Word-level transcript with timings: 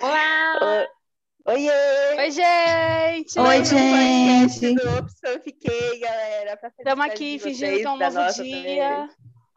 Olá! 0.00 0.86
Oiê! 1.44 1.70
Oi, 2.18 2.30
gente! 2.30 3.38
Oi, 3.38 3.64
gente. 3.64 4.74
do 4.74 4.98
Opção 4.98 5.40
Fiquei, 5.42 6.00
galera. 6.00 6.58
Estamos 6.78 7.06
aqui 7.06 7.38
fingindo 7.38 7.76
que 7.76 7.82
é 7.84 7.90
um 7.90 7.96
novo 7.98 8.32
dia. 8.42 9.08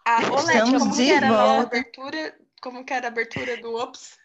Ah, 0.06 0.20
Leti, 0.20 0.58
Estamos 0.58 0.84
como 0.84 0.96
de 0.96 1.06
que 1.06 1.12
era 1.12 1.28
a 1.28 1.32
volta. 1.32 1.62
abertura? 1.68 2.36
Como 2.62 2.86
que 2.86 2.94
era 2.94 3.08
a 3.08 3.10
abertura 3.10 3.58
do 3.58 3.76
Ops? 3.76 4.18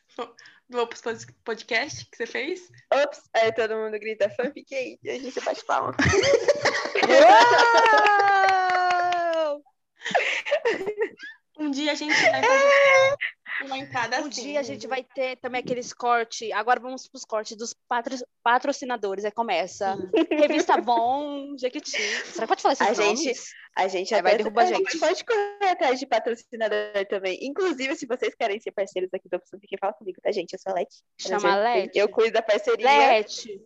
Do 0.69 0.81
Ops 0.83 1.01
Pod- 1.01 1.27
Podcast 1.45 2.05
que 2.11 2.17
você 2.17 2.27
fez? 2.27 2.69
Ops! 2.93 3.21
Aí 3.35 3.53
todo 3.53 3.77
mundo 3.77 3.99
grita, 3.99 4.29
fã 4.31 4.51
Fiquei. 4.53 4.99
E 5.05 5.11
a 5.11 5.19
gente 5.21 5.41
bate 5.41 5.65
palma. 5.65 5.95
Um 11.59 11.71
dia 11.71 11.93
a 11.93 11.95
gente 11.95 12.13
vai 12.15 12.43
fazer 12.43 13.17
uma 13.65 13.79
entrada 13.79 14.17
Um 14.21 14.27
assim. 14.29 14.43
dia 14.43 14.61
a 14.61 14.63
gente 14.63 14.87
vai 14.87 15.03
ter 15.03 15.37
também 15.37 15.61
aqueles 15.61 15.93
cortes. 15.95 16.53
Agora 16.53 16.79
vamos 16.79 17.09
para 17.09 17.17
os 17.17 17.25
cortes 17.25 17.57
dos 17.57 17.75
patro- 17.89 18.17
patrocinadores. 18.43 19.25
Aí 19.25 19.31
começa. 19.31 19.97
Revista 20.31 20.77
Bom, 20.81 21.57
Jequiti. 21.57 21.91
Será 21.91 22.43
que 22.47 22.49
pode 22.49 22.63
falar 22.63 22.73
esses 22.75 22.87
A 22.87 22.93
gente- 22.93 23.25
nomes? 23.25 23.45
A 23.75 23.89
gente 23.89 24.15
Aí 24.15 24.23
vai 24.23 24.37
derrubar 24.37 24.63
a 24.63 24.67
gente. 24.67 24.99
pode 24.99 25.25
correr 25.25 25.71
atrás 25.71 25.99
de 25.99 26.07
patrocinador 26.07 27.07
também. 27.09 27.39
Inclusive, 27.43 27.95
se 27.97 28.07
vocês 28.07 28.35
querem 28.35 28.61
ser 28.61 28.73
parceiros 28.73 29.09
aqui 29.13 29.29
do 29.29 29.37
Opção 29.37 29.59
fala 29.81 29.93
comigo, 29.95 30.19
tá, 30.23 30.31
gente? 30.33 30.53
Eu 30.53 30.59
sou 30.59 30.73
a 30.73 30.75
Leti. 30.77 31.03
Chama 31.21 31.53
a 31.53 31.57
Leti. 31.57 31.99
Eu 31.99 32.09
cuido 32.09 32.33
da 32.33 32.43
parceria. 32.43 32.87
Lete. 32.87 33.61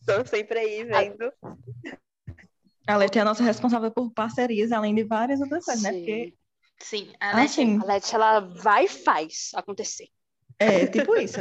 Estou 0.00 0.24
sempre 0.26 0.58
aí 0.58 0.84
vendo. 0.84 1.32
A 2.86 2.96
Leti 2.96 3.18
é 3.18 3.22
a 3.22 3.24
nossa 3.24 3.42
responsável 3.42 3.90
por 3.90 4.10
parcerias, 4.12 4.72
além 4.72 4.94
de 4.94 5.04
várias 5.04 5.40
outras 5.40 5.64
coisas, 5.64 5.82
né? 5.82 5.90
Sim. 5.92 5.98
Porque, 6.00 6.34
Sim, 6.80 7.12
a 7.20 7.36
Leti. 7.36 7.52
sim, 7.52 7.80
A 7.80 7.84
Lete, 7.84 8.14
ela 8.14 8.40
vai 8.40 8.84
e 8.84 8.88
faz 8.88 9.50
acontecer. 9.54 10.08
é 10.58 10.86
tipo 10.86 11.16
isso. 11.16 11.40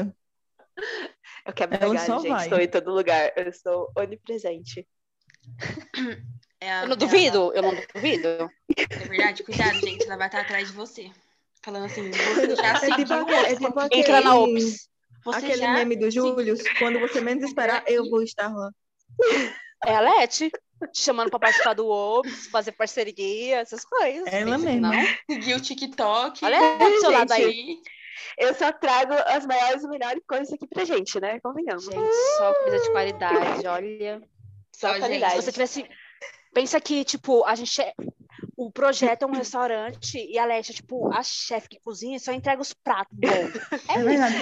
Eu 1.45 1.51
quebro 1.53 1.77
Ela 1.79 1.97
só 1.99 2.19
gente. 2.19 2.29
vai. 2.29 2.43
Estou 2.43 2.59
em 2.59 2.67
todo 2.69 2.91
lugar. 2.93 3.31
Eu 3.35 3.51
sou 3.53 3.91
onipresente. 3.97 4.87
é 6.61 6.71
a- 6.71 6.81
Eu 6.83 6.87
não 6.87 6.91
é 6.91 6.93
a- 6.93 6.95
duvido, 6.95 7.51
eu 7.53 7.61
não 7.61 7.75
duvido. 7.93 8.49
É 8.77 8.97
verdade, 9.07 9.43
cuidado, 9.43 9.77
gente. 9.79 10.05
Ela 10.05 10.15
vai 10.17 10.27
estar 10.27 10.39
atrás 10.41 10.69
de 10.69 10.73
você. 10.73 11.11
Falando 11.61 11.85
assim, 11.85 12.09
você 12.11 12.55
já 12.55 12.63
É 12.63 12.73
tipo, 12.79 12.95
seguiu. 12.95 13.15
aquele- 13.21 13.35
é 13.47 13.55
tipo 13.55 13.81
Entra 13.91 14.21
na 14.21 14.31
aquele- 14.33 14.63
Ops. 14.63 14.89
Você 15.25 15.37
aquele 15.37 15.57
já 15.57 15.73
meme 15.73 15.95
do. 15.97 16.09
Júlio, 16.11 16.55
quando 16.79 16.99
você 16.99 17.21
menos 17.21 17.43
esperar, 17.43 17.83
eu 17.87 18.09
vou 18.09 18.21
estar 18.23 18.47
lá. 18.53 18.71
É 19.85 19.95
a 19.95 19.99
Lete. 20.01 20.49
Te 20.91 21.01
chamando 21.01 21.29
pra 21.29 21.39
participar 21.39 21.73
do 21.73 21.87
Ops, 21.87 22.47
fazer 22.47 22.71
parceria, 22.73 23.57
essas 23.59 23.83
coisas. 23.85 24.25
Ela 24.31 24.57
Tem 24.57 24.59
que- 24.59 24.65
mesma. 24.65 24.91
Não? 24.91 25.05
Seguiu 25.29 25.57
o 25.57 25.61
TikTok. 25.61 26.43
Olha 26.45 26.57
aí 26.59 26.77
do 26.91 26.99
seu 26.99 27.11
lado 27.11 27.31
aí. 27.33 27.77
Eu 28.37 28.53
só 28.55 28.71
trago 28.71 29.13
as 29.27 29.45
maiores 29.45 29.83
e 29.83 29.87
melhores 29.87 30.21
coisas 30.27 30.51
aqui 30.53 30.67
pra 30.67 30.85
gente, 30.85 31.19
né? 31.19 31.39
Convenhamos. 31.41 31.85
Gente, 31.85 32.13
só 32.37 32.53
coisa 32.53 32.79
de 32.79 32.91
qualidade, 32.91 33.67
olha. 33.67 34.21
Só, 34.71 34.87
Só 34.87 34.93
gente. 34.93 34.99
qualidade. 35.01 35.35
Se 35.35 35.41
você 35.43 35.51
tivesse. 35.51 35.85
Pensa 36.53 36.79
que, 36.79 37.03
tipo, 37.03 37.43
a 37.45 37.55
gente. 37.55 37.81
é- 37.81 37.93
O 38.55 38.71
projeto 38.71 39.23
é 39.23 39.25
um 39.25 39.31
restaurante 39.31 40.17
e 40.17 40.37
a 40.37 40.45
Leste 40.45 40.71
é, 40.71 40.75
tipo, 40.75 41.11
a 41.11 41.23
chefe 41.23 41.67
que 41.69 41.79
cozinha 41.79 42.19
só 42.19 42.31
entrega 42.31 42.61
os 42.61 42.71
pratos 42.71 43.17
bons. 43.17 43.89
É 43.89 44.03
verdade. 44.03 44.35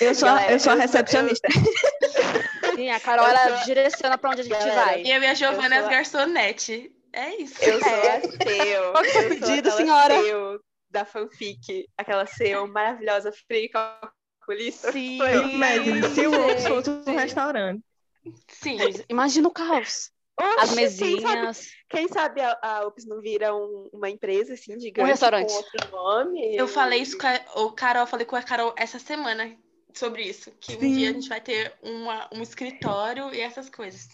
Eu 0.00 0.14
sou, 0.14 0.28
a- 0.28 0.32
Galera, 0.36 0.52
eu 0.52 0.58
sou 0.60 0.72
a 0.72 0.74
eu 0.76 0.80
recepcionista. 0.80 1.46
Sim, 2.76 2.90
a 2.90 3.00
Carol, 3.00 3.26
ela 3.26 3.56
sou- 3.58 3.64
direciona 3.66 4.16
pra 4.18 4.30
onde 4.30 4.40
a 4.42 4.44
gente 4.44 4.52
Galera, 4.58 4.84
vai. 4.84 5.02
E 5.02 5.10
eu 5.10 5.22
e 5.22 5.26
a 5.26 5.34
Giovana 5.34 5.76
Eu 5.76 5.84
as 5.84 5.90
garçonete. 5.90 6.92
É 7.12 7.34
isso. 7.36 7.62
Eu 7.64 7.78
sou 7.80 7.88
É. 7.88 8.16
a 8.16 8.20
CEO. 8.20 8.92
Qual 8.92 9.02
que 9.04 9.10
foi 9.10 9.26
o 9.26 9.28
pedido, 9.40 9.70
senhora? 9.72 10.14
CEO 10.22 10.60
da 10.90 11.04
fanfic. 11.04 11.88
Aquela 11.96 12.26
CEO 12.26 12.68
maravilhosa, 12.68 13.32
fria 13.32 13.64
e 13.64 13.68
calculista. 13.70 14.92
Sim. 14.92 15.18
Imagine, 15.54 16.02
se 16.10 16.26
o 16.26 16.32
fosse 16.68 16.90
um 16.90 17.16
restaurante. 17.16 17.82
Sim. 18.48 18.78
Imagina 19.08 19.48
o 19.48 19.50
caos. 19.52 20.10
As 20.38 20.70
Oxe, 20.70 20.74
Quem 20.76 20.90
sabe, 20.96 21.34
mesinhas. 21.34 21.66
quem 21.88 22.08
sabe 22.08 22.40
a, 22.42 22.58
a 22.60 22.86
Ops 22.86 23.06
não 23.06 23.22
vira 23.22 23.56
um- 23.56 23.88
uma 23.90 24.10
empresa, 24.10 24.52
assim, 24.52 24.78
gigante, 24.78 25.08
restaurante. 25.08 25.48
com 25.48 25.54
outro 25.54 25.90
nome. 25.90 26.54
Eu 26.54 26.68
falei 26.68 27.00
isso 27.00 27.16
com 27.16 27.26
a 27.26 27.40
o 27.62 27.72
Carol, 27.72 28.02
eu 28.02 28.06
falei 28.06 28.26
com 28.26 28.36
a 28.36 28.42
Carol 28.42 28.74
essa 28.76 28.98
semana 28.98 29.56
sobre 29.98 30.22
isso. 30.22 30.50
Que 30.60 30.76
um 30.76 30.80
Sim. 30.80 30.96
dia 30.96 31.10
a 31.10 31.12
gente 31.12 31.28
vai 31.28 31.40
ter 31.40 31.74
uma, 31.82 32.28
um 32.32 32.42
escritório 32.42 33.32
e 33.34 33.40
essas 33.40 33.68
coisas. 33.68 34.08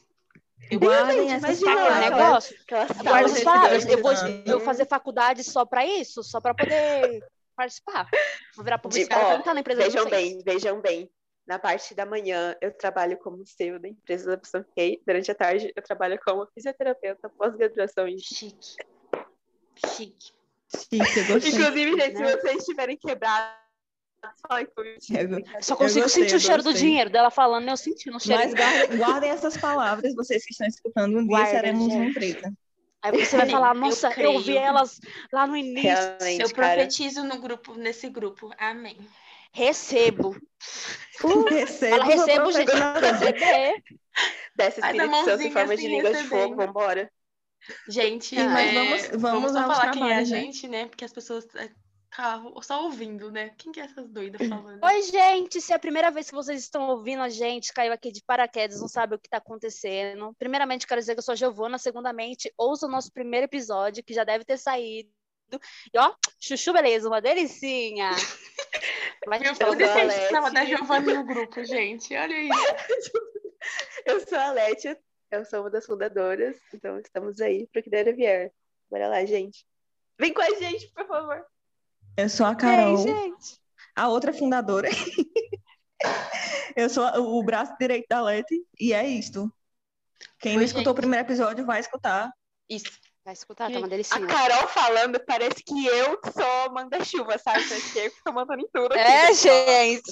Guardem 0.72 1.28
gente, 1.28 1.44
essas 1.44 1.60
palavras. 1.60 2.10
negócio. 2.10 2.56
Aquela 2.62 2.87
Guarda 2.87 3.03
sala 3.03 3.25
essas 3.25 3.44
palavras. 3.44 3.87
Eu 3.87 4.03
vou, 4.03 4.12
eu 4.12 4.59
vou 4.59 4.60
fazer 4.60 4.87
faculdade 4.87 5.42
só 5.44 5.65
pra 5.65 5.84
isso, 5.84 6.22
só 6.22 6.41
pra 6.41 6.54
poder 6.54 7.22
participar. 7.56 8.09
Vou 8.54 8.65
virar 8.65 8.78
publicitária 8.78 9.25
ó, 9.25 9.28
pra 9.31 9.38
entrar 9.38 9.54
na 9.54 9.60
empresa 9.60 9.82
de 9.82 9.88
Vejam 9.88 10.09
bem, 10.09 10.42
vejam 10.44 10.81
bem. 10.81 11.10
Na 11.44 11.59
parte 11.59 11.92
da 11.94 12.06
manhã, 12.06 12.54
eu 12.60 12.72
trabalho 12.72 13.19
como 13.19 13.44
CEO 13.44 13.81
da 13.81 13.88
empresa 13.88 14.28
da 14.28 14.34
Opção 14.34 14.62
Fiquei. 14.62 15.03
Durante 15.04 15.31
a 15.31 15.34
tarde, 15.34 15.72
eu 15.75 15.82
trabalho 15.82 16.19
como 16.25 16.47
fisioterapeuta 16.54 17.28
pós-graduação 17.31 18.06
em 18.06 18.16
Chique. 18.19 18.76
Chique. 19.97 20.31
Chique, 20.75 21.19
eu 21.19 21.26
gostei. 21.26 21.50
Inclusive, 21.50 21.91
gente, 22.00 22.15
Né? 22.15 22.26
se 22.31 22.37
vocês 22.37 22.56
estiverem 22.59 22.97
quebrados, 22.97 23.61
Eu- 24.22 25.62
Só 25.62 25.75
consigo 25.77 26.03
gostei, 26.05 26.22
sentir 26.22 26.34
o 26.34 26.37
eu 26.37 26.41
cheiro 26.41 26.62
do 26.62 26.72
dinheiro 26.75 27.10
dela 27.10 27.31
falando, 27.31 27.69
eu 27.69 27.77
sentindo 27.77 28.16
o 28.16 28.21
cheiro. 28.21 28.43
Mas 28.43 28.55
guardem, 28.55 28.97
guardem 28.99 29.31
essas 29.31 29.56
palavras, 29.56 30.15
vocês 30.15 30.44
que 30.44 30.53
estão 30.53 30.66
escutando. 30.66 31.16
Um 31.19 31.27
dia 31.27 31.28
Guardem, 31.28 31.50
seremos 31.53 31.87
uma 31.87 32.05
gente. 32.05 32.10
empresa. 32.10 32.53
Aí 33.03 33.25
você 33.25 33.37
vai 33.37 33.49
falar, 33.50 33.75
Eu 33.75 33.81
nossa, 33.81 34.09
eu, 34.09 34.12
creio. 34.12 34.41
vi 34.41 34.56
elas 34.56 35.00
lá 35.33 35.47
no 35.47 35.56
início. 35.56 35.83
Realmente, 35.91 36.43
Eu 36.43 36.50
cara. 36.55 36.75
profetizo 36.75 37.25
no 37.25 37.38
grupo, 37.41 37.75
nesse 37.75 38.09
grupo. 38.09 38.50
Amém. 38.59 38.97
Recebo. 39.53 40.37
Recebo, 41.50 41.97
Fala, 41.97 42.04
recebo, 42.04 42.53
gente. 42.53 42.71
Receber. 42.72 43.83
Desce 44.54 44.81
Espírito 44.81 45.25
Santo 45.25 45.43
em 45.43 45.50
forma 45.50 45.77
de 45.77 45.83
assim, 45.87 45.97
língua 45.97 46.12
de 46.15 46.25
fogo, 46.25 46.54
vambora. 46.56 47.10
Gente, 47.89 48.37
Sim, 48.37 48.44
mas 48.49 49.04
é, 49.04 49.16
vamos- 49.16 49.53
vamos 49.53 49.56
aos 49.56 49.66
falar 49.77 49.91
quem 49.93 50.03
é 50.10 50.15
a 50.15 50.19
né? 50.19 50.25
gente, 50.25 50.69
né? 50.69 50.87
Porque 50.87 51.04
as 51.04 51.12
pessoas 51.12 51.47
é, 51.56 51.71
tá 52.16 52.42
só 52.62 52.84
ouvindo, 52.84 53.30
né? 53.30 53.50
Quem 53.56 53.72
que 53.72 53.80
é 53.80 53.84
essas 53.84 54.08
doidas 54.08 54.46
falando? 54.46 54.84
Oi, 54.84 55.02
gente, 55.02 55.60
se 55.60 55.72
é 55.72 55.76
a 55.76 55.78
primeira 55.78 56.10
vez 56.10 56.28
que 56.28 56.34
vocês 56.34 56.60
estão 56.60 56.88
ouvindo 56.88 57.22
a 57.22 57.28
gente, 57.28 57.72
caiu 57.72 57.92
aqui 57.92 58.12
de 58.12 58.22
paraquedas, 58.22 58.80
não 58.80 58.88
sabe 58.88 59.14
o 59.14 59.18
que 59.18 59.26
está 59.26 59.38
acontecendo. 59.38 60.34
Primeiramente, 60.38 60.86
quero 60.86 61.00
dizer 61.00 61.14
que 61.14 61.20
eu 61.20 61.22
sou 61.22 61.32
a 61.32 61.36
Giovana. 61.36 61.78
Segundamente, 61.78 62.52
ouça 62.56 62.86
o 62.86 62.90
nosso 62.90 63.10
primeiro 63.12 63.46
episódio, 63.46 64.04
que 64.04 64.14
já 64.14 64.24
deve 64.24 64.44
ter 64.44 64.58
saído. 64.58 65.10
E 65.92 65.98
ó, 65.98 66.14
chuchu, 66.40 66.72
beleza, 66.72 67.08
uma 67.08 67.20
delicinha. 67.20 68.10
Vai 69.26 69.38
Eu 69.38 69.52
isso 69.52 69.54
que 69.54 70.34
a 70.34 70.50
da 70.50 70.64
Giovanna 70.64 71.14
no 71.14 71.24
grupo, 71.24 71.64
gente. 71.64 72.14
Olha 72.16 72.34
isso. 72.34 73.12
Eu 74.04 74.18
sou 74.26 74.38
a 74.38 74.50
Letia, 74.50 74.98
eu 75.30 75.44
sou 75.44 75.60
uma 75.60 75.70
das 75.70 75.86
fundadoras, 75.86 76.56
então 76.74 76.98
estamos 76.98 77.40
aí 77.40 77.68
pro 77.68 77.80
que 77.80 77.88
der 77.88 78.08
e 78.08 78.12
vier. 78.12 78.52
Bora 78.90 79.06
lá, 79.06 79.24
gente. 79.24 79.64
Vem 80.18 80.32
com 80.32 80.42
a 80.42 80.50
gente, 80.50 80.88
por 80.88 81.06
favor. 81.06 81.46
Eu 82.16 82.28
sou 82.28 82.46
a 82.46 82.50
Ei, 82.50 82.56
Carol, 82.56 82.96
gente. 82.98 83.58
a 83.96 84.08
outra 84.08 84.32
fundadora. 84.32 84.88
Eu 86.74 86.88
sou 86.88 87.04
a- 87.04 87.18
o 87.18 87.42
braço 87.42 87.74
direito 87.78 88.06
da 88.08 88.20
Leti 88.22 88.62
e 88.80 88.92
é 88.92 89.06
isto. 89.06 89.52
Quem 90.40 90.52
não 90.54 90.58
Oi, 90.60 90.64
escutou 90.64 90.92
o 90.92 90.96
gente. 90.96 91.00
primeiro 91.02 91.26
episódio 91.26 91.64
vai 91.66 91.80
escutar. 91.80 92.32
Isso. 92.68 92.90
Vai 93.24 93.34
escutar, 93.34 93.70
tá 93.70 93.78
uma 93.78 93.86
A 93.86 93.90
delicinha. 93.90 94.26
Carol 94.26 94.66
falando, 94.66 95.20
parece 95.24 95.62
que 95.62 95.86
eu 95.86 96.18
sou 96.32 96.72
manda-chuva, 96.74 97.38
sabe? 97.38 97.62
Parece 97.68 97.92
que 97.92 97.98
eu 98.00 98.12
tô 98.24 98.32
mandando 98.32 98.62
em 98.62 98.68
tudo 98.74 98.90
aqui. 98.92 98.98
É, 99.00 99.32
gente. 99.32 100.10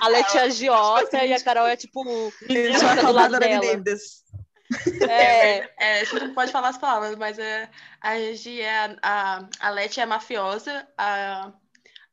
A 0.00 0.06
Leti 0.08 0.36
é 0.36 0.40
a 0.40 0.44
agiota 0.44 1.24
e 1.24 1.32
a 1.32 1.42
Carol 1.42 1.66
é 1.66 1.76
tipo. 1.76 2.04
Eu 2.48 2.78
sou 2.78 2.88
a 2.88 2.94
do 2.94 3.10
lado 3.12 3.40
dela. 3.40 3.60
dívidas. 3.60 4.22
É, 5.08 5.68
É, 5.78 6.00
a 6.00 6.04
gente 6.04 6.24
não 6.26 6.34
pode 6.34 6.52
falar 6.52 6.68
as 6.68 6.78
palavras, 6.78 7.16
mas 7.16 7.38
é, 7.38 7.68
a 8.00 8.16
Gi 8.32 8.60
é 8.60 8.96
a, 9.02 9.46
a, 9.60 9.70
Leti 9.70 10.00
é 10.00 10.04
a 10.04 10.06
mafiosa, 10.06 10.86
a, 10.96 11.52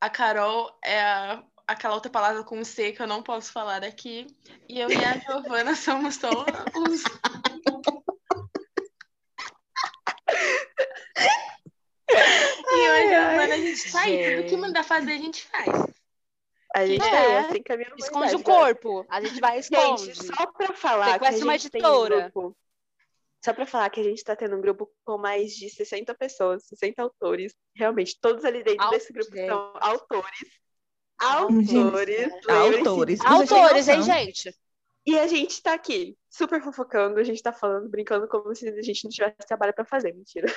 a 0.02 0.10
Carol 0.10 0.70
é 0.84 1.00
a- 1.02 1.44
aquela 1.68 1.94
outra 1.96 2.12
palavra 2.12 2.44
com 2.44 2.64
C 2.64 2.92
que 2.92 3.02
eu 3.02 3.08
não 3.08 3.22
posso 3.22 3.52
falar 3.52 3.84
aqui, 3.84 4.26
e 4.68 4.80
eu 4.80 4.90
e 4.90 4.96
a 5.06 5.18
Giovana 5.20 5.76
somos 5.76 6.16
só 6.16 6.46
os. 6.76 7.04
E 12.12 12.76
e 12.76 12.88
a 12.88 13.08
Giovana, 13.08 13.54
a 13.54 13.58
gente 13.58 13.92
tá 13.92 14.02
aí, 14.02 14.18
tudo 14.18 14.44
que 14.44 14.50
Gente. 14.50 14.58
mandar 14.62 14.84
fazer, 14.84 15.14
a 15.14 15.18
gente 15.18 15.44
faz. 15.48 15.68
A 16.76 16.86
gente 16.86 17.04
É. 17.04 17.18
aí, 17.18 17.38
assim, 17.38 17.64
caminhando 17.64 17.96
pra 17.96 18.06
esconde 18.06 18.36
o 18.36 18.40
ó. 18.40 18.44
corpo. 18.44 19.06
A 19.10 19.22
gente 19.22 19.40
vai 19.40 19.60
esconde. 19.60 20.06
Gente, 20.14 20.26
só 20.26 20.46
pra 20.46 20.74
falar 20.74 21.20
que 21.20 21.26
a 21.26 21.32
Sequestra 21.32 21.46
uma 21.46 21.58
gente 21.58 21.70
tem 21.72 21.82
um 21.84 21.86
editora. 21.86 22.22
grupo... 22.32 22.58
Só 23.44 23.54
pra 23.54 23.66
falar 23.66 23.90
que 23.90 24.02
a 24.02 24.04
gente 24.04 24.22
tá 24.22 24.36
tendo 24.36 24.58
um 24.58 24.62
grupo 24.62 24.92
com 25.06 25.18
mais 25.18 25.54
de 25.54 25.70
60 25.70 26.14
pessoas, 26.14 26.66
60 26.66 27.02
autores. 27.02 27.56
Realmente, 27.74 28.20
todos 28.20 28.44
ali 28.44 28.62
dentro 28.64 28.90
desse 28.90 29.14
grupo 29.14 29.34
gente. 29.34 29.48
são 29.48 29.74
autores. 29.80 30.60
Autores. 31.18 32.34
Autores. 32.50 32.80
Autores. 32.80 33.20
Autores, 33.26 33.88
hein, 33.88 34.02
gente? 34.04 34.54
E 35.06 35.18
a 35.18 35.26
gente 35.28 35.62
tá 35.64 35.74
aqui, 35.74 36.16
super 36.30 36.62
fofocando, 36.62 37.20
a 37.20 37.24
gente 37.24 37.42
tá 37.42 37.52
falando, 37.52 37.90
brincando 37.90 38.28
como 38.28 38.54
se 38.54 38.68
a 38.68 38.82
gente 38.82 39.04
não 39.06 39.10
tivesse 39.10 39.38
trabalho 39.48 39.74
pra 39.74 39.86
fazer, 39.86 40.14
mentira. 40.14 40.48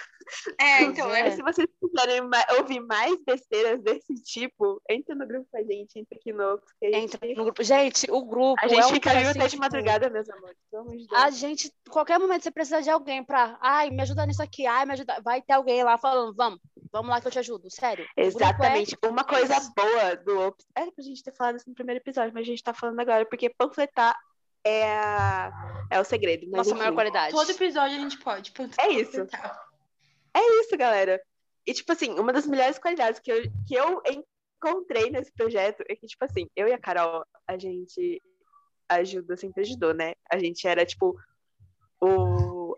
É, 0.60 0.82
então, 1.06 1.10
É. 1.14 1.28
é. 1.28 1.30
Se 1.30 1.42
vocês 1.42 1.66
quiserem 1.80 2.20
ouvir 2.58 2.80
mais 2.80 3.16
besteiras 3.24 3.80
desse 3.82 4.12
tipo, 4.22 4.82
entra 4.90 5.14
no 5.14 5.26
grupo 5.26 5.46
com 5.50 5.56
a 5.58 5.62
gente, 5.62 5.98
entra 5.98 6.18
aqui 6.18 6.32
no 6.32 6.60
gente, 6.82 7.14
Entra 7.16 7.28
no 7.34 7.44
grupo. 7.44 7.62
Gente, 7.62 8.10
o 8.10 8.22
grupo. 8.24 8.56
a 8.62 8.68
gente 8.68 8.80
é 8.84 8.88
fica 8.88 9.14
vivo 9.14 9.30
até 9.30 9.46
de 9.46 9.56
madrugada, 9.56 10.10
meus 10.10 10.28
amores. 10.28 10.56
Deus. 10.70 11.06
A 11.14 11.30
gente, 11.30 11.72
qualquer 11.88 12.18
momento 12.18 12.42
você 12.42 12.50
precisa 12.50 12.82
de 12.82 12.90
alguém 12.90 13.24
pra. 13.24 13.56
Ai, 13.60 13.90
me 13.90 14.02
ajuda 14.02 14.26
nisso 14.26 14.42
aqui. 14.42 14.66
Ai, 14.66 14.84
me 14.84 14.92
ajuda. 14.92 15.20
Vai 15.24 15.40
ter 15.40 15.54
alguém 15.54 15.82
lá 15.84 15.96
falando, 15.96 16.34
vamos, 16.34 16.58
vamos 16.90 17.08
lá 17.08 17.20
que 17.20 17.28
eu 17.28 17.32
te 17.32 17.38
ajudo. 17.38 17.70
Sério. 17.70 18.04
É- 18.16 18.24
Exatamente. 18.26 18.98
Uma 19.06 19.24
coisa 19.24 19.54
boa 19.74 20.16
do 20.16 20.40
Ops. 20.40 20.66
Era 20.76 20.90
pra 20.92 21.04
gente 21.04 21.22
ter 21.22 21.32
falado 21.34 21.56
isso 21.56 21.68
no 21.68 21.74
primeiro 21.74 22.00
episódio, 22.00 22.32
mas 22.34 22.42
a 22.42 22.50
gente 22.50 22.62
tá 22.62 22.74
falando 22.74 23.00
agora, 23.00 23.24
porque 23.24 23.48
panfletar 23.48 24.18
é, 24.64 24.84
a- 24.96 25.86
é 25.90 26.00
o 26.00 26.04
segredo. 26.04 26.46
Mas, 26.50 26.58
Nossa 26.58 26.70
maior 26.74 26.86
enfim, 26.88 26.94
qualidade. 26.94 27.32
Todo 27.34 27.50
episódio 27.50 27.96
a 27.96 28.00
gente 28.00 28.18
pode. 28.18 28.52
Putz, 28.52 28.76
É 28.78 28.88
isso. 28.88 29.26
é 30.34 30.60
isso, 30.60 30.76
galera. 30.76 31.20
E, 31.66 31.72
tipo 31.74 31.92
assim, 31.92 32.10
uma 32.18 32.32
das 32.32 32.46
melhores 32.46 32.78
qualidades 32.78 33.20
que 33.20 33.30
eu, 33.30 33.42
que 33.66 33.74
eu 33.74 34.02
encontrei 34.06 35.10
nesse 35.10 35.32
projeto 35.32 35.82
é 35.88 35.94
que, 35.96 36.06
tipo 36.06 36.24
assim, 36.24 36.48
eu 36.56 36.66
e 36.68 36.72
a 36.72 36.78
Carol, 36.78 37.24
a 37.46 37.56
gente 37.58 38.20
ajuda, 38.88 39.36
sempre 39.36 39.62
ajudou, 39.62 39.94
né? 39.94 40.14
A 40.30 40.38
gente 40.38 40.66
era, 40.66 40.84
tipo, 40.84 41.16
o, 42.00 42.72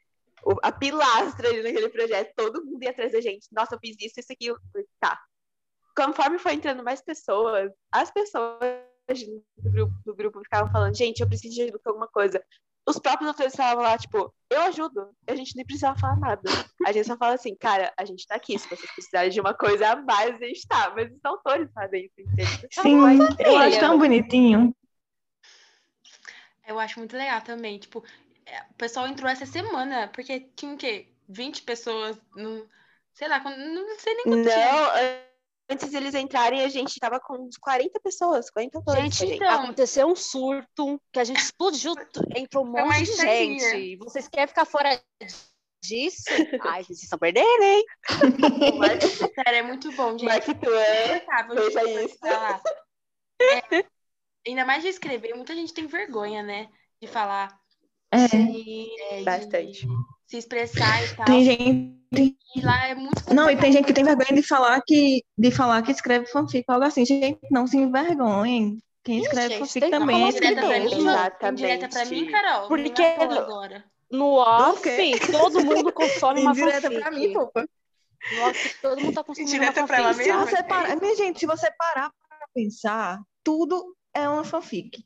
o- 0.45 0.61
a 0.63 0.71
pilastra 0.71 1.49
ali 1.49 1.63
naquele 1.63 1.89
projeto. 1.89 2.33
Todo 2.37 2.65
mundo 2.65 2.83
ia 2.83 2.91
atrás 2.91 3.13
da 3.13 3.21
gente. 3.21 3.49
Nossa, 3.53 3.75
eu 3.75 3.79
fiz 3.79 3.97
isso, 4.01 4.21
isso 4.21 4.33
aqui. 4.33 4.53
Tá. 5.01 5.19
Conforme 5.97 6.39
foi 6.39 6.55
entrando 6.55 6.83
mais 6.83 7.01
pessoas, 7.01 7.71
as 7.93 8.11
pessoas 8.11 8.59
do 9.09 9.71
grupo, 9.71 9.95
do 10.05 10.15
grupo 10.15 10.41
ficavam 10.41 10.71
falando, 10.73 10.97
gente, 10.97 11.21
eu 11.21 11.29
preciso 11.29 11.55
de 11.55 11.63
ajuda 11.63 11.79
com 11.79 11.91
alguma 11.91 12.09
coisa. 12.09 12.43
Os 12.87 12.99
próprios 12.99 13.29
autores 13.29 13.57
falavam 13.57 13.83
lá, 13.83 13.97
tipo, 13.97 14.35
eu 14.51 14.61
ajudo. 14.63 15.11
A 15.27 15.35
gente 15.35 15.57
nem 15.57 15.65
precisava 15.65 15.99
falar 15.99 16.17
nada. 16.19 16.43
A 16.87 16.93
gente 16.93 17.07
só 17.07 17.17
fala 17.17 17.35
assim, 17.35 17.55
cara, 17.57 17.93
a 17.97 18.05
gente 18.05 18.27
tá 18.27 18.35
aqui. 18.35 18.59
Se 18.59 18.69
vocês 18.69 18.91
precisarem 18.93 19.31
de 19.31 19.41
uma 19.41 19.55
coisa 19.55 19.89
a 19.89 19.97
mais, 19.97 20.35
a 20.35 20.47
gente 20.47 20.67
tá. 20.67 20.93
Mas 20.95 21.11
os 21.11 21.25
autores 21.25 21.71
fazem 21.73 22.05
isso, 22.05 22.15
entende? 22.21 22.69
Sim, 22.71 22.99
eu 23.39 23.57
acho 23.57 23.81
tão 23.81 23.99
bonitinho. 23.99 24.75
Eu 26.67 26.79
acho 26.79 26.99
muito 26.99 27.17
legal 27.17 27.41
também. 27.41 27.79
Tipo, 27.79 28.05
é, 28.45 28.61
o 28.71 28.75
pessoal 28.75 29.09
entrou 29.09 29.31
essa 29.31 29.47
semana, 29.47 30.09
porque 30.09 30.41
tinha 30.55 30.75
o 30.75 30.79
quê? 30.79 31.09
20 31.29 31.63
pessoas 31.63 32.21
no. 32.37 32.69
Sei 33.15 33.29
lá, 33.29 33.39
não 33.39 33.99
sei 33.99 34.15
nem 34.15 34.25
quanto 34.25 34.49
tinha. 34.49 35.25
Antes 35.71 35.91
deles 35.91 36.15
entrarem, 36.15 36.61
a 36.63 36.69
gente 36.69 37.01
tava 37.01 37.19
com 37.19 37.47
uns 37.47 37.57
40 37.57 37.99
pessoas, 38.01 38.51
40 38.51 38.79
autores. 38.79 39.03
Gente, 39.03 39.17
gente. 39.17 39.35
então- 39.37 39.63
aconteceu 39.63 40.07
um 40.07 40.15
surto 40.15 41.01
que 41.11 41.19
a 41.19 41.25
gente 41.25 41.41
explodiu, 41.41 41.95
entrou 42.37 42.65
um 42.67 42.71
monte 42.71 43.05
de 43.05 43.17
gente. 43.17 43.97
Vocês 43.97 44.29
querem 44.29 44.47
ficar 44.47 44.67
fora 44.67 45.01
disso? 45.83 46.25
Ai, 46.77 46.85
vocês 46.85 47.03
estão 47.03 47.19
perdendo, 47.19 47.63
hein? 47.63 47.85
Sério, 49.35 49.59
é 49.59 49.63
muito 49.63 49.91
bom, 49.93 50.11
gente. 50.19 50.25
Mark 50.25 50.45
Twain, 50.45 51.17
Insuportável 51.17 51.55
veja 51.57 51.81
de 51.81 52.05
isso. 52.05 52.19
falar. 52.19 52.63
É, 53.41 53.85
ainda 54.47 54.65
mais 54.67 54.83
de 54.83 54.89
escrever, 54.91 55.35
muita 55.35 55.55
gente 55.55 55.73
tem 55.73 55.87
vergonha, 55.87 56.43
né? 56.43 56.69
De 57.01 57.09
falar, 57.09 57.59
É, 58.13 58.29
Sim. 58.29 58.87
é, 59.11 59.19
de 59.19 59.25
Bastante. 59.25 59.87
Se 60.35 60.39
expressar 60.39 61.05
e 61.05 61.15
tal. 61.15 61.25
tem 61.27 61.45
gente. 61.45 62.37
E 62.57 62.61
lá 62.61 62.87
é 62.89 62.95
muito 62.95 63.35
Não, 63.35 63.51
e 63.51 63.57
tem 63.57 63.73
gente 63.73 63.87
que 63.87 63.93
tem 63.93 64.05
vergonha 64.05 64.33
de 64.33 64.43
falar 64.47 64.81
que, 64.87 65.23
de 65.37 65.51
falar 65.51 65.83
que 65.83 65.91
escreve 65.93 66.27
fanfic, 66.27 66.65
algo 66.69 66.85
assim. 66.85 67.05
Gente, 67.05 67.39
não 67.51 67.67
se 67.67 67.77
envergonhem. 67.77 68.79
Quem 69.03 69.21
escreve 69.21 69.49
gente, 69.51 69.59
fanfic 69.61 69.81
tem 69.81 69.91
também 69.91 70.17
é 70.29 70.33
pra 70.33 70.51
escritor. 70.51 70.69
mim, 70.69 71.09
Exatamente. 71.09 71.63
indireta 71.63 71.89
pra 71.89 72.05
mim, 72.07 72.31
Carol. 72.31 72.69
Porque- 72.69 73.03
é 73.03 73.23
agora. 73.25 73.85
No 74.11 74.35
off, 74.35 74.83
todo 75.33 75.65
mundo 75.65 75.93
consome 75.93 76.41
uma 76.41 76.53
Indireta 76.53 76.83
fanfic. 76.83 77.01
pra 77.01 77.11
mim, 77.11 77.33
fofa. 77.33 77.69
No 78.33 78.43
off, 78.49 78.77
todo 78.81 79.01
mundo 79.01 79.15
tá 79.15 79.25
consumindo 79.25 79.63
uma 79.65 79.87
pra 79.87 79.97
ela 79.99 80.15
fanfic. 80.15 80.25
Se 80.25 80.33
você 80.33 80.63
parar, 80.63 80.97
minha 80.97 81.17
gente, 81.17 81.41
se 81.41 81.47
você 81.47 81.69
parar 81.77 82.11
pra 82.29 82.47
pensar, 82.55 83.21
tudo 83.43 83.95
é 84.15 84.29
uma 84.29 84.45
fanfic. 84.45 85.05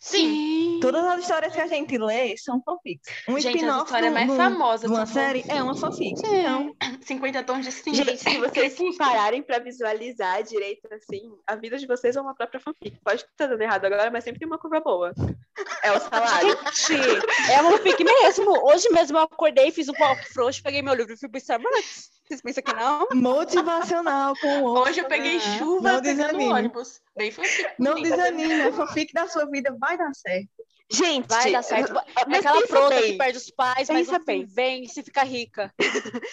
Sim. 0.00 0.78
Todas 0.80 1.04
as 1.04 1.20
histórias 1.20 1.52
que 1.54 1.60
a 1.60 1.66
gente 1.66 1.96
lê 1.98 2.36
são 2.36 2.60
fanfics. 2.62 3.06
Um 3.28 3.38
Gente, 3.38 3.56
spin-off 3.56 3.84
histórias 3.84 4.06
de 4.06 4.10
um- 4.10 4.14
mais 4.14 4.26
de 4.26 4.32
um- 4.32 4.36
famosas 4.36 4.90
de 4.90 4.96
uma 4.96 5.06
série 5.06 5.44
é 5.48 5.62
uma 5.62 5.76
fanfic. 5.76 6.18
Sim. 6.18 6.36
Então, 6.40 6.76
50 7.02 7.42
tons 7.42 7.64
de 7.64 7.72
cinza. 7.72 8.04
Gente, 8.04 8.18
se 8.18 8.38
vocês 8.38 8.76
pararem 8.96 9.42
pra 9.42 9.58
visualizar 9.58 10.42
direito, 10.42 10.88
assim, 10.92 11.30
a 11.46 11.54
vida 11.56 11.76
de 11.78 11.86
vocês 11.86 12.16
é 12.16 12.20
uma 12.20 12.34
própria 12.34 12.60
fanfic. 12.60 12.96
Pode 13.04 13.22
estar 13.22 13.46
dando 13.46 13.60
errado 13.62 13.84
agora, 13.84 14.10
mas 14.10 14.24
sempre 14.24 14.38
tem 14.40 14.48
uma 14.48 14.58
curva 14.58 14.80
boa. 14.80 15.12
É 15.82 15.92
o 15.92 16.00
salário. 16.00 16.58
Gente, 16.72 17.52
é 17.52 17.60
uma 17.60 17.72
fanfic 17.76 18.02
mesmo. 18.02 18.50
Hoje 18.66 18.88
mesmo 18.90 19.18
eu 19.18 19.22
acordei, 19.22 19.70
fiz 19.70 19.88
um 19.88 19.92
walk 20.00 20.24
frouxo, 20.32 20.62
peguei 20.62 20.80
meu 20.82 20.94
livro 20.94 21.12
e 21.12 21.18
fui 21.18 21.28
pro 21.28 21.38
Starbucks. 21.38 22.19
Vocês 22.30 22.40
pensam 22.42 22.62
que 22.62 22.72
não? 22.72 23.08
motivacional 23.12 24.34
com 24.40 24.62
o 24.62 24.78
Hoje 24.82 25.00
eu 25.00 25.08
peguei 25.08 25.36
Ah, 25.38 25.58
chuva 25.58 25.92
não 25.94 26.00
desanime. 26.00 26.52
ônibus. 26.52 27.00
Bem 27.16 27.32
fanfic. 27.32 27.68
Não 27.76 28.00
desanime, 28.00 28.62
a 28.62 28.72
fanfic 28.72 29.12
da 29.12 29.26
sua 29.26 29.46
vida 29.50 29.76
vai 29.80 29.98
dar 29.98 30.12
certo. 30.14 30.48
Gente, 30.92 31.26
Vai 31.28 31.50
dar 31.50 31.62
certo. 31.62 31.92
É 31.98 32.24
mas 32.28 32.46
aquela 32.46 32.66
frota 32.68 32.94
bem. 33.00 33.12
que 33.12 33.18
perde 33.18 33.38
os 33.38 33.50
pais, 33.50 33.88
mas 33.88 34.06
Pensa 34.06 34.18
fim 34.20 34.24
bem. 34.26 34.46
vem 34.46 34.84
e 34.84 34.88
se 34.88 35.02
fica 35.02 35.24
rica. 35.24 35.74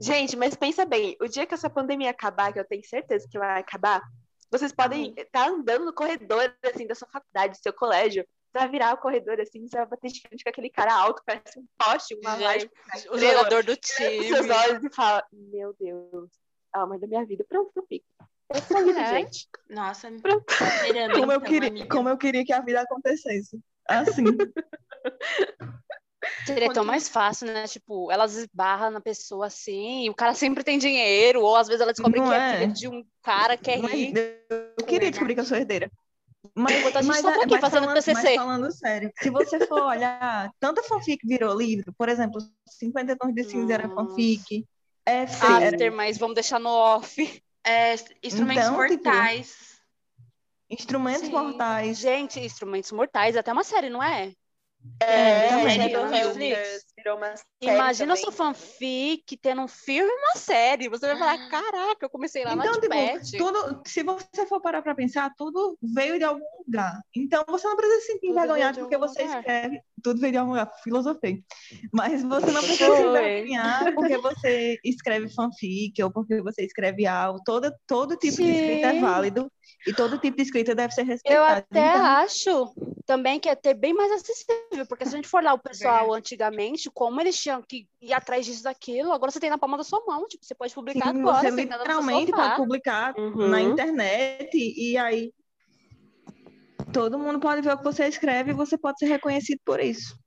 Gente, 0.00 0.36
mas 0.36 0.54
pensa 0.54 0.84
bem, 0.84 1.16
o 1.20 1.26
dia 1.26 1.46
que 1.46 1.54
essa 1.54 1.68
pandemia 1.70 2.10
acabar, 2.10 2.52
que 2.52 2.60
eu 2.60 2.64
tenho 2.66 2.84
certeza 2.86 3.26
que 3.30 3.38
vai 3.38 3.58
acabar, 3.60 4.02
vocês 4.50 4.70
podem 4.72 5.12
estar 5.16 5.48
andando 5.48 5.84
no 5.86 5.92
corredor, 5.94 6.54
assim, 6.72 6.86
da 6.86 6.94
sua 6.94 7.08
faculdade, 7.08 7.58
do 7.58 7.62
seu 7.62 7.72
colégio, 7.72 8.24
você 8.52 8.58
vai 8.58 8.68
virar 8.68 8.94
o 8.94 8.98
corredor, 8.98 9.40
assim, 9.40 9.66
você 9.68 9.76
vai 9.76 9.86
bater 9.86 10.10
de 10.10 10.20
frente 10.20 10.42
com 10.44 10.50
aquele 10.50 10.70
cara 10.70 10.94
alto, 10.94 11.22
parece 11.26 11.58
um 11.58 11.66
poste, 11.78 12.14
uma 12.22 12.36
Gente, 12.38 12.70
o 13.10 13.14
estrela, 13.14 13.38
jogador 13.38 13.64
do 13.64 13.76
com 13.76 13.82
seus 13.82 14.08
time. 14.40 14.50
olhos 14.52 14.84
e 14.84 14.94
fala, 14.94 15.24
meu 15.32 15.74
Deus, 15.78 16.30
a 16.74 16.80
alma 16.80 16.98
da 16.98 17.06
minha 17.06 17.24
vida, 17.26 17.44
pronto, 17.48 17.70
eu 17.76 17.84
fico. 17.86 18.04
Essa 18.50 18.78
é 18.78 18.84
vida, 18.84 19.00
É. 19.00 19.06
gente. 19.20 19.46
Nossa, 19.68 20.10
Pronto. 20.22 20.44
esperando, 20.50 21.18
Como 21.20 21.30
eu, 21.32 21.40
queria, 21.40 21.68
amiga. 21.68 21.88
como 21.94 22.08
eu 22.08 22.16
queria 22.16 22.44
que 22.44 22.52
a 22.52 22.60
vida 22.62 22.80
acontecesse. 22.80 23.58
Assim. 23.86 24.24
Seria 26.44 26.72
tão 26.72 26.84
mais 26.84 27.08
fácil, 27.08 27.46
né? 27.46 27.66
Tipo, 27.66 28.10
elas 28.10 28.34
esbarram 28.34 28.90
na 28.90 29.00
pessoa 29.00 29.46
assim, 29.46 30.04
e 30.04 30.10
o 30.10 30.14
cara 30.14 30.34
sempre 30.34 30.64
tem 30.64 30.78
dinheiro, 30.78 31.42
ou 31.42 31.54
às 31.56 31.68
vezes 31.68 31.80
ela 31.80 31.92
descobre 31.92 32.20
Não 32.20 32.28
que 32.28 32.34
é. 32.34 32.38
é? 32.38 32.52
filha 32.58 32.68
de 32.72 32.88
um 32.88 33.04
cara 33.22 33.56
que 33.56 33.70
é 33.70 33.76
Mas 33.78 33.92
rico. 33.92 34.18
eu 34.18 34.84
queria 34.86 35.10
descobrir 35.10 35.34
que 35.34 35.40
eu 35.40 35.44
sou 35.44 35.56
herdeira. 35.56 35.90
Mas, 36.54 36.76
Enquanto 36.78 36.96
a 36.96 37.02
gente 37.02 37.10
mas, 37.10 37.20
só 37.20 37.30
tá 37.30 37.36
é- 37.38 37.44
aqui 37.44 37.50
mas 37.50 37.60
fazendo 37.60 37.84
falando, 37.84 37.94
TCC. 37.96 38.22
mas 38.22 38.34
falando 38.34 38.72
sério, 38.72 39.12
se 39.16 39.30
você 39.30 39.66
for 39.66 39.82
olhar, 39.82 40.50
tanta 40.60 40.82
fanfic 40.82 41.26
virou 41.26 41.56
livro, 41.56 41.92
por 41.96 42.08
exemplo, 42.08 42.40
50 42.66 43.16
tons 43.16 43.34
de 43.34 43.44
cinza 43.44 43.74
era 43.74 43.88
fanfic, 43.88 44.66
era 45.06 45.30
After, 45.30 45.92
mas 45.92 46.18
vamos 46.18 46.34
deixar 46.34 46.58
no 46.58 46.70
off. 46.70 47.42
É, 47.64 47.94
instrumentos 48.22 48.66
Então, 48.68 48.86
tipo, 48.88 49.04
mortais. 49.04 49.80
instrumentos 50.70 51.20
Sim. 51.26 51.30
mortais. 51.32 51.98
Gente, 51.98 52.40
instrumentos 52.40 52.92
mortais, 52.92 53.36
até 53.36 53.52
uma 53.52 53.64
série, 53.64 53.90
não 53.90 54.02
é? 54.02 54.32
É, 55.00 55.48
também. 55.48 55.70
Shadowhunters 55.90 56.84
virou 56.96 57.16
uma 57.16 57.36
série 57.36 57.74
Imagina 57.74 58.14
também. 58.14 58.22
sua 58.24 58.32
fanfic 58.32 59.36
tendo 59.36 59.62
um 59.62 59.68
filme 59.68 60.10
e 60.10 60.16
uma 60.18 60.36
série. 60.36 60.88
Você 60.88 61.06
vai 61.06 61.16
falar, 61.18 61.48
caraca, 61.50 62.06
eu 62.06 62.10
comecei 62.10 62.44
lá 62.44 62.54
Então, 62.54 62.64
na 62.66 63.20
tipo, 63.20 63.38
tudo, 63.38 63.82
se 63.86 64.02
você 64.02 64.46
for 64.46 64.60
parar 64.60 64.82
pra 64.82 64.94
pensar, 64.94 65.32
tudo 65.36 65.76
veio 65.82 66.18
de 66.18 66.24
algum 66.24 66.44
lugar. 66.66 67.00
Então, 67.14 67.44
você 67.48 67.66
não 67.66 67.76
precisa 67.76 68.00
se 68.00 68.20
de 68.20 68.80
porque 68.80 68.96
você 68.96 69.22
lugar. 69.22 69.38
escreve. 69.38 69.80
Tudo 70.02 70.20
veio 70.20 70.32
de 70.32 70.38
algum 70.38 70.50
lugar, 70.52 70.70
filosofei. 70.82 71.42
Mas 71.92 72.22
você 72.22 72.50
não 72.52 72.60
precisa 72.62 72.90
se 72.96 73.02
envergonhar 73.02 73.92
porque 73.94 74.18
você 74.18 74.78
escreve 74.84 75.28
fanfic 75.34 76.02
ou 76.02 76.10
porque 76.10 76.40
você 76.42 76.64
escreve 76.64 77.06
algo. 77.06 77.40
Todo, 77.44 77.72
todo 77.86 78.16
tipo 78.16 78.36
de 78.36 78.50
escrita 78.50 78.88
é 78.88 78.92
Sim. 78.92 79.00
válido 79.00 79.50
e 79.86 79.92
todo 79.92 80.18
tipo 80.18 80.36
de 80.36 80.42
escrita 80.42 80.74
deve 80.74 80.92
ser 80.92 81.02
Eu 81.02 81.42
respeitado. 81.42 81.60
até 81.60 81.88
Então, 81.88 82.02
acho 82.04 82.74
também 83.06 83.40
que 83.40 83.48
é 83.48 83.54
ter 83.54 83.74
bem 83.74 83.94
mais 83.94 84.12
acessível, 84.12 84.86
porque 84.86 85.04
se 85.06 85.14
a 85.14 85.16
gente 85.16 85.28
for 85.28 85.42
lá 85.42 85.54
o 85.54 85.58
pessoal 85.58 86.00
Verdade. 86.04 86.18
antigamente, 86.18 86.90
como 86.90 87.20
eles 87.20 87.40
tinham 87.40 87.62
que 87.62 87.88
ir 88.00 88.12
atrás 88.12 88.44
disso 88.44 88.62
daquilo, 88.62 89.12
agora 89.12 89.30
você 89.32 89.40
tem 89.40 89.50
na 89.50 89.58
palma 89.58 89.76
da 89.78 89.84
sua 89.84 90.04
mão, 90.06 90.26
tipo, 90.28 90.44
você 90.44 90.54
pode 90.54 90.74
publicar 90.74 91.08
sim, 91.08 91.18
agora, 91.20 91.50
você 91.50 91.62
literalmente 91.62 92.32
pode 92.32 92.56
publicar 92.56 93.14
Uhum. 93.18 93.50
na 93.50 93.62
internet 93.62 94.50
e 94.54 94.96
aí 94.98 95.32
todo 96.92 97.18
mundo 97.18 97.40
pode 97.40 97.62
ver 97.62 97.74
o 97.74 97.78
que 97.78 97.84
você 97.84 98.06
escreve 98.06 98.50
e 98.50 98.54
você 98.54 98.76
pode 98.76 98.98
ser 98.98 99.06
reconhecido 99.06 99.60
por 99.64 99.80
isso. 99.80 100.18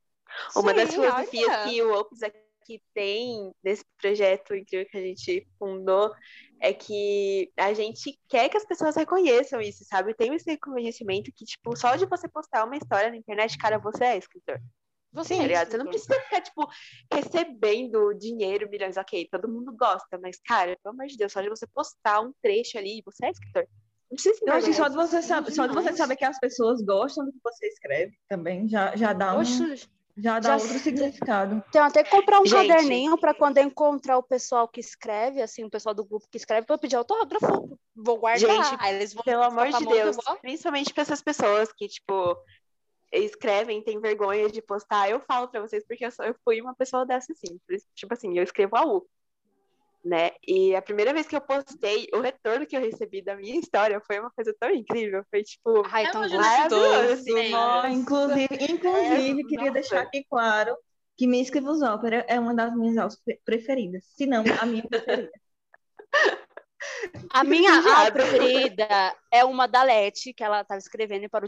Uma 0.56 0.74
das 0.74 0.90
Sim, 0.90 1.02
filosofias 1.02 1.48
olha. 1.48 1.64
que 1.70 1.82
o 1.82 1.94
Opus 2.00 2.24
aqui 2.24 2.82
tem 2.94 3.54
nesse 3.64 3.84
projeto 4.00 4.56
incrível 4.56 4.88
que 4.90 4.98
a 4.98 5.02
gente 5.02 5.48
fundou 5.58 6.14
é 6.62 6.74
que 6.74 7.52
a 7.58 7.74
gente 7.74 8.18
quer 8.30 8.48
que 8.48 8.58
as 8.58 8.66
pessoas 8.66 8.96
reconheçam 8.96 9.60
isso, 9.60 9.84
sabe? 9.86 10.14
Tem 10.14 10.34
esse 10.34 10.50
reconhecimento 10.50 11.32
que, 11.36 11.44
tipo, 11.44 11.76
só 11.76 11.96
de 11.96 12.06
você 12.06 12.30
postar 12.30 12.66
uma 12.66 12.78
história 12.78 13.10
na 13.10 13.18
internet, 13.18 13.58
cara, 13.58 13.80
você 13.80 14.06
é 14.06 14.18
escritor. 14.18 14.60
Você 15.12 15.36
Tá 15.36 15.44
é? 15.44 15.66
Você 15.66 15.78
não 15.78 15.88
precisa 15.88 16.20
ficar, 16.22 16.42
tipo, 16.42 16.66
recebendo 17.12 18.14
dinheiro, 18.14 18.70
milhões, 18.70 18.96
ok, 18.96 19.28
todo 19.30 19.50
mundo 19.50 19.76
gosta, 19.76 20.18
mas, 20.22 20.40
cara, 20.40 20.78
pelo 20.82 20.96
amor 20.96 21.08
de 21.08 21.18
Deus, 21.18 21.34
só 21.34 21.42
de 21.42 21.50
você 21.50 21.68
postar 21.68 22.22
um 22.22 22.32
trecho 22.42 22.78
ali, 22.78 23.02
você 23.06 23.26
é 23.26 23.32
escritor. 23.32 23.68
Não 24.12 24.16
precisa 24.16 24.36
se 24.36 24.46
Eu 24.46 24.54
acho 24.54 24.66
que 24.68 24.74
só 24.74 24.88
de 24.90 24.96
você 24.96 25.22
saber, 25.22 25.52
só 25.52 25.66
de 25.68 25.74
você 25.74 25.94
saber 25.94 26.16
que 26.18 26.26
as 26.26 26.38
pessoas 26.38 26.82
gostam 26.82 27.26
do 27.26 27.32
que 27.32 27.40
você 27.42 27.68
escreve 27.68 28.14
também, 28.28 28.68
já, 28.68 28.94
já 28.94 29.14
dá 29.14 29.34
um, 29.36 29.40
Oxe, 29.40 29.88
já 30.18 30.38
dá 30.38 30.58
já 30.58 30.64
outro 30.64 30.78
significado. 30.80 31.64
Tem 31.72 31.82
até 31.82 32.04
que 32.04 32.12
comprar 32.12 32.42
um 32.42 32.46
Gente. 32.46 32.68
caderninho 32.68 33.18
para 33.18 33.34
quando 33.34 33.58
eu 33.60 33.64
encontrar 33.64 34.18
o 34.18 34.24
pessoal 34.24 34.68
que 34.68 34.82
escreve, 34.82 35.42
assim, 35.42 35.64
o 35.64 35.70
pessoal 35.70 35.96
do 35.96 36.04
grupo 36.04 36.28
que 36.30 36.36
escreve, 36.38 36.68
para 36.68 36.78
pedir 36.78 36.98
autógrafo. 36.98 37.80
Vou 37.96 38.18
guardar. 38.20 38.40
Gente, 38.40 38.76
Aí 38.82 38.96
eles 38.96 39.14
vão 39.14 39.24
Pelo 39.24 39.44
amor 39.44 39.70
de 39.70 39.86
Deus, 39.86 40.18
principalmente 40.42 40.94
para 40.94 41.04
essas 41.04 41.22
pessoas 41.22 41.72
que, 41.72 41.88
tipo, 41.88 42.36
escrevem, 43.14 43.82
têm 43.82 44.00
vergonha 44.00 44.50
de 44.50 44.62
postar, 44.62 45.10
eu 45.10 45.20
falo 45.22 45.48
para 45.48 45.62
vocês 45.62 45.86
porque 45.88 46.06
eu, 46.06 46.12
sou- 46.12 46.26
eu 46.26 46.36
fui 46.44 46.62
uma 46.62 46.76
pessoa 46.76 47.06
dessa, 47.06 47.32
assim. 47.32 47.58
Tipo 47.96 48.14
assim, 48.14 48.38
eu 48.38 48.44
escrevo 48.44 48.76
a 48.76 48.86
U, 48.86 49.06
né? 50.04 50.32
E 50.48 50.76
a 50.76 50.82
primeira 50.82 51.14
vez 51.14 51.28
que 51.28 51.36
eu 51.36 51.42
postei, 51.42 52.08
o 52.14 52.20
retorno 52.20 52.66
que 52.66 52.76
eu 52.76 52.82
recebi 52.82 53.22
da 53.22 53.36
minha 53.36 53.60
história 53.60 54.02
foi 54.02 54.20
uma 54.20 54.32
coisa 54.32 54.54
tão 54.60 54.70
incrível. 54.72 55.24
Foi, 55.30 55.44
tipo, 55.44 55.84
Ai, 55.92 56.06
É 56.06 56.12
tão 56.12 56.22
gostoso. 56.22 57.14
assim. 57.14 57.50
Nossa. 57.50 57.90
Inclusive, 57.90 58.48
inclusive 58.70 59.44
queria 59.44 59.60
nossa. 59.60 59.72
deixar 59.72 60.02
aqui 60.02 60.26
claro 60.30 60.76
que 61.18 61.28
Miss 61.28 61.48
Esquivos 61.48 61.82
Ópera 61.84 62.26
é 62.28 62.40
uma 62.40 62.56
das 62.56 62.76
minhas 62.76 62.98
aulas 62.98 63.20
pre- 63.22 63.40
preferidas, 63.46 64.04
se 64.16 64.26
não 64.26 64.44
a 64.60 64.66
minha 64.66 64.84
preferida. 64.88 65.32
A 67.30 67.44
minha 67.46 67.76
aula 67.76 68.12
preferida 68.12 69.16
é 69.32 69.46
uma 69.46 69.68
da 69.68 69.84
Leti, 69.84 70.34
que 70.34 70.44
ela 70.44 70.62
estava 70.62 70.80
escrevendo 70.80 71.26
e 71.26 71.30
parou 71.30 71.48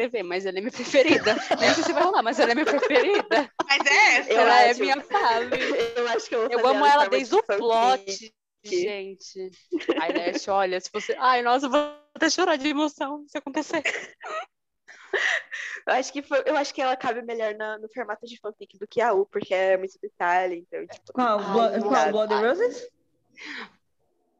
escrever, 0.00 0.22
mas 0.22 0.46
ela 0.46 0.58
é 0.58 0.60
minha 0.60 0.72
preferida. 0.72 1.34
Nem 1.60 1.74
sei 1.74 1.84
se 1.84 1.92
vai 1.92 2.02
rolar, 2.02 2.22
mas 2.22 2.38
ela 2.38 2.52
é 2.52 2.54
minha 2.54 2.66
preferida. 2.66 3.50
Mas 3.68 3.86
é 3.86 4.16
essa. 4.18 4.32
Ela 4.32 4.62
é 4.62 4.70
acho. 4.70 4.80
minha 4.80 5.00
fave. 5.00 5.56
Eu 5.96 6.08
acho 6.08 6.28
que 6.28 6.34
eu 6.34 6.48
vou 6.48 6.50
Eu 6.58 6.66
amo 6.66 6.86
ela 6.86 7.08
desde 7.08 7.34
de 7.34 7.40
o 7.40 7.42
plot, 7.42 8.04
fanfic. 8.04 8.30
gente. 8.64 9.50
Ai, 9.98 10.12
Leti, 10.12 10.50
olha, 10.50 10.80
se 10.80 10.90
você. 10.92 11.14
Ai, 11.18 11.42
nossa, 11.42 11.66
eu 11.66 11.70
vou 11.70 11.80
até 12.14 12.30
chorar 12.30 12.56
de 12.56 12.68
emoção 12.68 13.24
se 13.28 13.36
acontecer. 13.38 13.82
Eu 15.86 15.94
acho 15.94 16.12
que 16.12 16.22
foi, 16.22 16.42
eu 16.46 16.56
acho 16.56 16.72
que 16.74 16.80
ela 16.80 16.96
cabe 16.96 17.22
melhor 17.22 17.54
na- 17.54 17.78
no 17.78 17.88
formato 17.92 18.26
de 18.26 18.38
fanfic 18.38 18.78
do 18.78 18.86
que 18.86 19.00
a 19.00 19.12
U, 19.12 19.26
porque 19.26 19.52
é 19.52 19.76
muito 19.76 19.98
detalhe, 20.00 20.58
então, 20.58 20.86
tipo. 20.86 21.12
Qual? 21.12 21.40
Ai, 21.40 21.80
qual 21.80 22.10
Bloody 22.12 22.34
Roses? 22.34 22.88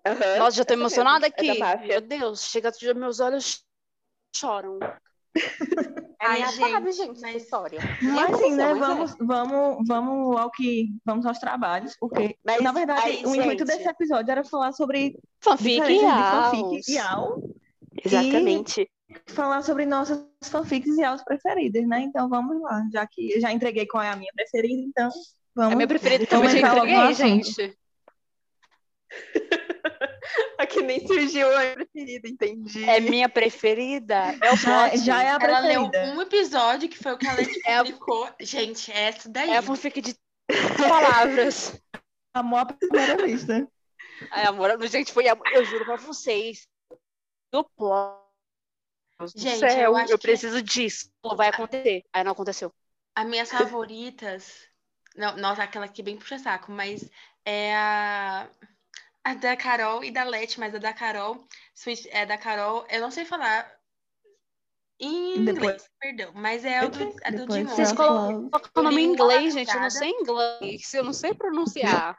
aham. 0.06 0.38
Nossa, 0.38 0.56
já 0.58 0.64
tô 0.64 0.74
emocionada 0.74 1.26
é 1.26 1.28
aqui. 1.28 1.58
máfia. 1.58 1.86
Meu 1.86 2.00
Deus, 2.00 2.44
chega, 2.44 2.70
meus 2.94 3.20
olhos 3.20 3.64
choram. 4.36 4.78
É 6.22 6.26
Ai, 6.26 6.52
gente, 6.52 6.92
gente, 6.92 7.20
mas- 7.22 7.36
história. 7.36 7.80
Mas 8.02 8.36
sim, 8.36 8.54
né? 8.54 8.74
mas 8.74 8.76
é. 8.76 8.80
Vamos, 8.80 9.16
vamos, 9.18 9.88
vamos 9.88 10.36
ao 10.36 10.50
que 10.50 10.88
vamos 11.04 11.24
aos 11.24 11.38
trabalhos, 11.38 11.96
porque 11.98 12.36
Mas 12.44 12.60
na 12.62 12.72
verdade 12.72 13.00
aí, 13.02 13.24
o 13.24 13.34
intuito 13.34 13.64
gente, 13.64 13.64
desse 13.64 13.88
episódio 13.88 14.30
era 14.30 14.44
falar 14.44 14.72
sobre 14.72 15.18
Fanfic 15.40 15.80
e 15.80 16.04
aos. 16.04 16.50
fanfic 16.50 16.90
e 16.92 16.98
AU, 16.98 17.54
Exatamente. 18.04 18.90
falar 19.28 19.62
sobre 19.62 19.86
nossas 19.86 20.22
fanfics 20.44 20.98
e 20.98 21.02
AUs 21.02 21.24
preferidas, 21.24 21.86
né? 21.86 22.00
Então 22.02 22.28
vamos 22.28 22.60
lá, 22.60 22.82
já 22.92 23.06
que 23.06 23.40
já 23.40 23.50
entreguei 23.52 23.86
qual 23.86 24.02
é 24.02 24.10
a 24.10 24.16
minha 24.16 24.32
preferida, 24.34 24.82
então 24.82 25.10
vamos. 25.54 25.72
A 25.72 25.76
minha 25.76 25.88
preferida 25.88 26.26
também 26.26 26.50
já 26.50 26.68
entreguei, 26.68 26.94
assunto. 26.96 27.74
gente. 30.36 30.54
Aqui 30.58 30.82
nem 30.82 31.06
surgiu 31.06 31.46
a 31.56 31.60
minha 31.60 31.74
preferida, 31.74 32.28
entendi. 32.28 32.84
É 32.88 33.00
minha 33.00 33.28
preferida. 33.28 34.14
É 34.42 34.52
o 34.52 34.56
Já, 34.56 34.88
plot. 34.90 35.04
já 35.04 35.22
é 35.22 35.30
a 35.30 35.38
Ela 35.40 35.58
leu 35.60 35.88
preferida. 35.90 36.16
um 36.18 36.22
episódio 36.22 36.88
que 36.88 36.98
foi 36.98 37.12
o 37.12 37.18
que 37.18 37.26
ela 37.26 37.38
É 37.66 37.76
a- 37.76 37.84
publicou. 37.84 38.30
Gente, 38.40 38.90
é 38.92 39.00
essa 39.08 39.28
daí. 39.28 39.50
É 39.50 39.56
a 39.56 39.62
fanfic 39.62 40.00
de 40.00 40.14
palavras. 40.76 41.80
Amor 42.34 42.58
à 42.60 42.66
primeira 42.66 43.16
vista. 43.26 43.68
Ai, 44.30 44.44
amor, 44.46 44.70
gente, 44.86 45.12
foi 45.12 45.26
amor. 45.26 45.46
Eu 45.52 45.64
juro 45.64 45.84
pra 45.84 45.96
vocês. 45.96 46.68
Do 47.52 47.66
do 47.76 48.16
Gente, 49.34 49.58
céu, 49.58 49.78
eu 49.80 49.96
acho 49.96 50.12
que- 50.12 50.18
preciso 50.18 50.62
disso. 50.62 51.10
Não 51.24 51.36
vai 51.36 51.48
acontecer. 51.48 52.04
Aí 52.12 52.22
não 52.22 52.32
aconteceu. 52.32 52.72
As 53.16 53.26
minhas 53.26 53.50
favoritas. 53.50 54.68
Não, 55.16 55.36
nossa, 55.38 55.62
aquela 55.64 55.86
aqui 55.86 56.02
bem 56.02 56.16
puxa-saco, 56.16 56.70
mas 56.70 57.10
é 57.44 57.74
a. 57.74 58.48
A 59.22 59.34
da 59.34 59.56
Carol 59.56 60.02
e 60.02 60.10
da 60.10 60.24
Leti, 60.24 60.58
mas 60.58 60.74
a 60.74 60.78
da 60.78 60.92
Carol. 60.92 61.46
Sweet, 61.74 62.08
é 62.10 62.24
da 62.24 62.38
Carol. 62.38 62.86
Eu 62.88 63.00
não 63.00 63.10
sei 63.10 63.24
falar. 63.24 63.70
Em 64.98 65.44
Depois- 65.44 65.64
inglês, 65.64 65.90
perdão. 65.98 66.32
Mas 66.34 66.64
é, 66.64 66.84
o 66.84 66.88
do, 66.90 67.16
é 67.22 67.30
do 67.30 67.38
Depois 67.38 67.58
Dimon. 67.60 67.74
Vocês 67.74 67.92
colocam 67.92 68.50
o 68.76 68.82
nome 68.82 69.02
em 69.02 69.06
inglês, 69.12 69.54
gente. 69.54 69.74
Eu 69.74 69.80
não 69.80 69.90
sei 69.90 70.10
inglês. 70.10 70.94
Eu 70.94 71.04
não 71.04 71.12
sei 71.12 71.34
pronunciar. 71.34 72.18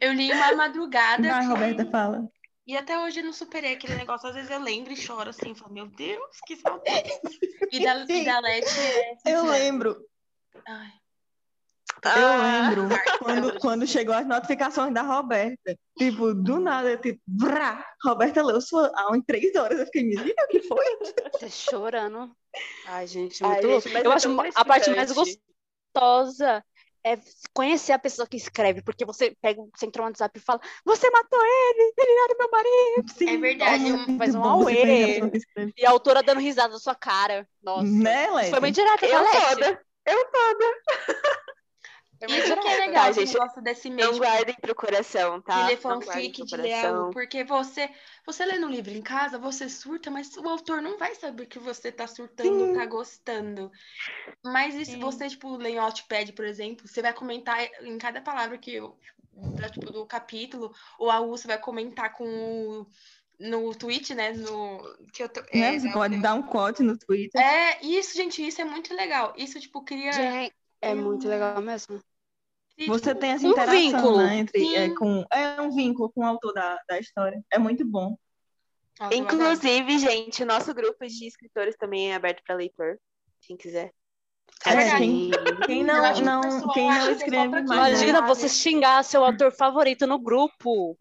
Eu 0.00 0.12
li 0.12 0.32
uma 0.32 0.56
madrugada. 0.56 1.28
Vai, 1.28 1.46
Roberta, 1.46 1.86
fala. 1.90 2.28
E 2.66 2.76
até 2.76 2.98
hoje 2.98 3.20
eu 3.20 3.24
não 3.24 3.32
superei 3.32 3.74
aquele 3.74 3.94
negócio. 3.94 4.28
Às 4.28 4.34
vezes 4.34 4.50
eu 4.50 4.58
lembro 4.58 4.92
e 4.92 4.96
choro 4.96 5.30
assim. 5.30 5.54
Falo, 5.54 5.72
meu 5.72 5.86
Deus, 5.86 6.40
que 6.46 6.56
saudade. 6.56 7.10
E 7.72 7.82
da, 7.82 8.04
e 8.08 8.24
da 8.24 8.38
Leti 8.38 8.78
é. 8.78 9.34
Eu 9.34 9.46
lembro, 9.46 9.96
Ai, 10.68 10.92
eu 12.02 12.10
Ah, 12.10 12.68
lembro 12.68 12.88
quando, 13.18 13.58
quando 13.60 13.86
chegou 13.86 14.14
as 14.14 14.26
notificações 14.26 14.92
da 14.92 15.02
Roberta. 15.02 15.76
Tipo, 15.96 16.34
do 16.34 16.58
nada, 16.58 16.96
tipo, 16.96 17.20
vrá, 17.26 17.84
Roberta 18.04 18.42
leu 18.42 18.60
sua 18.60 18.90
aula 18.94 19.16
em 19.16 19.22
três 19.22 19.54
horas. 19.54 19.78
Eu 19.78 19.86
fiquei, 19.86 20.02
menina, 20.04 20.34
o 20.44 20.48
que 20.48 20.62
foi? 20.62 20.84
Tô 21.40 21.48
chorando. 21.48 22.34
Ai, 22.86 23.06
gente, 23.06 23.42
Ai, 23.44 23.50
muito 23.50 23.62
gente, 23.62 23.70
louco. 23.72 23.88
mas 23.90 24.04
Eu 24.04 24.12
é 24.12 24.14
acho 24.14 24.40
a 24.54 24.64
parte 24.64 24.90
mais 24.90 25.12
gostosa 25.12 26.64
é 27.06 27.18
conhecer 27.52 27.92
a 27.92 27.98
pessoa 27.98 28.26
que 28.26 28.36
escreve, 28.36 28.80
porque 28.82 29.04
você 29.04 29.36
pega, 29.42 29.62
você 29.76 29.84
entra 29.84 30.00
no 30.00 30.08
WhatsApp 30.08 30.38
e 30.38 30.42
fala, 30.42 30.58
você 30.84 31.10
matou 31.10 31.38
ele, 31.38 31.92
ele 31.98 32.20
era 32.24 32.34
meu 32.38 32.50
marido. 32.50 33.12
Sim, 33.14 33.28
É 33.28 33.36
verdade, 33.36 34.16
faz 34.16 34.34
um 34.34 34.40
você 34.42 34.72
auê. 34.72 35.72
E 35.76 35.84
a 35.84 35.90
autora 35.90 36.22
dando 36.22 36.40
risada 36.40 36.72
na 36.72 36.78
sua 36.78 36.94
cara. 36.94 37.46
Nossa. 37.62 37.84
Né, 37.84 38.30
Leti? 38.30 38.50
Foi 38.50 38.60
muito 38.60 38.74
direto, 38.74 39.04
eu 39.04 39.22
toda. 39.22 39.84
Eu 40.06 40.24
toda. 40.24 40.64
Muito 42.28 42.44
Isso 42.44 42.56
que 42.56 42.68
é 42.68 42.76
legal, 42.86 43.04
Tá, 43.04 43.12
gente, 43.12 43.32
negócio 43.32 43.62
desse. 43.62 43.90
Não 43.90 44.12
de 44.12 44.18
guardem 44.18 44.54
pro 44.60 44.74
coração, 44.74 45.40
tá? 45.40 45.60
de 45.60 45.66
ler 45.68 45.76
fanfic, 45.76 46.44
de 46.44 46.56
ler 46.56 46.72
algo, 46.86 47.12
porque 47.12 47.44
você, 47.44 47.90
você 48.26 48.44
lendo 48.44 48.66
um 48.66 48.70
livro 48.70 48.90
em 48.92 49.02
casa, 49.02 49.38
você 49.38 49.68
surta, 49.68 50.10
mas 50.10 50.36
o 50.36 50.48
autor 50.48 50.80
não 50.82 50.98
vai 50.98 51.14
saber 51.14 51.46
que 51.46 51.58
você 51.58 51.92
tá 51.92 52.06
surtando, 52.06 52.72
tá 52.72 52.86
gostando. 52.86 53.70
Mas 54.44 54.74
e 54.74 54.84
se 54.84 54.92
Sim. 54.92 55.00
você, 55.00 55.28
tipo, 55.28 55.56
lê 55.56 55.70
em 55.70 55.76
Wattpad, 55.78 56.32
por 56.32 56.44
exemplo, 56.44 56.86
você 56.86 57.00
vai 57.00 57.12
comentar 57.14 57.58
em 57.82 57.96
cada 57.98 58.20
palavra 58.20 58.58
que 58.58 58.74
eu, 58.74 58.96
da, 59.56 59.68
tipo, 59.70 59.90
do 59.90 60.06
capítulo, 60.06 60.72
ou 60.98 61.10
a 61.10 61.20
U 61.20 61.30
você 61.30 61.46
vai 61.46 61.58
comentar 61.58 62.12
com 62.14 62.24
o- 62.24 62.86
no 63.38 63.74
tweet, 63.74 64.14
né, 64.14 64.32
no 64.32 64.78
que 65.12 65.22
eu 65.22 65.28
tô, 65.28 65.40
Né? 65.40 65.74
é, 65.74 65.78
Você 65.78 65.88
da- 65.88 65.94
pode 65.94 66.20
dar 66.20 66.34
um 66.34 66.42
quote 66.42 66.82
no 66.82 66.96
Twitter. 66.96 67.40
É, 67.40 67.84
isso, 67.84 68.14
gente, 68.16 68.46
isso 68.46 68.60
é 68.60 68.64
muito 68.64 68.94
legal. 68.94 69.34
Isso, 69.36 69.58
tipo, 69.58 69.82
cria... 69.82 70.12
Gente, 70.12 70.54
é 70.80 70.94
muito 70.94 71.26
legal 71.28 71.60
mesmo. 71.62 72.00
Você 72.86 73.10
tipo, 73.10 73.20
tem 73.20 73.30
essa 73.30 73.46
um 73.46 73.50
interação, 73.50 73.80
vínculo. 73.80 74.16
né, 74.18 74.36
entre, 74.38 74.74
é, 74.74 74.94
com, 74.94 75.24
é 75.32 75.60
um 75.60 75.70
vínculo 75.70 76.10
com 76.12 76.22
o 76.22 76.26
autor 76.26 76.52
da, 76.52 76.78
da 76.88 76.98
história. 76.98 77.40
É 77.52 77.58
muito 77.58 77.84
bom. 77.86 78.16
nossa. 78.98 79.14
Inclusive, 79.14 79.98
gente, 79.98 80.42
o 80.42 80.46
nosso 80.46 80.74
grupo 80.74 81.06
de 81.06 81.26
escritores 81.26 81.76
também 81.76 82.12
é 82.12 82.16
aberto 82.16 82.42
para 82.44 82.56
leitor. 82.56 82.98
Quem 83.40 83.56
quiser. 83.56 83.92
É 84.66 84.76
verdade. 84.76 84.98
quem, 84.98 85.30
quem 85.66 85.80
Eu 85.80 85.86
não, 85.86 86.04
acho 86.04 86.14
que 86.14 86.22
o 86.22 86.24
não, 86.24 86.68
quem 86.72 86.88
não 86.88 87.06
é 87.06 87.12
escreve 87.12 87.48
mais. 87.48 87.66
quem 87.66 87.76
Imagina 87.76 88.20
né? 88.20 88.26
você 88.26 88.48
xingar 88.48 89.04
seu 89.04 89.24
autor 89.24 89.52
favorito 89.52 90.06
no 90.06 90.18
grupo. 90.18 90.96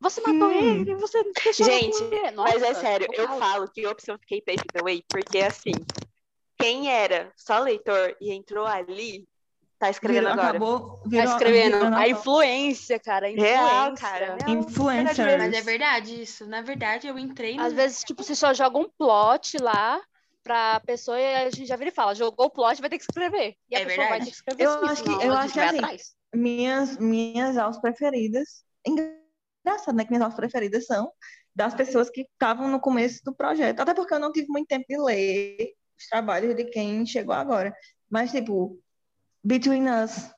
Você 0.00 0.20
matou 0.20 0.50
Sim. 0.50 0.80
ele, 0.80 0.94
você 0.96 1.22
deixou 1.22 1.64
Gente, 1.66 2.02
ele. 2.02 2.32
Mas 2.32 2.62
é 2.62 2.68
Nossa, 2.68 2.80
sério, 2.80 3.08
eu 3.12 3.26
falo 3.38 3.70
que 3.70 3.86
opção 3.86 4.18
fiquei 4.18 4.42
paved 4.42 4.66
the 4.72 4.82
way, 4.82 5.02
porque 5.08 5.38
assim, 5.38 5.72
quem 6.58 6.90
era 6.92 7.32
só 7.36 7.58
leitor 7.58 8.14
e 8.20 8.32
entrou 8.32 8.66
ali, 8.66 9.26
tá 9.78 9.90
escrevendo 9.90 10.22
Virou, 10.28 10.32
agora. 10.32 10.48
acabou, 10.50 10.80
Tá 10.98 11.08
virou, 11.08 11.32
escrevendo. 11.32 11.78
virou 11.78 11.94
A 11.98 12.08
influência, 12.08 12.98
cara. 12.98 13.26
A 13.26 13.30
influência. 13.30 13.56
Real, 13.56 13.94
cara. 13.94 14.36
Não, 14.46 14.54
Influencers. 14.54 15.18
Mas 15.38 15.52
é 15.54 15.60
verdade 15.62 16.22
isso. 16.22 16.46
Na 16.46 16.62
verdade, 16.62 17.06
eu 17.08 17.18
entrei 17.18 17.56
no... 17.56 17.62
Às 17.62 17.72
vezes, 17.72 18.02
tipo, 18.04 18.22
você 18.22 18.34
só 18.34 18.52
joga 18.54 18.78
um 18.78 18.88
plot 18.88 19.58
lá 19.58 20.00
pra 20.42 20.78
pessoa 20.80 21.18
e 21.18 21.34
a 21.36 21.50
gente 21.50 21.66
já 21.66 21.76
vira 21.76 21.90
e 21.90 21.94
fala, 21.94 22.14
jogou 22.14 22.46
o 22.46 22.50
plot, 22.50 22.80
vai 22.80 22.90
ter 22.90 22.98
que 22.98 23.04
escrever. 23.04 23.54
E 23.70 23.76
a 23.76 23.80
É 23.80 23.84
pessoa 23.84 24.08
vai 24.08 24.18
verdade. 24.20 24.24
ter 24.24 24.30
que 24.30 24.36
escrever 24.36 24.64
Eu 24.64 24.70
isso, 24.74 24.84
acho 24.84 25.02
que- 25.02 25.10
senão 25.10 25.22
eu 25.22 25.32
acho 25.34 25.52
que 25.52 25.58
vai 25.58 25.68
assim, 25.68 25.78
atrás. 25.78 26.14
minhas, 26.34 26.98
minhas 26.98 27.56
aulas 27.56 27.80
preferidas. 27.80 28.64
Engraçado, 28.86 29.96
né? 29.96 30.04
Que 30.04 30.10
minhas 30.10 30.22
aulas 30.22 30.36
preferidas 30.36 30.86
são 30.86 31.10
das 31.56 31.74
pessoas 31.74 32.10
que 32.10 32.22
estavam 32.22 32.68
no 32.68 32.80
começo 32.80 33.20
do 33.24 33.34
projeto. 33.34 33.80
Até 33.80 33.94
porque 33.94 34.12
eu 34.12 34.18
não 34.18 34.32
tive 34.32 34.48
muito 34.48 34.66
tempo 34.68 34.84
de 34.88 34.96
ler 34.98 35.72
os 35.98 36.06
trabalhos 36.08 36.54
de 36.54 36.64
quem 36.64 37.06
chegou 37.06 37.34
agora. 37.34 37.74
Mas, 38.10 38.30
tipo, 38.30 38.78
Between 39.44 39.88
Us, 39.88 40.30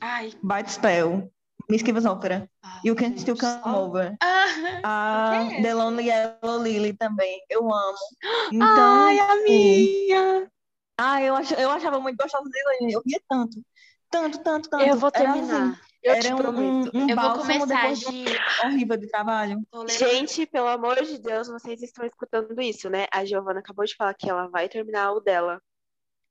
Ai. 0.00 0.32
Bite 0.42 0.70
Spell, 0.70 1.30
Miss 1.70 1.82
Kiva's 1.82 2.04
Opera, 2.04 2.48
You 2.84 2.94
Can 2.94 3.16
Still 3.16 3.36
Come 3.36 3.60
Over, 3.64 4.16
Ah, 4.20 4.44
a 4.84 5.42
O 5.46 5.48
que 5.48 5.54
é 5.56 5.62
The 5.62 5.74
Lonely 5.74 6.08
Yellow 6.08 6.62
Lily 6.62 6.92
também. 6.94 7.40
Eu 7.48 7.72
amo. 7.72 7.96
Então, 8.52 9.04
Ai, 9.06 9.18
a 9.18 9.26
tipo, 9.28 9.44
minha! 9.44 10.50
ah, 10.98 11.22
eu, 11.22 11.34
ach, 11.34 11.50
eu 11.52 11.70
achava 11.70 11.98
muito 12.00 12.20
gostosa 12.20 12.48
de 12.50 12.86
ler, 12.86 12.92
eu 12.94 13.02
ria 13.06 13.20
tanto. 13.28 13.62
Tanto, 14.10 14.38
tanto, 14.42 14.68
tanto. 14.68 14.84
Eu 14.84 14.96
vou 14.96 15.10
Era 15.14 15.32
terminar. 15.32 15.70
assim, 15.70 15.80
Eu 16.02 16.20
te 16.20 16.26
Era 16.26 16.36
um, 16.36 16.38
um, 16.38 16.42
prometo. 16.42 16.90
um 16.96 17.08
Eu 17.08 17.16
vou 17.16 17.32
começar 17.38 17.92
de 17.94 18.00
de. 18.24 18.24
um 18.64 18.66
horrível 18.68 18.96
de 18.98 19.08
trabalho. 19.08 19.62
Gente, 19.88 20.44
pelo 20.46 20.68
amor 20.68 21.02
de 21.02 21.18
Deus, 21.18 21.48
vocês 21.48 21.80
estão 21.82 22.04
escutando 22.04 22.60
isso, 22.60 22.90
né? 22.90 23.06
A 23.10 23.24
Giovana 23.24 23.60
acabou 23.60 23.86
de 23.86 23.96
falar 23.96 24.12
que 24.12 24.28
ela 24.28 24.48
vai 24.48 24.68
terminar 24.68 25.12
o 25.12 25.20
dela. 25.20 25.62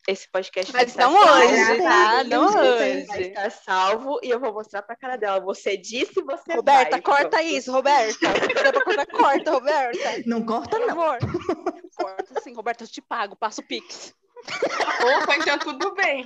Esse 0.08 0.28
podcast 0.32 0.72
vai 0.72 0.82
Mas 0.82 0.90
estar 0.92 1.04
não 1.08 1.14
salvo, 1.24 1.44
hoje, 1.54 1.78
tá? 1.78 2.24
Não 2.24 2.52
Vai 2.52 2.70
hoje. 2.72 3.22
estar 3.22 3.52
salvo 3.52 4.20
e 4.24 4.30
eu 4.32 4.40
vou 4.40 4.52
mostrar 4.52 4.82
pra 4.82 4.96
cara 4.96 5.16
dela. 5.16 5.40
Você 5.42 5.78
disse, 5.78 6.22
você 6.24 6.54
Roberta, 6.56 6.92
vai. 6.92 7.02
corta 7.02 7.30
Pronto. 7.38 7.44
isso, 7.46 7.72
Roberta. 7.72 8.12
Se 8.14 8.48
der 8.48 8.72
pra 8.74 8.84
cortar, 8.84 9.06
corta, 9.06 9.52
Roberta. 9.52 10.24
Não 10.26 10.44
corta, 10.46 10.70
Por 10.78 10.80
não. 10.80 10.88
favor. 10.96 11.20
Corta 11.96 12.42
sim, 12.42 12.54
Roberta, 12.56 12.84
eu 12.84 12.88
te 12.88 13.02
pago, 13.02 13.36
passo 13.36 13.62
o 13.62 13.64
Pix. 13.64 14.14
Opa, 15.22 15.36
então 15.38 15.60
tudo 15.60 15.94
bem. 15.94 16.24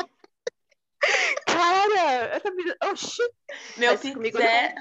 Cara, 1.46 2.36
essa 2.36 2.50
menina. 2.52 2.76
Oxi. 2.86 3.22
Meu 3.78 3.92
Mas 3.92 4.02
Pix 4.02 4.14
comigo 4.16 4.38
é. 4.42 4.74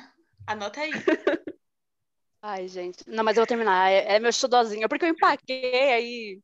Anota 0.47 0.81
aí. 0.81 0.93
Ai, 2.41 2.69
gente. 2.69 3.03
Não, 3.09 3.25
mas 3.25 3.37
eu 3.37 3.41
vou 3.41 3.47
terminar. 3.47 3.91
É, 3.91 4.15
é 4.17 4.19
meu 4.21 4.33
xodozinho. 4.33 4.85
É 4.85 4.89
porque 4.89 5.05
eu 5.05 5.09
empaquei 5.09 5.93
aí. 5.93 6.41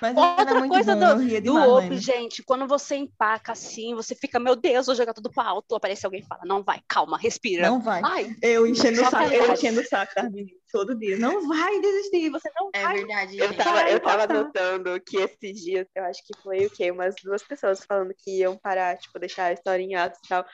Mas 0.00 0.16
Outra 0.16 0.50
é 0.50 0.54
muito 0.54 0.72
coisa 0.72 0.94
bom, 0.96 1.16
do, 1.16 1.80
né? 1.80 1.96
gente, 1.96 2.42
quando 2.42 2.66
você 2.66 2.96
empaca 2.96 3.52
assim, 3.52 3.94
você 3.94 4.14
fica, 4.14 4.38
meu 4.38 4.56
Deus, 4.56 4.86
vou 4.86 4.94
jogar 4.94 5.12
tudo 5.14 5.30
pra 5.30 5.44
alto. 5.44 5.74
Aparece 5.74 6.04
alguém 6.06 6.20
e 6.20 6.26
fala, 6.26 6.42
não 6.44 6.62
vai, 6.62 6.80
calma, 6.88 7.18
respira. 7.18 7.68
Não 7.68 7.80
vai. 7.80 8.00
Ai, 8.04 8.34
Eu 8.42 8.66
enchendo 8.66 9.02
o 9.02 9.04
saco, 9.04 9.32
eu 9.32 9.52
enchendo 9.52 9.80
o 9.80 9.84
saco 9.84 10.14
das 10.14 10.30
meninas 10.30 10.60
todo 10.70 10.94
dia. 10.94 11.18
Não 11.18 11.46
vai 11.48 11.80
desistir, 11.80 12.30
você 12.30 12.50
não 12.58 12.70
É 12.72 12.82
vai. 12.82 12.96
verdade, 12.98 13.38
Eu 13.38 13.48
gente. 13.48 13.56
tava, 13.56 13.72
Vai, 13.72 13.94
eu 13.94 14.00
tava 14.00 14.26
notando 14.26 15.00
que 15.00 15.16
esses 15.16 15.60
dias, 15.60 15.86
eu 15.94 16.04
acho 16.04 16.20
que 16.26 16.40
foi 16.42 16.66
o 16.66 16.70
quê? 16.70 16.90
Umas 16.90 17.14
duas 17.22 17.42
pessoas 17.42 17.84
falando 17.84 18.14
que 18.16 18.38
iam 18.38 18.56
parar, 18.56 18.96
tipo, 18.98 19.18
deixar 19.18 19.46
a 19.46 19.52
história 19.52 19.82
em 19.82 19.94
atos 19.94 20.20
e 20.24 20.28
tal. 20.28 20.44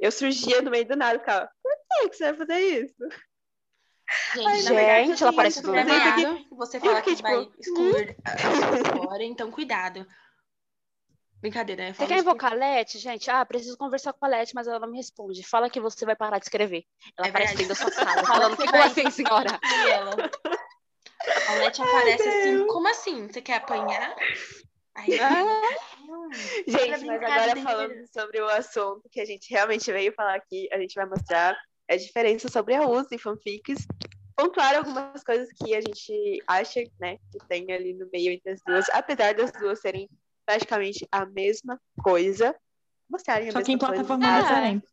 Eu 0.00 0.12
surgia 0.12 0.62
no 0.62 0.70
meio 0.70 0.86
do 0.86 0.96
nada 0.96 1.16
e 1.16 1.18
ficava, 1.18 1.50
por 1.62 1.72
que, 2.02 2.08
que 2.10 2.16
você 2.16 2.32
vai 2.32 2.46
fazer 2.46 2.60
isso? 2.84 2.94
Gente, 4.34 4.46
Ai, 4.46 4.62
na 4.62 4.70
verdade, 4.72 5.22
ela 5.22 5.28
assim, 5.30 5.36
parece 5.36 5.62
do 5.62 5.72
nada. 5.72 5.90
errado, 5.92 6.44
Você 6.52 6.80
fala 6.80 6.96
fiquei, 7.00 7.16
que 7.16 7.22
vai 7.22 7.44
tipo, 7.44 7.60
excluir 7.60 8.16
a 8.24 8.38
sua 8.38 8.80
história, 8.80 9.24
então 9.24 9.50
cuidado. 9.50 10.06
Brincadeira, 11.40 11.84
né? 11.84 11.92
você 11.92 12.06
quer 12.06 12.18
invocar 12.18 12.52
a 12.52 12.54
Leti, 12.54 12.98
gente? 12.98 13.30
Ah, 13.30 13.44
preciso 13.46 13.76
conversar 13.76 14.12
com 14.12 14.24
a 14.24 14.28
Leti, 14.28 14.54
mas 14.54 14.66
ela 14.66 14.80
não 14.80 14.90
me 14.90 14.96
responde. 14.96 15.42
Fala 15.44 15.70
que 15.70 15.80
você 15.80 16.04
vai 16.04 16.16
parar 16.16 16.38
de 16.38 16.46
escrever. 16.46 16.84
Ela 17.16 17.28
É 17.28 17.30
aparece 17.30 17.56
dentro 17.56 17.68
da 17.68 17.74
sua 17.76 17.90
sala, 17.90 18.22
Fala 18.26 18.40
falando, 18.40 18.56
que 18.56 18.66
que 18.66 18.72
vai- 18.72 18.80
como 18.80 18.92
assim, 18.92 19.10
senhora? 19.10 19.60
E 19.62 19.88
ela. 19.88 20.30
A 21.48 21.54
Leti 21.54 21.80
aparece 21.82 22.28
assim, 22.28 22.56
Deus. 22.56 22.72
como 22.72 22.88
assim? 22.88 23.28
Você 23.28 23.40
quer 23.40 23.54
apanhar? 23.56 24.16
Aí, 24.96 25.10
hum, 26.08 26.30
Gente, 26.66 27.04
mas 27.06 27.22
agora 27.22 27.56
falando 27.56 28.06
sobre 28.12 28.40
o 28.40 28.48
assunto 28.48 29.08
que 29.12 29.20
a 29.20 29.24
gente 29.24 29.48
realmente 29.48 29.92
veio 29.92 30.12
falar 30.12 30.34
aqui, 30.34 30.68
a 30.72 30.78
gente 30.78 30.94
vai 30.94 31.06
mostrar 31.06 31.56
a 31.88 31.96
diferença 31.96 32.48
sobre 32.48 32.74
a 32.74 32.86
uso 32.86 33.08
e 33.12 33.18
fanfics, 33.18 33.86
pontuar 34.36 34.76
algumas 34.76 35.24
coisas 35.24 35.48
que 35.52 35.74
a 35.74 35.80
gente 35.80 36.42
acha, 36.46 36.80
né, 37.00 37.16
que 37.32 37.38
tem 37.48 37.70
ali 37.72 37.94
no 37.94 38.08
meio 38.12 38.32
entre 38.32 38.52
as 38.52 38.60
duas, 38.62 38.88
apesar 38.90 39.34
das 39.34 39.50
duas 39.52 39.80
serem 39.80 40.08
praticamente 40.46 41.06
a 41.10 41.26
mesma 41.26 41.80
coisa, 42.02 42.54
mostrarem 43.08 43.48
a 43.48 43.52
Só 43.52 43.62
que 43.62 43.72
em 43.72 43.74
mesma 43.74 43.88
coisa. 43.88 44.04
plataformas 44.04 44.34
É. 44.34 44.42
diferentes. 44.42 44.90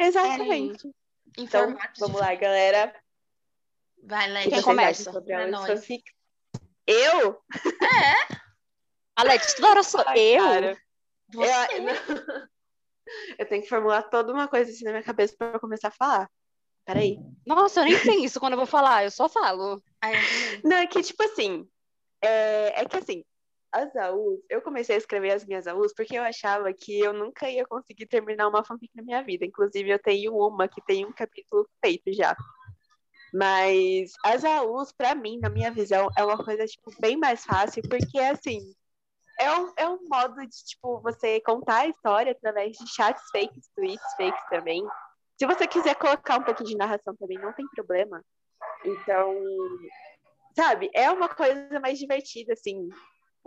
Exatamente. 0.00 0.86
em 0.86 0.92
Então, 1.38 1.76
vamos 1.98 2.20
lá, 2.20 2.34
galera. 2.34 2.94
Vai, 4.02 4.44
que 4.44 4.50
Quem 4.50 4.62
começa? 4.62 5.12
sobre 5.12 5.32
É 5.32 5.36
a 5.36 5.40
uso 5.40 5.48
e 5.48 5.50
nóis. 5.52 5.66
fanfics? 5.66 6.12
Eu? 6.86 7.42
A 9.16 9.22
Leti, 9.24 9.54
toda 9.56 9.70
hora 9.70 9.82
sou 9.82 10.02
Ai, 10.06 10.18
eu? 10.18 10.44
cara. 10.44 10.78
Você. 11.32 11.50
Eu, 11.78 12.48
eu 13.38 13.46
tenho 13.46 13.62
que 13.62 13.68
formular 13.68 14.02
toda 14.04 14.32
uma 14.32 14.48
coisa 14.48 14.70
assim 14.70 14.84
na 14.84 14.92
minha 14.92 15.02
cabeça 15.02 15.34
pra 15.36 15.58
começar 15.58 15.88
a 15.88 15.92
falar. 15.92 16.30
Peraí. 16.88 17.18
Nossa, 17.46 17.80
eu 17.80 17.84
nem 17.84 18.00
penso 18.02 18.40
quando 18.40 18.54
eu 18.54 18.58
vou 18.58 18.66
falar, 18.66 19.04
eu 19.04 19.10
só 19.10 19.28
falo. 19.28 19.72
Eu 19.72 19.80
também. 20.00 20.60
Não, 20.64 20.76
é 20.78 20.86
que 20.86 21.02
tipo 21.02 21.22
assim. 21.22 21.68
É, 22.22 22.80
é 22.80 22.84
que 22.86 22.96
assim, 22.96 23.22
as 23.70 23.94
AUs, 23.94 24.40
eu 24.48 24.62
comecei 24.62 24.94
a 24.94 24.98
escrever 24.98 25.32
as 25.32 25.44
minhas 25.44 25.66
AUs 25.66 25.92
porque 25.94 26.16
eu 26.16 26.22
achava 26.22 26.72
que 26.72 26.98
eu 26.98 27.12
nunca 27.12 27.46
ia 27.50 27.66
conseguir 27.66 28.06
terminar 28.06 28.48
uma 28.48 28.64
fanfic 28.64 28.90
na 28.96 29.02
minha 29.02 29.22
vida. 29.22 29.44
Inclusive, 29.44 29.90
eu 29.90 29.98
tenho 29.98 30.34
uma 30.34 30.66
que 30.66 30.80
tem 30.80 31.04
um 31.04 31.12
capítulo 31.12 31.68
feito 31.84 32.10
já. 32.10 32.34
Mas 33.34 34.12
as 34.24 34.42
AUs, 34.42 34.90
pra 34.90 35.14
mim, 35.14 35.38
na 35.38 35.50
minha 35.50 35.70
visão, 35.70 36.08
é 36.16 36.24
uma 36.24 36.42
coisa, 36.42 36.64
tipo, 36.64 36.90
bem 36.98 37.18
mais 37.18 37.44
fácil, 37.44 37.82
porque 37.86 38.18
assim. 38.18 38.60
É 39.38 39.52
um, 39.52 39.72
é 39.76 39.88
um 39.88 39.98
modo 40.08 40.40
de, 40.40 40.64
tipo, 40.64 41.00
você 41.00 41.38
contar 41.42 41.80
a 41.80 41.86
história 41.86 42.32
através 42.32 42.76
de 42.76 42.88
chats 42.88 43.22
fakes, 43.30 43.68
tweets 43.76 44.16
fakes 44.16 44.48
também. 44.48 44.82
Se 45.38 45.46
você 45.46 45.66
quiser 45.68 45.94
colocar 45.94 46.38
um 46.38 46.42
pouquinho 46.42 46.70
de 46.70 46.76
narração 46.76 47.14
também, 47.16 47.38
não 47.38 47.52
tem 47.52 47.66
problema. 47.68 48.22
Então, 48.84 49.34
sabe, 50.54 50.90
é 50.92 51.10
uma 51.10 51.28
coisa 51.28 51.78
mais 51.80 51.98
divertida, 51.98 52.52
assim. 52.54 52.88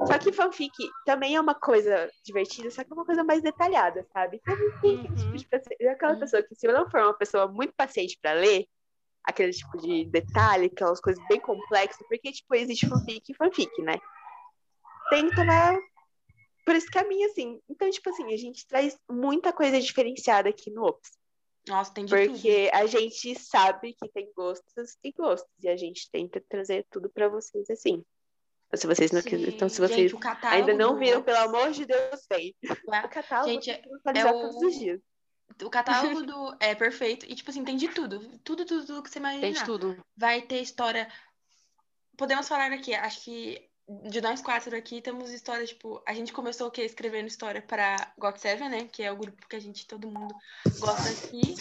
Só 0.07 0.17
que 0.17 0.31
fanfic 0.31 0.71
também 1.05 1.35
é 1.35 1.41
uma 1.41 1.53
coisa 1.53 2.09
divertida, 2.23 2.71
só 2.71 2.83
que 2.83 2.91
é 2.91 2.95
uma 2.95 3.05
coisa 3.05 3.23
mais 3.23 3.41
detalhada, 3.41 4.07
sabe? 4.13 4.41
Tem 4.81 4.99
aquele 4.99 5.15
tipo 5.15 5.37
de 5.37 5.47
pessoa- 5.47 5.75
é 5.79 5.89
aquela 5.89 6.15
pessoa 6.15 6.41
que, 6.41 6.55
se 6.55 6.65
eu 6.67 6.73
não 6.73 6.89
for 6.89 7.01
uma 7.01 7.13
pessoa 7.13 7.47
muito 7.47 7.73
paciente 7.75 8.17
pra 8.21 8.33
ler, 8.33 8.65
aquele 9.23 9.51
tipo 9.51 9.77
de 9.77 10.05
detalhe, 10.05 10.67
aquelas 10.67 10.99
coisas 10.99 11.23
bem 11.27 11.39
complexas, 11.39 12.07
porque, 12.07 12.31
tipo, 12.31 12.55
existe 12.55 12.87
fanfic 12.87 13.31
e 13.31 13.35
fanfic, 13.35 13.81
né? 13.83 13.99
Tem 15.09 15.27
que 15.27 15.35
tomar 15.35 15.77
por 16.65 16.75
esse 16.75 16.89
caminho, 16.89 17.29
assim. 17.29 17.59
Então, 17.69 17.89
tipo 17.91 18.09
assim, 18.09 18.33
a 18.33 18.37
gente 18.37 18.65
traz 18.65 18.97
muita 19.09 19.51
coisa 19.53 19.79
diferenciada 19.79 20.49
aqui 20.49 20.71
no 20.71 20.83
Ops. 20.85 21.20
Nossa, 21.67 21.93
tem 21.93 22.05
de 22.05 22.15
tudo. 22.15 22.33
Porque 22.33 22.69
a 22.73 22.85
gente 22.85 23.39
sabe 23.39 23.93
que 23.93 24.09
tem 24.09 24.31
gostos 24.35 24.97
e 25.03 25.11
gostos. 25.11 25.49
E 25.61 25.69
a 25.69 25.77
gente 25.77 26.09
tenta 26.11 26.43
trazer 26.49 26.85
tudo 26.89 27.09
pra 27.09 27.29
vocês 27.29 27.69
assim. 27.69 28.03
Então, 28.67 28.79
se 28.79 28.87
vocês 28.87 29.11
não 29.11 29.21
quiserem. 29.21 29.53
Então, 29.53 29.69
se 29.69 29.75
gente, 29.87 30.09
vocês 30.09 30.13
catálogo 30.13 30.55
ainda 30.61 30.73
não 30.73 30.97
viram, 30.97 31.21
pelo 31.21 31.37
amor 31.37 31.71
de 31.71 31.85
Deus, 31.85 32.25
vem. 32.31 32.55
O 32.63 33.09
catálogo 33.09 33.51
Gente, 33.51 33.69
é 33.69 33.81
o- 34.25 34.31
todos 34.31 34.55
os 34.63 34.79
dias. 34.79 35.01
O 35.61 35.69
catálogo 35.69 36.23
do 36.25 36.55
é 36.59 36.73
perfeito 36.73 37.25
e 37.25 37.35
tipo 37.35 37.51
assim, 37.51 37.63
tem 37.63 37.75
de 37.75 37.89
tudo. 37.89 38.19
Tudo, 38.39 38.65
tudo, 38.65 38.85
tudo 38.85 39.03
que 39.03 39.09
você 39.09 39.19
imaginar. 39.19 39.41
Tem 39.41 39.53
de 39.53 39.65
tudo. 39.65 40.03
Vai 40.15 40.41
ter 40.41 40.61
história. 40.61 41.11
Podemos 42.17 42.47
falar 42.47 42.71
aqui, 42.71 42.93
acho 42.95 43.23
que 43.25 43.70
de 44.09 44.21
nós 44.21 44.41
quatro 44.41 44.75
aqui 44.75 45.01
temos 45.01 45.31
história, 45.31 45.65
tipo, 45.65 46.01
a 46.05 46.13
gente 46.13 46.31
começou 46.33 46.67
o 46.67 46.71
quê? 46.71 46.83
Escrevendo 46.83 47.27
história 47.27 47.61
pra 47.61 47.95
GOT7, 48.19 48.59
né? 48.69 48.87
Que 48.91 49.03
é 49.03 49.11
o 49.11 49.15
grupo 49.15 49.47
que 49.47 49.55
a 49.55 49.59
gente, 49.59 49.85
todo 49.87 50.07
mundo 50.07 50.33
gosta 50.79 51.09
aqui. 51.09 51.55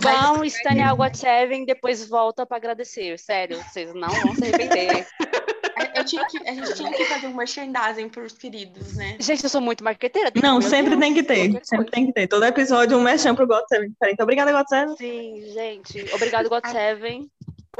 Vão 0.00 0.44
estanear 0.44 0.94
o 0.94 0.98
WhatsApp 0.98 1.64
depois 1.64 2.06
volta 2.08 2.44
pra 2.46 2.56
agradecer. 2.56 3.18
Sério, 3.18 3.62
vocês 3.64 3.92
não 3.94 4.08
vão 4.08 4.34
se 4.34 4.44
arrepender. 4.44 5.06
A- 5.76 5.98
Eu 6.00 6.04
tinha 6.04 6.26
que, 6.26 6.36
a 6.46 6.52
gente 6.52 6.74
tinha 6.74 6.92
que 6.92 7.04
fazer 7.06 7.26
um 7.26 7.34
merchandising 7.34 8.08
pros 8.10 8.32
queridos, 8.34 8.94
né? 8.96 9.16
Gente, 9.18 9.42
eu 9.44 9.48
sou 9.50 9.60
muito 9.60 9.82
marqueteira. 9.82 10.30
Não, 10.42 10.60
sempre 10.60 10.90
Deus, 10.90 11.00
tem 11.00 11.14
que 11.14 11.22
ter. 11.22 11.36
Sempre 11.64 11.76
coisa. 11.76 11.90
tem 11.90 12.06
que 12.06 12.12
ter. 12.12 12.26
Todo 12.26 12.44
episódio 12.44 12.98
um 12.98 13.02
mexão 13.02 13.34
pro 13.34 13.46
God 13.46 13.64
7 13.68 13.88
diferente. 13.88 14.22
Obrigada, 14.22 14.52
God 14.52 14.66
7. 14.68 14.96
Sim, 14.98 15.42
gente. 15.52 16.14
Obrigado, 16.14 16.50
GOT7. 16.50 17.28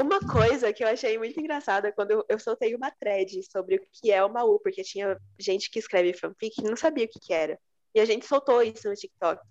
Uma 0.01 0.19
coisa 0.19 0.73
que 0.73 0.83
eu 0.83 0.87
achei 0.87 1.17
muito 1.17 1.39
engraçada 1.39 1.91
quando 1.91 2.11
eu, 2.11 2.25
eu 2.27 2.39
soltei 2.39 2.73
uma 2.75 2.89
thread 2.91 3.41
sobre 3.51 3.75
o 3.75 3.87
que 3.91 4.11
é 4.11 4.23
uma 4.23 4.43
U, 4.43 4.59
porque 4.59 4.83
tinha 4.83 5.17
gente 5.39 5.69
que 5.69 5.79
escreve 5.79 6.13
fanfic 6.13 6.59
e 6.59 6.63
não 6.63 6.75
sabia 6.75 7.05
o 7.05 7.07
que, 7.07 7.19
que 7.19 7.33
era. 7.33 7.59
E 7.93 7.99
a 7.99 8.05
gente 8.05 8.25
soltou 8.25 8.61
isso 8.63 8.87
no 8.89 8.95
TikTok. 8.95 9.41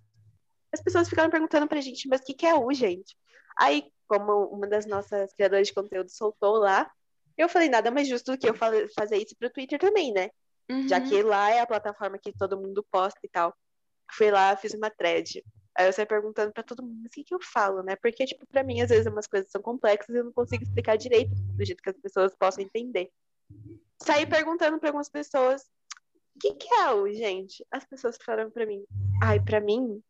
As 0.72 0.82
pessoas 0.82 1.08
ficaram 1.08 1.30
perguntando 1.30 1.68
pra 1.68 1.80
gente, 1.80 2.08
mas 2.08 2.20
o 2.20 2.24
que, 2.24 2.34
que 2.34 2.46
é 2.46 2.54
U, 2.54 2.72
gente? 2.72 3.16
Aí, 3.58 3.84
como 4.08 4.46
uma 4.46 4.66
das 4.66 4.86
nossas 4.86 5.32
criadoras 5.34 5.68
de 5.68 5.74
conteúdo 5.74 6.10
soltou 6.10 6.56
lá, 6.56 6.90
eu 7.36 7.48
falei, 7.48 7.68
nada 7.68 7.90
mais 7.90 8.08
justo 8.08 8.32
do 8.32 8.38
que 8.38 8.48
eu 8.48 8.54
fa- 8.54 8.72
fazer 8.94 9.16
isso 9.18 9.36
pro 9.38 9.50
Twitter 9.50 9.78
também, 9.78 10.12
né? 10.12 10.30
Já 10.88 10.98
Uhum. 10.98 11.08
que 11.08 11.22
lá 11.22 11.50
é 11.50 11.60
a 11.60 11.66
plataforma 11.66 12.18
que 12.18 12.32
todo 12.32 12.58
mundo 12.60 12.84
posta 12.90 13.18
e 13.22 13.28
tal. 13.28 13.54
Fui 14.12 14.30
lá, 14.30 14.56
fiz 14.56 14.74
uma 14.74 14.90
thread. 14.90 15.44
Aí 15.80 15.86
eu 15.86 15.94
saí 15.94 16.04
perguntando 16.04 16.52
pra 16.52 16.62
todo 16.62 16.82
mundo, 16.82 16.98
mas 17.02 17.06
o 17.06 17.14
que, 17.14 17.24
que 17.24 17.34
eu 17.34 17.40
falo, 17.40 17.82
né? 17.82 17.96
Porque, 17.96 18.26
tipo, 18.26 18.46
pra 18.46 18.62
mim, 18.62 18.82
às 18.82 18.90
vezes, 18.90 19.06
umas 19.06 19.26
coisas 19.26 19.50
são 19.50 19.62
complexas 19.62 20.14
e 20.14 20.18
eu 20.18 20.24
não 20.24 20.32
consigo 20.32 20.62
explicar 20.62 20.98
direito 20.98 21.30
do 21.34 21.64
jeito 21.64 21.82
que 21.82 21.88
as 21.88 21.96
pessoas 21.96 22.34
possam 22.34 22.62
entender. 22.62 23.10
Saí 24.02 24.26
perguntando 24.26 24.78
pra 24.78 24.90
algumas 24.90 25.08
pessoas, 25.08 25.62
o 26.36 26.38
que, 26.38 26.52
que 26.52 26.74
é 26.74 26.90
o, 26.90 27.10
gente? 27.10 27.66
As 27.70 27.86
pessoas 27.86 28.18
falaram 28.22 28.50
pra 28.50 28.66
mim, 28.66 28.84
ai, 29.22 29.40
pra 29.40 29.58
mim, 29.58 30.02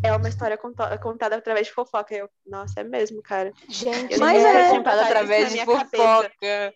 é 0.00 0.14
uma 0.14 0.28
história 0.28 0.56
contada 0.56 1.34
através 1.34 1.66
de 1.66 1.72
fofoca. 1.72 2.14
Eu, 2.14 2.30
nossa, 2.46 2.78
é 2.80 2.84
mesmo, 2.84 3.20
cara. 3.20 3.52
Gente, 3.68 4.16
Mas 4.16 4.44
é- 4.44 4.70
contado 4.70 4.94
Isso 4.94 5.04
através 5.06 5.52
de 5.52 5.64
fofoca. 5.64 6.32
É 6.44 6.72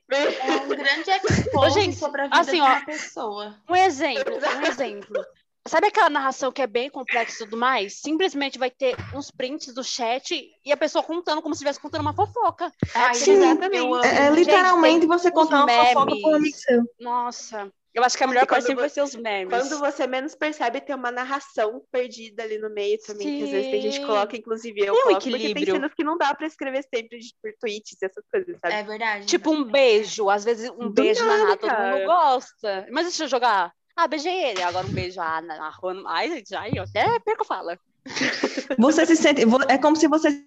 um 0.64 0.68
grande 0.68 1.10
expose 1.30 1.80
gente, 1.80 1.96
sobre 1.96 2.22
a 2.22 2.24
vida 2.24 2.40
assim, 2.40 2.56
de 2.56 2.62
ó, 2.62 2.66
uma 2.66 2.84
pessoa. 2.84 3.62
Um 3.68 3.76
exemplo, 3.76 4.34
um 4.34 4.66
exemplo. 4.66 5.24
Sabe 5.68 5.88
aquela 5.88 6.08
narração 6.10 6.50
que 6.50 6.62
é 6.62 6.66
bem 6.66 6.88
complexa 6.90 7.42
e 7.42 7.44
tudo 7.46 7.56
mais? 7.56 8.00
Simplesmente 8.00 8.58
vai 8.58 8.70
ter 8.70 8.96
uns 9.14 9.30
prints 9.30 9.72
do 9.74 9.84
chat 9.84 10.50
e 10.64 10.72
a 10.72 10.76
pessoa 10.76 11.02
contando 11.04 11.42
como 11.42 11.54
se 11.54 11.58
estivesse 11.58 11.80
contando 11.80 12.00
uma 12.02 12.14
fofoca. 12.14 12.72
Ai, 12.94 13.14
Sim, 13.14 13.24
gente, 13.24 13.44
exatamente. 13.44 13.76
eu 13.76 13.94
amo. 13.94 14.04
É, 14.04 14.08
é 14.08 14.28
Gente, 14.28 14.34
literalmente 14.38 15.00
tem 15.00 15.08
você 15.08 15.30
contar 15.30 15.64
uma 15.64 15.86
fofoca 15.86 16.16
com 16.22 16.30
um 16.30 16.34
amigo 16.34 16.56
seu. 16.56 16.82
Nossa, 16.98 17.70
Eu 17.94 18.04
acho 18.04 18.16
que 18.16 18.24
a 18.24 18.26
melhor 18.26 18.46
parte 18.46 18.62
quando 18.62 18.66
sempre 18.66 18.80
vai 18.82 18.88
ser 18.90 19.02
os 19.02 19.14
memes. 19.14 19.48
Quando 19.48 19.78
você 19.78 20.06
menos 20.06 20.34
percebe, 20.34 20.80
tem 20.80 20.94
uma 20.94 21.10
narração 21.10 21.82
perdida 21.90 22.42
ali 22.42 22.58
no 22.58 22.70
meio 22.70 22.98
também, 23.04 23.36
que 23.36 23.42
às 23.42 23.50
vezes 23.50 23.70
tem 23.70 23.80
gente 23.80 23.94
que 23.94 24.00
Sim. 24.00 24.06
coloca, 24.06 24.36
inclusive 24.36 24.80
eu 24.80 24.92
Tem 24.94 25.02
um 25.02 25.04
coloco, 25.04 25.22
porque 25.22 25.30
tem 25.30 25.50
equilíbrio. 25.50 25.74
cenas 25.74 25.94
que 25.94 26.04
não 26.04 26.16
dá 26.16 26.34
pra 26.34 26.46
escrever 26.46 26.84
sempre 26.94 27.18
por 27.42 27.52
tweets 27.60 28.00
e 28.00 28.04
essas 28.04 28.24
coisas, 28.30 28.56
sabe? 28.60 28.74
É 28.74 28.82
verdade. 28.82 29.26
Tipo 29.26 29.50
um 29.50 29.64
beijo, 29.64 30.30
às 30.30 30.44
vezes 30.44 30.70
um 30.70 30.90
Do 30.90 30.90
beijo 30.90 31.20
na 31.26 31.38
nada, 31.38 31.44
Nath, 31.48 31.60
todo 31.60 31.72
mundo 31.72 32.04
gosta. 32.06 32.86
Mas 32.90 33.06
deixa 33.06 33.24
eu 33.24 33.28
jogar. 33.28 33.72
Ah, 33.98 34.06
beijei 34.06 34.44
ele. 34.44 34.62
Agora 34.62 34.86
um 34.86 34.92
beijo 34.92 35.20
ah, 35.20 35.42
na, 35.42 35.70
rua. 35.70 36.00
Ai, 36.06 36.30
gente, 36.30 36.54
ai, 36.54 36.70
eu 36.72 36.84
até 36.84 37.18
perco 37.18 37.44
fala. 37.44 37.76
Você 38.78 39.04
se 39.04 39.16
sente. 39.16 39.42
É 39.68 39.76
como 39.76 39.96
se 39.96 40.06
você 40.06 40.40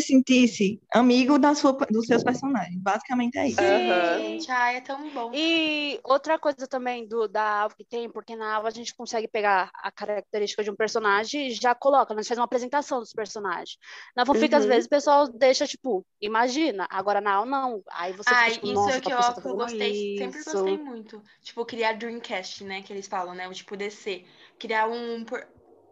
se 0.00 0.06
sentisse 0.08 0.80
amigo 0.92 1.38
da 1.38 1.54
sua, 1.54 1.72
dos 1.90 2.06
seus 2.06 2.22
personagens. 2.22 2.80
Basicamente 2.82 3.38
é 3.38 3.48
isso. 3.48 3.60
Aham. 3.60 4.18
Gente, 4.18 4.50
ai, 4.50 4.76
é 4.76 4.80
tão 4.80 5.08
bom. 5.10 5.30
E 5.34 6.00
outra 6.04 6.38
coisa 6.38 6.66
também 6.68 7.06
do, 7.06 7.28
da 7.28 7.62
Alva 7.62 7.74
que 7.76 7.84
tem, 7.84 8.10
porque 8.10 8.34
na 8.34 8.54
Alva 8.56 8.68
a 8.68 8.70
gente 8.70 8.94
consegue 8.94 9.28
pegar 9.28 9.70
a 9.74 9.90
característica 9.92 10.62
de 10.64 10.70
um 10.70 10.76
personagem 10.76 11.48
e 11.48 11.50
já 11.54 11.74
coloca, 11.74 12.14
nós 12.14 12.26
faz 12.26 12.38
uma 12.38 12.44
apresentação 12.44 12.98
dos 13.00 13.12
personagens. 13.12 13.76
Na 14.16 14.26
fanfic, 14.26 14.54
às 14.54 14.64
Uhum. 14.64 14.70
vezes, 14.70 14.86
o 14.86 14.90
pessoal 14.90 15.28
deixa, 15.28 15.66
tipo, 15.66 16.04
imagina. 16.20 16.86
Agora 16.90 17.20
na 17.20 17.34
Alva, 17.34 17.50
não. 17.50 17.82
Aí 17.92 18.12
você 18.12 18.30
fica, 18.30 18.40
Ai, 18.40 18.50
tipo, 18.52 18.66
isso 18.66 18.74
nossa, 18.74 18.90
é 18.90 18.98
o 18.98 19.00
que 19.00 19.12
eu, 19.12 19.16
tá 19.18 19.34
eu 19.44 19.56
gostei, 19.56 20.16
sempre 20.18 20.40
isso. 20.40 20.50
gostei 20.52 20.78
muito. 20.78 21.22
Tipo, 21.42 21.64
criar 21.64 21.92
Dreamcast, 21.92 22.64
né? 22.64 22.82
Que 22.82 22.92
eles 22.92 23.06
falam, 23.06 23.34
né? 23.34 23.48
O 23.48 23.52
tipo 23.52 23.76
DC. 23.76 24.24
Criar 24.58 24.88
um. 24.88 25.24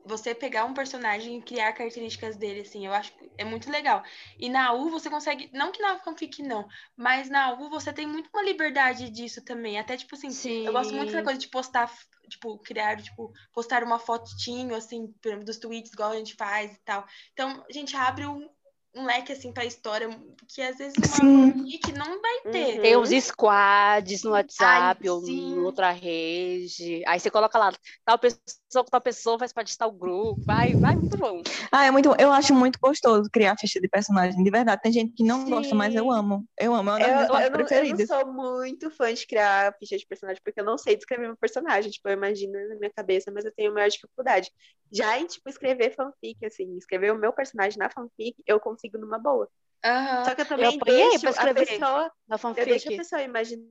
Você 0.04 0.34
pegar 0.34 0.64
um 0.64 0.74
personagem 0.74 1.38
e 1.38 1.42
criar 1.42 1.72
características 1.72 2.36
dele, 2.36 2.62
assim, 2.62 2.86
eu 2.86 2.92
acho 2.92 3.16
que 3.16 3.30
é 3.38 3.44
muito 3.44 3.70
legal. 3.70 4.02
E 4.38 4.48
na 4.48 4.72
U 4.72 4.90
você 4.90 5.08
consegue. 5.08 5.48
Não 5.52 5.70
que 5.70 5.80
na 5.80 5.98
fanfic 6.00 6.42
não, 6.42 6.66
mas 6.96 7.28
na 7.30 7.52
U 7.52 7.70
você 7.70 7.92
tem 7.92 8.06
muito 8.06 8.28
uma 8.34 8.42
liberdade 8.42 9.10
disso 9.10 9.44
também. 9.44 9.78
Até, 9.78 9.96
tipo 9.96 10.14
assim, 10.14 10.30
Sim. 10.30 10.66
eu 10.66 10.72
gosto 10.72 10.94
muito 10.94 11.12
dessa 11.12 11.22
coisa 11.22 11.38
de 11.38 11.48
postar, 11.48 11.92
tipo, 12.28 12.58
criar, 12.58 13.00
tipo, 13.00 13.32
postar 13.52 13.84
uma 13.84 13.98
fotinho, 13.98 14.74
assim, 14.74 15.14
dos 15.44 15.58
tweets, 15.58 15.92
igual 15.92 16.10
a 16.10 16.16
gente 16.16 16.34
faz 16.34 16.74
e 16.74 16.80
tal. 16.84 17.06
Então, 17.32 17.64
a 17.68 17.72
gente 17.72 17.94
abre 17.96 18.26
um, 18.26 18.48
um 18.94 19.06
leque, 19.06 19.32
assim, 19.32 19.52
pra 19.52 19.64
história, 19.64 20.08
que 20.48 20.60
às 20.60 20.76
vezes 20.76 20.96
uma 20.98 21.06
Sim. 21.06 21.52
fanfic 21.52 21.92
não 21.92 22.20
vai 22.20 22.40
ter. 22.52 22.76
Uhum. 22.76 22.82
Tem 22.82 22.96
os 22.96 23.10
squads 23.24 24.22
no 24.22 24.32
WhatsApp 24.32 25.00
Ai, 25.00 25.08
ou 25.08 25.24
sim. 25.24 25.54
em 25.54 25.58
outra 25.58 25.90
rede. 25.90 27.02
Aí 27.06 27.18
você 27.18 27.30
coloca 27.30 27.58
lá, 27.58 27.72
tal 28.04 28.18
pessoa 28.18 28.84
com 28.84 28.90
tal 28.90 29.00
pessoa 29.00 29.38
faz 29.38 29.52
parte 29.52 29.72
de 29.72 29.78
tal 29.78 29.90
grupo. 29.90 30.42
Vai, 30.46 30.74
vai, 30.76 30.94
muito 30.96 31.18
bom. 31.18 31.42
Ah, 31.70 31.84
é 31.86 31.90
muito. 31.90 32.10
bom. 32.10 32.16
Eu 32.18 32.30
acho 32.32 32.54
muito 32.54 32.78
gostoso 32.80 33.30
criar 33.32 33.56
ficha 33.58 33.80
de 33.80 33.88
personagem. 33.88 34.42
De 34.42 34.50
verdade, 34.50 34.82
tem 34.82 34.92
gente 34.92 35.12
que 35.14 35.24
não 35.24 35.48
gosta, 35.48 35.74
mas 35.74 35.94
eu 35.94 36.04
Sim. 36.04 36.18
amo. 36.18 36.44
Eu 36.58 36.74
amo, 36.74 36.90
é 36.90 36.92
uma 36.92 36.98
das 36.98 37.08
Eu, 37.08 37.14
minhas 37.14 37.26
eu, 37.26 37.32
partes 37.32 37.50
não, 37.50 37.58
eu 37.60 37.60
não 37.60 37.66
preferidas. 37.68 38.06
sou 38.08 38.32
muito 38.32 38.90
fã 38.90 39.12
de 39.14 39.26
criar 39.26 39.74
ficha 39.78 39.96
de 39.96 40.06
personagem, 40.06 40.42
porque 40.44 40.60
eu 40.60 40.64
não 40.64 40.76
sei 40.76 40.96
descrever 40.96 41.26
meu 41.26 41.36
personagem. 41.36 41.90
Tipo, 41.90 42.08
eu 42.08 42.14
imagino 42.14 42.52
na 42.68 42.74
minha 42.76 42.92
cabeça, 42.94 43.30
mas 43.32 43.44
eu 43.44 43.52
tenho 43.54 43.72
maior 43.72 43.88
dificuldade. 43.88 44.50
Já 44.90 45.18
em, 45.18 45.26
tipo, 45.26 45.48
escrever 45.48 45.94
fanfic, 45.94 46.44
assim, 46.44 46.76
escrever 46.76 47.12
o 47.12 47.18
meu 47.18 47.32
personagem 47.32 47.78
na 47.78 47.88
fanfic, 47.88 48.36
eu 48.46 48.60
consigo 48.60 48.81
numa 48.98 49.18
boa. 49.18 49.48
Aham. 49.84 50.24
Só 50.24 50.34
que 50.34 50.40
eu 50.42 50.46
também 50.46 50.66
apanhei 50.66 51.08
deixo 51.10 51.20
pra 51.20 51.30
a 51.50 51.54
pessoa, 51.54 52.12
eu 52.56 52.66
deixo 52.66 52.88
a 52.88 52.96
pessoa 52.96 53.22
imaginar. 53.22 53.66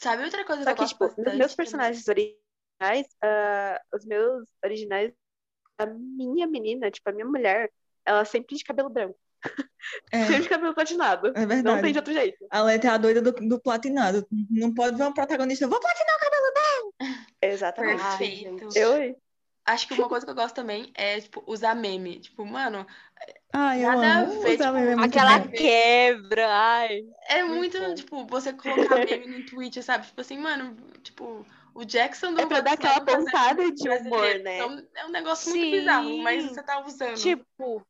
Sabe 0.00 0.24
outra 0.24 0.44
coisa 0.44 0.62
Só 0.64 0.74
que 0.74 0.82
eu 0.82 0.86
que, 0.86 0.94
gosto 0.94 0.94
tipo, 0.94 1.04
bastante 1.04 1.36
meus 1.36 1.52
também? 1.52 1.56
personagens 1.56 2.08
originais, 2.08 3.06
ah, 3.22 3.80
os 3.94 4.04
meus 4.04 4.48
originais, 4.64 5.12
a 5.78 5.86
minha 5.86 6.46
menina, 6.46 6.90
tipo, 6.90 7.08
a 7.10 7.12
minha 7.12 7.26
mulher, 7.26 7.70
ela 8.04 8.24
sempre 8.24 8.56
de 8.56 8.64
cabelo 8.64 8.88
branco. 8.90 9.18
É, 10.12 10.24
Sempre 10.26 10.42
de 10.42 10.48
cabelo 10.48 10.74
platinado. 10.74 11.28
é 11.28 11.32
Não 11.32 11.46
tem 11.46 11.56
verdade. 11.62 11.92
de 11.92 11.98
outro 11.98 12.12
jeito. 12.12 12.46
A 12.50 12.62
Letra 12.62 12.90
é 12.90 12.94
a 12.94 12.98
doida 12.98 13.22
do, 13.22 13.32
do 13.32 13.60
platinado. 13.60 14.26
Não 14.50 14.74
pode 14.74 14.96
ver 14.96 15.04
um 15.04 15.12
protagonista. 15.12 15.64
Eu 15.64 15.68
vou 15.68 15.80
platinar 15.80 16.16
o 16.16 16.20
cabelo. 16.20 16.38
Exatamente. 17.40 18.02
Ai, 18.02 18.18
Perfeito. 18.18 18.76
Eu, 18.76 19.16
Acho 19.68 19.86
que 19.86 19.94
uma 19.94 20.08
coisa 20.08 20.24
que 20.24 20.30
eu 20.30 20.34
gosto 20.34 20.54
também 20.54 20.90
é, 20.94 21.20
tipo, 21.20 21.44
usar 21.46 21.74
meme. 21.74 22.20
Tipo, 22.20 22.44
mano, 22.44 22.86
Ai, 23.52 23.84
eu 23.84 24.00
Nada 24.00 24.24
a 24.24 24.24
ver, 24.24 24.58
tipo, 24.58 24.72
meme 24.72 25.02
é 25.02 25.04
Aquela 25.06 25.48
quebra, 25.48 26.48
ai. 26.50 27.00
é 27.28 27.42
Muito 27.44 27.78
muito, 27.78 27.94
tipo, 27.94 28.26
você 28.26 28.52
colocar 28.52 28.96
meme 29.04 29.26
no 29.26 29.44
Twitch, 29.44 29.82
sabe? 29.82 30.06
Tipo 30.06 30.20
assim, 30.20 30.38
mano, 30.38 30.76
tipo, 31.02 31.44
o 31.74 31.84
Jackson 31.84 32.32
do 32.32 32.40
É 32.40 32.46
pra 32.46 32.60
dar 32.60 32.72
aquela 32.72 33.00
pontada 33.00 33.70
de 33.70 33.88
humor, 33.88 34.38
né? 34.40 34.56
Então, 34.56 34.86
é 34.94 35.06
um 35.06 35.10
negócio 35.10 35.50
muito 35.50 35.70
bizarro, 35.70 36.18
mas 36.18 36.42
Sim. 36.42 36.48
você 36.48 36.62
tá 36.62 36.84
usando. 36.84 37.14
Tipo, 37.16 37.86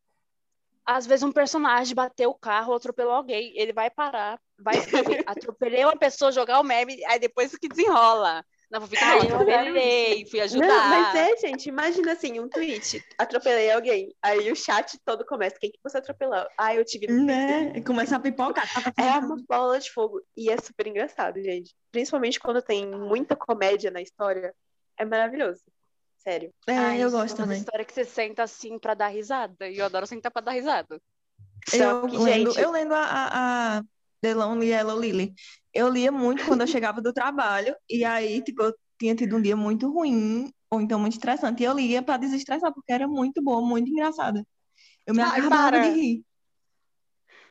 às 0.85 1.07
vezes 1.07 1.23
um 1.23 1.33
personagem 1.33 1.95
bateu 1.95 2.31
o 2.31 2.38
carro, 2.38 2.75
atropelou 2.75 3.12
alguém, 3.12 3.53
ele 3.57 3.73
vai 3.73 3.91
parar, 3.91 4.41
vai 4.59 4.79
escrever, 4.79 5.23
atropelei 5.29 5.85
uma 5.85 5.97
pessoa, 5.97 6.33
jogar 6.33 6.61
o 6.61 6.64
meme, 6.64 7.05
aí 7.05 7.19
depois 7.19 7.55
que 7.57 7.69
desenrola. 7.69 8.45
Não, 8.71 8.81
Ai, 9.01 9.19
eu 9.19 9.23
adoro 9.23 9.51
atropelei, 9.51 10.27
fui 10.27 10.41
ajudar. 10.41 10.67
Não, 10.67 10.89
mas 10.91 11.15
é, 11.15 11.37
gente, 11.39 11.71
imagina 11.71 12.13
assim, 12.13 12.39
um 12.39 12.49
tweet, 12.49 13.03
atropelei 13.17 13.71
alguém, 13.71 14.15
aí 14.23 14.53
o 14.53 14.57
chat 14.57 14.99
todo 15.07 15.25
começa, 15.25 15.57
quem 15.59 15.71
que 15.71 15.79
você 15.83 15.97
atropelou? 15.97 16.47
Ah, 16.57 16.75
eu 16.75 16.85
tive 16.85 17.07
Né? 17.11 17.81
Começa 17.81 18.17
a 18.17 18.21
pipocar. 18.21 18.67
Tá, 18.73 18.93
É 19.03 19.19
uma 19.19 19.37
bola 19.49 19.81
de 19.81 19.91
fogo. 19.91 20.21
E 20.37 20.51
é 20.51 20.57
super 20.59 20.87
engraçado, 20.87 21.43
gente. 21.43 21.75
Principalmente 21.91 22.39
quando 22.39 22.61
tem 22.61 22.87
muita 22.87 23.35
comédia 23.35 23.91
na 23.91 24.03
história. 24.03 24.55
É 24.99 25.05
maravilhoso. 25.05 25.63
Sério. 26.19 26.53
É, 26.67 26.77
Ai, 26.77 27.03
eu 27.03 27.09
é 27.09 27.11
gosto 27.11 27.37
Uma 27.37 27.45
também. 27.45 27.59
história 27.59 27.85
que 27.85 27.95
você 27.95 28.05
senta 28.05 28.43
assim 28.43 28.79
pra 28.79 28.93
dar 28.93 29.09
risada. 29.09 29.69
E 29.69 29.79
eu 29.79 29.87
adoro 29.87 30.07
sentar 30.07 30.31
pra 30.31 30.43
dar 30.43 30.53
risada. 30.53 31.01
Só 31.69 31.77
Eu 31.77 32.07
que, 32.07 32.19
lendo, 32.19 32.51
gente, 32.51 32.61
eu 32.61 32.71
lendo 32.71 32.93
a, 32.95 33.03
a, 33.05 33.79
a 33.79 33.83
The 34.21 34.35
Lonely 34.35 34.69
Yellow 34.69 34.99
Lily. 35.01 35.35
Eu 35.73 35.89
lia 35.89 36.11
muito 36.11 36.45
quando 36.47 36.63
eu 36.63 36.67
chegava 36.67 37.01
do 37.01 37.13
trabalho, 37.13 37.75
e 37.89 38.05
aí, 38.05 38.43
tipo, 38.43 38.63
eu 38.63 38.75
tinha 38.99 39.15
tido 39.15 39.37
um 39.37 39.43
dia 39.43 39.57
muito 39.57 39.91
ruim, 39.93 40.53
ou 40.71 40.81
então 40.81 40.99
muito 40.99 41.13
estressante, 41.15 41.63
e 41.63 41.67
eu 41.67 41.75
lia 41.75 42.03
pra 42.03 42.17
desestressar, 42.17 42.73
porque 42.73 42.93
era 42.93 43.07
muito 43.07 43.43
boa, 43.43 43.61
muito 43.61 43.89
engraçada. 43.89 44.45
Eu 45.07 45.15
me 45.15 45.23
Ai, 45.23 45.41
acabava 45.41 45.71
para. 45.71 45.79
de 45.89 45.89
rir. 46.01 46.25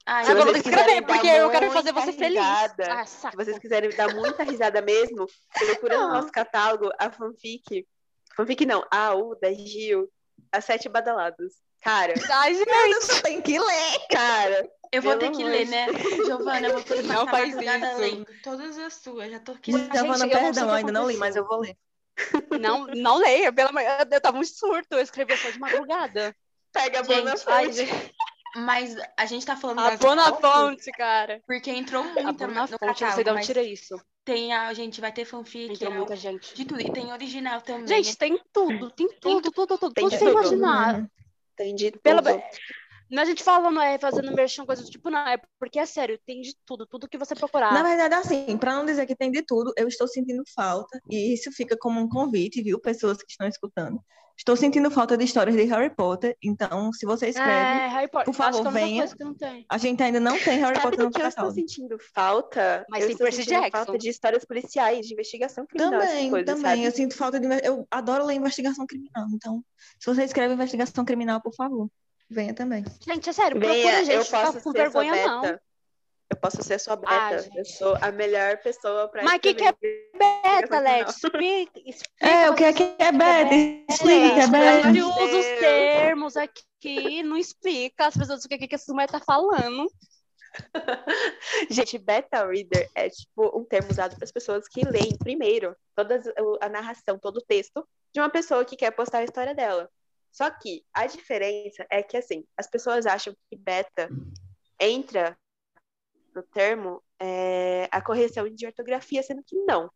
Ai, 0.06 0.24
Agora 0.24 0.40
eu 0.40 0.44
vou 0.46 0.54
vocês 0.54 0.64
ter 0.64 0.70
que 0.70 0.76
escrever, 0.76 1.06
porque 1.06 1.28
eu 1.28 1.50
quero 1.50 1.72
fazer 1.72 1.92
você 1.92 2.14
feliz. 2.14 2.40
Ah, 2.40 3.06
Se 3.06 3.36
vocês 3.36 3.60
quiserem 3.60 3.90
dar 3.90 4.14
muita 4.16 4.44
risada 4.44 4.82
mesmo, 4.82 5.26
procura 5.54 5.98
no 5.98 6.04
Não. 6.04 6.14
nosso 6.14 6.32
catálogo 6.32 6.90
a 6.98 7.12
fanfic. 7.12 7.86
Fanfic 8.36 8.66
não, 8.66 8.86
a 8.90 9.08
AU 9.08 9.36
da 9.42 9.52
Gil, 9.52 10.10
As 10.52 10.64
Sete 10.64 10.88
Badalados. 10.88 11.56
Cara, 11.82 12.14
Ai, 12.32 12.54
gente. 12.54 13.22
Tem 13.22 13.42
que 13.42 13.60
ler! 13.60 14.08
cara, 14.10 14.70
eu 14.92 15.02
vou 15.02 15.18
pelo 15.18 15.32
ter 15.32 15.38
que 15.38 15.44
amor 15.44 15.52
ler, 15.52 15.68
né? 15.68 15.86
Giovana, 16.26 16.68
eu 16.68 16.74
vou 16.74 16.84
ter 16.84 17.02
que 17.02 17.08
Não 17.08 17.28
faz 17.28 17.50
isso. 17.50 18.00
lendo 18.00 18.26
todas 18.44 18.78
as 18.78 18.94
suas. 18.96 19.32
Já 19.32 19.40
tô 19.40 19.52
aqui. 19.54 19.72
Gente, 19.72 19.94
Giovana, 19.96 20.02
eu 20.02 20.08
não 20.08 20.18
sei 20.18 20.28
o 20.28 20.30
perdão, 20.42 20.72
ainda 20.74 20.92
não 20.92 21.08
li, 21.10 21.18
mas 21.18 21.36
eu 21.36 21.46
vou 21.46 21.60
ler. 21.60 21.78
Não, 22.60 22.88
não 22.88 23.18
leia, 23.18 23.54
pelo 23.54 23.70
amor 23.70 23.84
eu, 24.12 24.20
tava 24.20 24.40
um 24.40 24.44
surto, 24.44 24.88
eu 24.96 25.02
escrevi 25.02 25.38
só 25.38 25.52
de 25.52 25.60
madrugada. 25.60 26.36
pega 26.74 27.02
a 27.02 27.04
boa 27.04 27.16
Gente, 27.20 27.44
Ai, 27.46 27.66
fonte. 27.66 27.76
gente, 27.76 28.16
Mas 28.56 28.96
a 29.16 29.26
gente 29.28 29.46
tá 29.46 29.56
falando 29.56 29.80
a 29.82 29.90
das 29.92 30.00
Bona 30.00 30.24
altas, 30.26 30.52
Fonte, 30.52 30.92
cara. 30.94 31.42
porque 31.46 31.70
entrou 31.70 32.04
muita 32.04 32.48
Bona 32.48 32.62
no 32.62 32.68
Fonte, 32.68 32.82
não 32.82 32.88
sei 32.88 32.94
de 32.96 33.00
catálogo, 33.24 33.40
onde 33.40 33.72
isso. 33.72 34.02
tem 34.26 34.52
a, 34.52 34.74
gente 34.74 35.00
vai 35.00 35.12
ter 35.12 35.26
fanfic, 35.26 35.74
Entrou 35.74 35.92
é 35.94 35.96
muita 35.96 36.16
gente. 36.16 36.56
de 36.56 36.66
tudo. 36.66 36.82
E 36.82 36.92
tem 36.92 37.12
original 37.14 37.62
também. 37.62 37.88
Gente, 37.88 38.18
tem 38.18 38.42
tudo, 38.52 38.90
tem 38.90 39.08
tudo, 39.20 39.52
tudo, 39.52 39.78
tudo. 39.78 39.94
Tem 39.94 40.04
Tudo 40.06 40.18
você 40.18 40.26
tudo. 40.26 40.32
imaginar. 40.32 41.08
Tem 41.56 41.76
de 41.76 41.92
tudo. 41.92 42.02
Pela... 42.02 42.22
Não 43.10 43.20
é 43.20 43.22
a 43.24 43.26
gente 43.26 43.44
falando, 43.44 43.80
é 43.80 43.98
fazendo 43.98 44.34
merchan, 44.34 44.66
coisa 44.66 44.84
do 44.84 44.90
tipo, 44.90 45.10
não. 45.10 45.20
É 45.28 45.38
porque 45.60 45.80
é 45.80 45.86
sério, 45.86 46.20
tem 46.26 46.42
de 46.42 46.54
tudo, 46.66 46.86
tudo 46.86 47.08
que 47.08 47.18
você 47.18 47.34
procurar. 47.36 47.74
Na 47.74 47.84
verdade, 47.84 48.14
assim, 48.16 48.58
para 48.58 48.74
não 48.76 48.86
dizer 48.86 49.06
que 49.06 49.16
tem 49.16 49.32
de 49.32 49.42
tudo, 49.44 49.72
eu 49.78 49.88
estou 49.88 50.08
sentindo 50.08 50.44
falta, 50.56 51.00
e 51.10 51.34
isso 51.34 51.52
fica 51.52 51.78
como 51.80 52.00
um 52.02 52.10
convite, 52.10 52.62
viu, 52.62 52.80
pessoas 52.80 53.18
que 53.18 53.32
estão 53.32 53.48
escutando. 53.48 54.00
Estou 54.40 54.56
sentindo 54.56 54.92
falta 54.92 55.18
de 55.18 55.24
histórias 55.26 55.56
de 55.56 55.64
Harry 55.64 55.90
Potter, 55.96 56.38
então, 56.44 56.94
se 56.94 57.08
você 57.08 57.30
escreve, 57.30 57.50
É, 57.52 57.88
Harry 57.88 58.08
Potter. 58.08 58.26
por 58.26 58.36
favor, 58.36 58.60
Acho 58.60 58.62
que 58.62 58.68
é 58.68 58.70
a 58.70 58.72
única 58.72 58.86
venha. 58.86 59.02
coisa 59.02 59.16
que 59.18 59.24
não 59.24 59.34
tem. 59.34 59.66
a 59.68 59.78
gente 59.80 60.04
ainda 60.04 60.20
não 60.20 60.38
tem 60.38 60.60
Harry 60.60 60.76
Sabe 60.76 60.82
Potter 60.84 61.06
no 61.06 61.12
que 61.12 61.22
eu 61.24 61.28
estou 61.28 61.52
sentindo 61.52 61.98
falta? 62.14 62.86
Mas 62.88 63.02
eu 63.02 63.08
tem 63.08 63.14
estou 63.16 63.32
sentindo 63.32 63.62
Jackson. 63.62 63.72
falta 63.86 63.98
de 63.98 64.10
histórias 64.10 64.46
policiais, 64.46 65.08
de 65.08 65.14
investigação 65.14 65.66
criminal, 65.66 66.00
Também, 66.02 66.30
coisas, 66.30 66.46
também. 66.56 66.62
sabe? 66.72 66.84
Eu 66.84 66.92
sinto 66.92 67.16
falta 67.16 67.40
de. 67.40 67.48
Eu 67.66 67.88
adoro 67.90 68.26
ler 68.28 68.36
investigação 68.36 68.86
criminal. 68.86 69.26
Então, 69.34 69.64
se 70.00 70.06
você 70.06 70.24
escreve 70.24 70.54
investigação 70.54 71.04
criminal, 71.04 71.42
por 71.42 71.56
favor, 71.56 71.90
venha 72.30 72.54
também. 72.54 72.84
Gente, 73.06 73.30
é 73.30 73.34
sério, 73.34 73.60
procura 73.60 73.74
Venha, 73.74 74.06
gente, 74.06 74.16
eu 74.16 74.26
fica 74.26 74.40
posso 74.42 74.62
com 74.62 74.72
ser 74.72 74.78
vergonha, 74.78 75.14
sua 75.16 75.28
não. 75.28 75.42
beta. 75.42 75.62
Eu 76.30 76.38
posso 76.38 76.62
ser 76.62 76.78
sua 76.80 76.96
beta. 76.98 77.14
Ah, 77.14 77.58
eu 77.58 77.64
sou 77.66 77.96
a 78.02 78.12
melhor 78.12 78.58
pessoa 78.58 79.08
pra 79.08 79.24
Mas 79.24 79.40
que 79.40 79.54
que 79.54 79.64
é 79.64 79.72
Beta, 79.72 80.68
criminal. 80.68 81.10
explica, 81.10 81.80
explica 81.86 82.06
É, 82.20 82.50
o 82.50 82.56
que 82.56 82.64
é 82.66 82.74
que 82.74 82.84
é 83.00 83.12
Beth? 83.14 83.86
Explica, 83.90 84.40
é 84.40 84.44
A 84.44 84.48
Beth. 84.48 84.84
gente 84.84 84.94
Deus. 84.94 85.16
usa 85.16 85.38
os 85.40 85.46
termos 85.60 86.36
aqui, 86.36 87.24
não 87.24 87.38
explica 87.38 88.08
as 88.08 88.18
pessoas 88.18 88.44
o 88.44 88.50
que, 88.50 88.58
que 88.68 88.76
essa 88.76 88.92
mulher 88.92 89.08
tá 89.10 89.22
falando. 89.22 89.90
Gente, 91.70 91.98
beta 91.98 92.46
reader 92.48 92.90
é 92.96 93.10
tipo 93.10 93.58
um 93.58 93.64
termo 93.64 93.92
usado 93.92 94.16
para 94.16 94.24
as 94.26 94.32
pessoas 94.32 94.68
que 94.68 94.84
leem 94.88 95.18
primeiro 95.18 95.76
toda 95.96 96.22
a 96.62 96.70
narração, 96.70 97.18
todo 97.20 97.38
o 97.38 97.46
texto 97.46 97.88
de 98.14 98.20
uma 98.20 98.30
pessoa 98.30 98.66
que 98.66 98.76
quer 98.76 98.92
postar 98.92 99.20
a 99.20 99.24
história 99.24 99.54
dela. 99.54 99.90
Só 100.32 100.50
que 100.50 100.84
a 100.94 101.06
diferença 101.08 101.86
é 101.90 102.04
que 102.04 102.18
assim, 102.18 102.44
as 102.56 102.68
pessoas 102.68 103.06
acham 103.06 103.36
que 103.50 103.58
beta 103.58 104.10
entra 104.80 105.38
no 106.36 106.44
termo 106.44 107.02
é, 107.20 107.90
a 107.92 108.02
correção 108.02 108.48
de 108.48 108.66
ortografia, 108.66 109.24
sendo 109.24 109.44
que 109.44 109.56
não. 109.64 109.90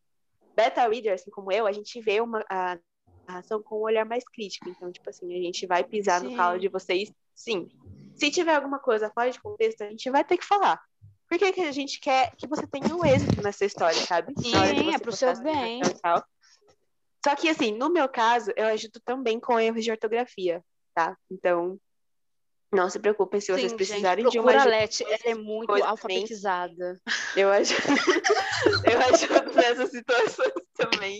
Beta 0.56 0.88
reader, 0.88 1.14
assim 1.14 1.30
como 1.30 1.52
eu, 1.52 1.68
a 1.68 1.72
gente 1.72 2.02
vê 2.02 2.20
uma, 2.20 2.44
a 2.50 2.78
narração 3.28 3.62
com 3.62 3.78
um 3.78 3.84
olhar 3.84 4.06
mais 4.06 4.24
crítico. 4.24 4.70
Então, 4.70 4.92
tipo 4.92 5.10
assim, 5.10 5.34
a 5.34 5.42
gente 5.42 5.66
vai 5.66 5.84
pisar 5.84 6.22
Sim. 6.22 6.30
no 6.30 6.36
calo 6.36 6.60
de 6.60 6.68
vocês, 6.68 7.12
sim. 7.34 7.70
Se 8.16 8.30
tiver 8.30 8.56
alguma 8.56 8.80
coisa 8.80 9.10
fora 9.10 9.32
de 9.32 9.40
contexto, 9.40 9.84
a 9.84 9.90
gente 9.90 10.10
vai 10.10 10.24
ter 10.24 10.38
que 10.38 10.46
falar. 10.46 10.80
Por 11.30 11.38
que, 11.38 11.54
que 11.54 11.62
a 11.62 11.72
gente 11.72 12.00
quer 12.00 12.36
que 12.36 12.46
você 12.46 12.68
tenha 12.68 12.94
um 12.94 13.06
êxito 13.06 13.42
nessa 13.42 13.64
história, 13.64 14.00
sabe? 14.02 14.34
Sim, 14.38 14.94
é 14.94 15.00
pro 15.00 15.16
seu 15.16 15.34
bem. 15.42 15.82
tal. 16.02 16.24
Só 17.24 17.36
que, 17.36 17.50
assim, 17.50 17.72
no 17.78 17.90
meu 17.90 18.10
caso, 18.10 18.52
eu 18.56 18.66
ajudo 18.68 19.00
também 19.06 19.40
com 19.40 19.60
erros 19.60 19.84
de 19.84 19.92
ortografia, 19.92 20.64
tá? 20.94 21.16
Então, 21.30 21.78
não 22.74 22.90
se 22.90 22.98
preocupem 23.00 23.40
se 23.40 23.52
vocês 23.52 23.70
Sim, 23.72 23.76
precisarem 23.78 24.24
gente, 24.24 24.32
de 24.32 24.40
uma 24.40 24.52
procura 24.54 24.72
a 24.72 24.76
ajuda. 24.76 24.78
Leti, 24.82 25.04
ela 25.04 25.18
é 25.26 25.36
muito 25.36 25.68
coisa 25.68 25.84
também. 25.84 25.90
alfabetizada. 25.92 27.02
Eu 27.36 27.50
ajudo, 27.52 27.82
eu 28.92 29.00
ajudo 29.14 29.54
nessas 29.54 29.92
situações 29.92 30.54
também. 30.76 31.20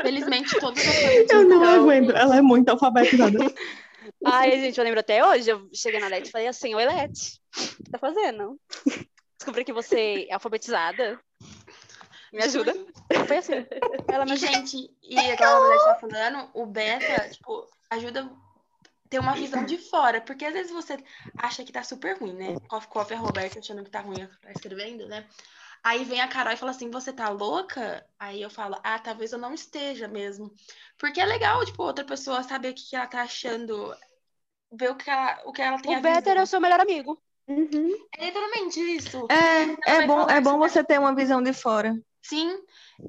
Felizmente, 0.00 0.58
todos 0.60 0.80
os 0.82 1.30
Eu 1.30 1.44
não 1.44 1.56
Então- 1.62 1.82
aguento, 1.82 2.10
ela 2.12 2.36
é 2.36 2.40
muito 2.42 2.68
alfabetizada. 2.68 3.38
Ai, 4.24 4.52
gente, 4.52 4.78
eu 4.78 4.84
lembro 4.84 5.00
até 5.00 5.24
hoje, 5.26 5.50
eu 5.50 5.68
cheguei 5.74 6.00
na 6.00 6.08
Leti 6.08 6.28
e 6.28 6.32
falei 6.32 6.46
assim, 6.46 6.74
oi 6.74 6.84
Leti, 6.84 7.40
o 7.56 7.82
que 7.84 7.90
tá 7.90 7.98
fazendo? 7.98 8.58
Descobri 9.38 9.64
que 9.64 9.72
você 9.72 10.26
é 10.30 10.34
alfabetizada. 10.34 11.20
Me 12.32 12.42
ajuda. 12.42 12.74
Foi 13.26 13.36
assim. 13.38 13.66
Ela 14.08 14.24
me 14.24 14.36
gente, 14.36 14.90
e 15.02 15.18
igual 15.18 15.64
a 15.64 15.68
Beth 15.68 15.84
tá 15.84 15.94
falando, 16.00 16.50
o 16.54 16.66
beta, 16.66 17.28
tipo, 17.30 17.66
ajuda 17.90 18.22
a 18.22 19.08
ter 19.08 19.18
uma 19.18 19.34
visão 19.34 19.64
de 19.64 19.78
fora. 19.78 20.20
Porque 20.20 20.44
às 20.44 20.52
vezes 20.52 20.72
você 20.72 20.98
acha 21.36 21.64
que 21.64 21.72
tá 21.72 21.82
super 21.82 22.18
ruim, 22.18 22.34
né? 22.34 22.56
Coffee 22.68 22.90
Coffee 22.90 23.16
a 23.16 23.20
Roberta 23.20 23.58
achando 23.58 23.82
que 23.82 23.90
tá 23.90 24.00
ruim, 24.00 24.28
tá 24.42 24.50
escrevendo, 24.50 25.06
né? 25.06 25.26
Aí 25.82 26.04
vem 26.04 26.20
a 26.20 26.28
Carol 26.28 26.52
e 26.52 26.56
fala 26.56 26.72
assim, 26.72 26.90
você 26.90 27.12
tá 27.12 27.28
louca? 27.28 28.04
Aí 28.18 28.42
eu 28.42 28.50
falo, 28.50 28.78
ah, 28.82 28.98
talvez 28.98 29.32
eu 29.32 29.38
não 29.38 29.54
esteja 29.54 30.08
mesmo. 30.08 30.52
Porque 30.98 31.20
é 31.20 31.24
legal, 31.24 31.64
tipo, 31.64 31.82
outra 31.82 32.04
pessoa 32.04 32.42
saber 32.42 32.70
o 32.70 32.74
que 32.74 32.90
que 32.90 32.96
ela 32.96 33.06
tá 33.06 33.22
achando, 33.22 33.94
ver 34.72 34.90
o 34.90 34.96
que 34.96 35.08
ela, 35.08 35.40
o 35.44 35.52
que 35.52 35.62
ela 35.62 35.80
tem 35.80 35.94
a 35.94 35.98
O 35.98 36.02
Better 36.02 36.36
é 36.36 36.42
o 36.42 36.46
seu 36.46 36.60
melhor 36.60 36.80
amigo. 36.80 37.20
Uhum. 37.46 37.90
É 38.18 38.26
literalmente 38.26 38.80
isso. 38.80 39.26
É, 39.30 40.00
é 40.02 40.06
bom, 40.06 40.28
é 40.28 40.40
bom 40.40 40.60
que 40.60 40.68
você 40.68 40.84
ter 40.84 40.98
uma 40.98 41.14
visão 41.14 41.42
de 41.42 41.52
fora. 41.52 41.98
Sim, 42.22 42.62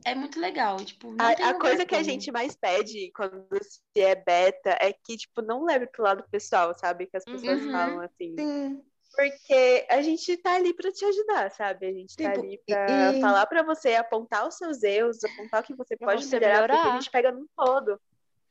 é 0.05 0.13
muito 0.15 0.39
legal. 0.39 0.77
Tipo, 0.77 1.13
A, 1.19 1.29
a 1.49 1.53
coisa 1.59 1.85
que 1.85 1.95
a 1.95 2.03
gente 2.03 2.31
mais 2.31 2.55
pede 2.55 3.11
quando 3.13 3.47
se 3.61 3.81
é 4.01 4.15
beta 4.15 4.77
é 4.79 4.93
que, 4.93 5.17
tipo, 5.17 5.41
não 5.41 5.63
leve 5.65 5.87
pro 5.87 6.03
lado 6.03 6.23
pessoal, 6.31 6.77
sabe? 6.77 7.07
Que 7.07 7.17
as 7.17 7.25
pessoas 7.25 7.61
Uhum. 7.65 7.71
falam 7.71 7.99
assim. 8.01 8.35
Sim. 8.37 8.83
Porque 9.15 9.85
a 9.89 10.01
gente 10.01 10.37
tá 10.37 10.53
ali 10.55 10.73
pra 10.73 10.91
te 10.91 11.03
ajudar, 11.03 11.51
sabe? 11.51 11.87
A 11.87 11.91
gente 11.91 12.15
tá 12.15 12.31
Tipo, 12.31 12.41
ali 12.45 12.61
pra 12.65 12.85
e- 13.15 13.19
falar 13.19 13.45
pra 13.47 13.63
você, 13.63 13.95
apontar 13.95 14.47
os 14.47 14.55
seus 14.55 14.81
erros, 14.83 15.23
apontar 15.23 15.61
o 15.61 15.65
que 15.65 15.75
você 15.75 15.97
pode 15.97 16.23
você 16.25 16.39
melhorar, 16.39 16.59
porque 16.61 16.73
a 16.73 16.77
melhorar. 16.77 17.01
gente 17.01 17.11
pega 17.11 17.31
num 17.31 17.47
todo. 17.57 17.99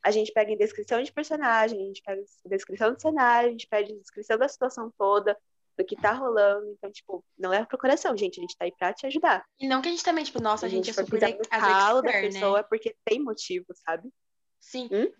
A 0.03 0.11
gente 0.11 0.33
pega 0.33 0.51
em 0.53 0.57
descrição 0.59 1.03
de 1.03 1.13
personagem, 1.13 1.81
a 1.83 1.87
gente 1.87 2.03
pega 2.03 2.21
em 2.21 2.49
descrição 2.51 2.93
do 2.93 3.01
cenário, 3.01 3.49
a 3.49 3.53
gente 3.53 3.67
pede 3.67 3.93
em 3.93 3.99
descrição 3.99 4.37
da 4.37 4.49
situação 4.49 4.93
toda, 4.99 5.37
do 5.79 5.85
que 5.85 5.97
tá 5.97 6.13
rolando. 6.13 6.71
Então, 6.73 6.91
tipo, 6.91 7.25
não 7.39 7.51
leva 7.51 7.67
pro 7.67 7.79
coração, 7.79 8.17
gente. 8.17 8.39
A 8.39 8.43
gente 8.43 8.57
tá 8.57 8.65
aí 8.65 8.73
pra 8.77 8.93
te 8.93 9.07
ajudar. 9.07 9.45
E 9.59 9.67
não 9.69 9.81
que 9.81 9.89
a 9.89 9.91
gente 9.91 10.05
também, 10.05 10.25
tipo, 10.25 10.41
nossa, 10.43 10.61
Se 10.61 10.67
a 10.67 10.69
gente 10.69 10.91
é 10.91 10.93
for 10.93 11.05
super 11.05 11.23
ex- 11.23 11.49
calo 11.49 12.03
da 12.03 12.11
expert, 12.11 12.33
pessoa 12.35 12.55
né? 12.55 12.61
é 12.61 12.63
porque 12.65 12.97
tem 13.05 13.23
motivo, 13.23 13.67
sabe? 13.87 14.13
Sim. 14.61 14.89
Hum? 14.93 15.11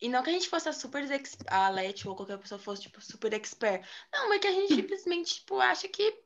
E 0.00 0.08
não 0.10 0.22
que 0.22 0.28
a 0.28 0.32
gente 0.32 0.48
fosse 0.50 0.68
a 0.68 0.72
super 0.74 1.04
a 1.48 1.68
Leti 1.70 2.06
ou 2.06 2.14
qualquer 2.14 2.36
pessoa 2.38 2.58
fosse, 2.58 2.82
tipo, 2.82 3.00
super 3.00 3.32
expert. 3.32 3.82
Não, 4.12 4.30
é 4.32 4.38
que 4.38 4.46
a 4.46 4.52
gente 4.52 4.74
simplesmente, 4.74 5.36
tipo, 5.36 5.58
acha 5.58 5.88
que 5.88 6.22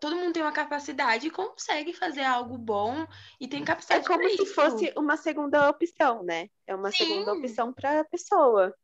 todo 0.00 0.16
mundo 0.16 0.32
tem 0.34 0.42
uma 0.42 0.52
capacidade 0.52 1.26
e 1.26 1.30
consegue 1.30 1.94
fazer 1.94 2.24
algo 2.24 2.58
bom 2.58 3.06
e 3.40 3.48
tem 3.48 3.62
É 3.62 3.66
capacidade 3.66 4.06
como 4.06 4.20
pra 4.20 4.28
se 4.30 4.42
isso. 4.42 4.54
fosse 4.54 4.92
uma 4.96 5.16
segunda 5.16 5.68
opção, 5.68 6.22
né? 6.22 6.48
É 6.66 6.74
uma 6.74 6.90
Sim. 6.90 7.04
segunda 7.04 7.32
opção 7.32 7.72
pra 7.72 8.04
pessoa. 8.04 8.74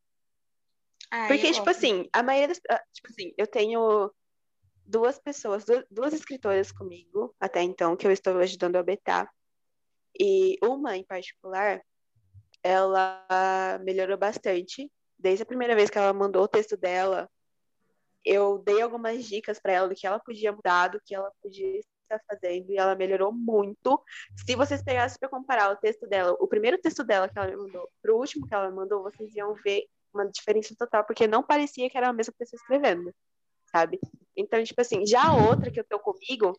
Ai, 1.11 1.27
Porque, 1.27 1.51
tipo 1.51 1.69
assim, 1.69 2.07
a 2.13 2.23
maioria 2.23 2.47
das. 2.47 2.61
ah, 2.69 2.81
Tipo 2.93 3.09
assim, 3.11 3.33
eu 3.37 3.45
tenho 3.45 4.11
duas 4.85 5.19
pessoas, 5.19 5.65
du- 5.65 5.85
duas 5.89 6.13
escritoras 6.13 6.71
comigo, 6.71 7.35
até 7.39 7.61
então, 7.61 7.95
que 7.95 8.07
eu 8.07 8.11
estou 8.11 8.37
ajudando 8.37 8.77
a 8.77 8.83
betar. 8.83 9.29
E 10.19 10.57
uma 10.63 10.97
em 10.97 11.03
particular, 11.03 11.81
ela 12.63 13.79
melhorou 13.83 14.17
bastante. 14.17 14.91
Desde 15.17 15.43
a 15.43 15.45
primeira 15.45 15.75
vez 15.75 15.89
que 15.89 15.97
ela 15.97 16.13
mandou 16.13 16.43
o 16.43 16.47
texto 16.47 16.75
dela, 16.75 17.29
eu 18.25 18.59
dei 18.59 18.81
algumas 18.81 19.25
dicas 19.25 19.59
para 19.59 19.73
ela 19.73 19.87
do 19.89 19.95
que 19.95 20.05
ela 20.05 20.19
podia 20.19 20.51
mudar, 20.51 20.89
do 20.89 21.01
que 21.05 21.13
ela 21.15 21.31
podia 21.41 21.79
estar 21.79 22.21
fazendo, 22.27 22.71
e 22.71 22.77
ela 22.77 22.95
melhorou 22.95 23.31
muito. 23.31 24.01
Se 24.45 24.55
vocês 24.55 24.83
pegassem 24.83 25.17
para 25.19 25.29
comparar 25.29 25.71
o 25.71 25.77
texto 25.77 26.07
dela, 26.07 26.35
o 26.39 26.47
primeiro 26.47 26.77
texto 26.79 27.03
dela 27.03 27.29
que 27.29 27.37
ela 27.37 27.47
me 27.47 27.55
mandou, 27.55 27.89
pro 28.01 28.17
último 28.17 28.47
que 28.47 28.53
ela 28.53 28.69
me 28.69 28.75
mandou, 28.75 29.03
vocês 29.03 29.33
iam 29.35 29.53
ver 29.55 29.85
uma 30.13 30.29
diferença 30.29 30.75
total, 30.77 31.03
porque 31.05 31.27
não 31.27 31.43
parecia 31.43 31.89
que 31.89 31.97
era 31.97 32.09
a 32.09 32.13
mesma 32.13 32.33
pessoa 32.37 32.57
escrevendo, 32.57 33.13
sabe? 33.71 33.99
Então, 34.35 34.63
tipo 34.63 34.79
assim, 34.81 35.05
já 35.05 35.27
a 35.27 35.33
outra 35.33 35.71
que 35.71 35.79
eu 35.79 35.85
tô 35.85 35.99
comigo, 35.99 36.53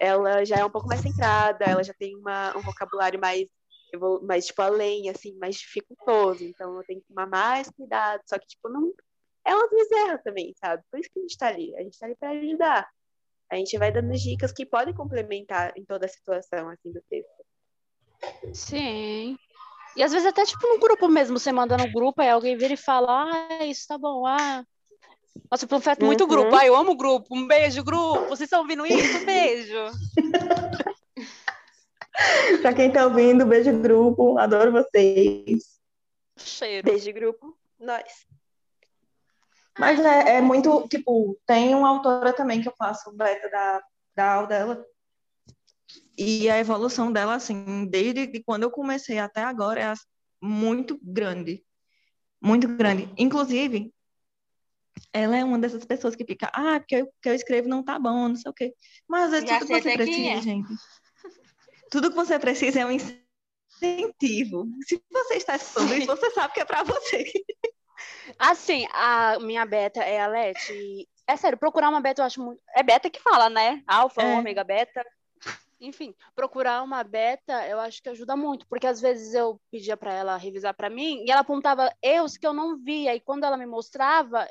ela 0.00 0.44
já 0.44 0.58
é 0.58 0.64
um 0.64 0.70
pouco 0.70 0.88
mais 0.88 1.00
centrada, 1.00 1.64
ela 1.64 1.82
já 1.82 1.94
tem 1.94 2.16
uma, 2.16 2.56
um 2.56 2.62
vocabulário 2.62 3.20
mais, 3.20 3.48
eu 3.92 4.00
vou, 4.00 4.22
mais, 4.22 4.46
tipo, 4.46 4.60
além, 4.60 5.08
assim, 5.08 5.36
mais 5.38 5.56
dificultoso. 5.56 6.44
Então, 6.44 6.76
eu 6.76 6.84
tenho 6.84 7.00
que 7.00 7.06
tomar 7.06 7.26
mais 7.26 7.70
cuidado. 7.70 8.20
Só 8.26 8.38
que, 8.38 8.46
tipo, 8.46 8.68
não. 8.68 8.92
Ela 9.46 9.64
às 9.64 9.70
vezes 9.70 9.92
erra 9.92 10.18
também, 10.18 10.54
sabe? 10.56 10.82
Por 10.90 10.98
isso 10.98 11.10
que 11.12 11.18
a 11.18 11.22
gente 11.22 11.36
tá 11.36 11.48
ali. 11.48 11.76
A 11.76 11.82
gente 11.82 11.98
tá 11.98 12.06
ali 12.06 12.16
pra 12.16 12.30
ajudar. 12.30 12.88
A 13.50 13.56
gente 13.56 13.78
vai 13.78 13.92
dando 13.92 14.12
dicas 14.14 14.52
que 14.52 14.66
podem 14.66 14.94
complementar 14.94 15.72
em 15.76 15.84
toda 15.84 16.06
a 16.06 16.08
situação, 16.08 16.68
assim, 16.70 16.90
do 16.90 17.00
texto. 17.08 17.44
Sim. 18.52 19.38
E 19.96 20.02
às 20.02 20.12
vezes 20.12 20.26
até 20.26 20.44
tipo 20.44 20.66
no 20.66 20.78
grupo 20.78 21.08
mesmo, 21.08 21.38
você 21.38 21.52
manda 21.52 21.76
no 21.76 21.90
grupo, 21.92 22.20
aí 22.20 22.28
alguém 22.28 22.56
vira 22.56 22.74
e 22.74 22.76
fala, 22.76 23.30
ah, 23.30 23.64
isso 23.64 23.86
tá 23.86 23.96
bom, 23.96 24.26
ah. 24.26 24.64
Nossa, 25.50 25.66
eu 25.66 26.06
muito 26.06 26.22
Uhum. 26.22 26.28
grupo. 26.28 26.56
Ah, 26.56 26.66
eu 26.66 26.76
amo 26.76 26.96
grupo. 26.96 27.26
Um 27.36 27.46
beijo, 27.46 27.82
grupo. 27.84 28.26
Vocês 28.26 28.42
estão 28.42 28.60
ouvindo 28.60 28.86
isso? 28.86 29.18
Um 29.18 29.24
beijo. 29.24 29.76
Pra 32.62 32.72
quem 32.72 32.92
tá 32.92 33.04
ouvindo, 33.04 33.44
beijo 33.44 33.72
grupo, 33.80 34.38
adoro 34.38 34.70
vocês. 34.72 35.78
Cheiro. 36.36 36.84
Desde 36.84 37.12
grupo, 37.12 37.56
nós. 37.78 38.26
Mas 39.78 39.98
é, 40.00 40.36
é 40.36 40.40
muito, 40.40 40.86
tipo, 40.88 41.36
tem 41.46 41.74
uma 41.74 41.88
autora 41.88 42.32
também 42.32 42.62
que 42.62 42.68
eu 42.68 42.74
faço 42.78 43.12
beta 43.12 43.48
da, 43.50 43.82
da 44.14 44.32
aula 44.34 44.46
dela. 44.46 44.86
E 46.16 46.48
a 46.48 46.58
evolução 46.58 47.12
dela, 47.12 47.34
assim, 47.34 47.86
desde 47.86 48.26
que 48.28 48.42
quando 48.42 48.62
eu 48.62 48.70
comecei 48.70 49.18
até 49.18 49.42
agora, 49.42 49.80
é 49.80 49.94
muito 50.40 50.98
grande. 51.02 51.64
Muito 52.40 52.68
grande. 52.68 53.08
Inclusive, 53.16 53.92
ela 55.12 55.36
é 55.36 55.44
uma 55.44 55.58
dessas 55.58 55.84
pessoas 55.84 56.14
que 56.14 56.24
fica, 56.24 56.50
ah, 56.52 56.78
porque 56.78 57.02
o 57.02 57.12
que 57.20 57.28
eu 57.28 57.34
escrevo 57.34 57.68
não 57.68 57.82
tá 57.82 57.98
bom, 57.98 58.28
não 58.28 58.36
sei 58.36 58.50
o 58.50 58.54
quê. 58.54 58.74
Mas 59.08 59.32
é 59.32 59.46
Já 59.46 59.58
tudo 59.58 59.68
que 59.68 59.80
você 59.80 59.92
precisa, 59.92 60.28
é. 60.28 60.42
gente. 60.42 60.68
Tudo 61.90 62.10
que 62.10 62.16
você 62.16 62.38
precisa 62.40 62.80
é 62.80 62.86
um 62.86 62.90
incentivo. 62.90 64.66
Se 64.88 65.00
você 65.12 65.34
está 65.34 65.54
escutando 65.54 65.94
isso, 65.94 66.06
você 66.16 66.30
sabe 66.32 66.52
que 66.54 66.60
é 66.60 66.64
pra 66.64 66.82
você. 66.82 67.30
Assim, 68.38 68.86
a 68.92 69.38
minha 69.38 69.64
beta 69.64 70.02
é 70.02 70.20
a 70.20 70.26
Leti. 70.26 71.08
É 71.26 71.36
sério, 71.36 71.56
procurar 71.56 71.90
uma 71.90 72.00
beta 72.00 72.22
eu 72.22 72.26
acho 72.26 72.42
muito. 72.42 72.60
É 72.74 72.82
beta 72.82 73.08
que 73.08 73.20
fala, 73.20 73.48
né? 73.48 73.82
Alfa, 73.86 74.22
É. 74.22 74.38
ômega, 74.38 74.64
beta. 74.64 75.04
Enfim, 75.84 76.14
procurar 76.34 76.82
uma 76.82 77.04
beta 77.04 77.66
eu 77.66 77.78
acho 77.78 78.02
que 78.02 78.08
ajuda 78.08 78.36
muito, 78.36 78.66
porque 78.66 78.86
às 78.86 79.00
vezes 79.00 79.34
eu 79.34 79.60
pedia 79.70 79.96
pra 79.96 80.12
ela 80.12 80.36
revisar 80.36 80.74
pra 80.74 80.88
mim 80.88 81.24
e 81.24 81.30
ela 81.30 81.42
apontava 81.42 81.94
erros 82.02 82.36
que 82.36 82.46
eu 82.46 82.52
não 82.52 82.76
via, 82.76 83.14
e 83.14 83.20
quando 83.20 83.44
ela 83.44 83.56
me 83.56 83.66
mostrava. 83.66 84.48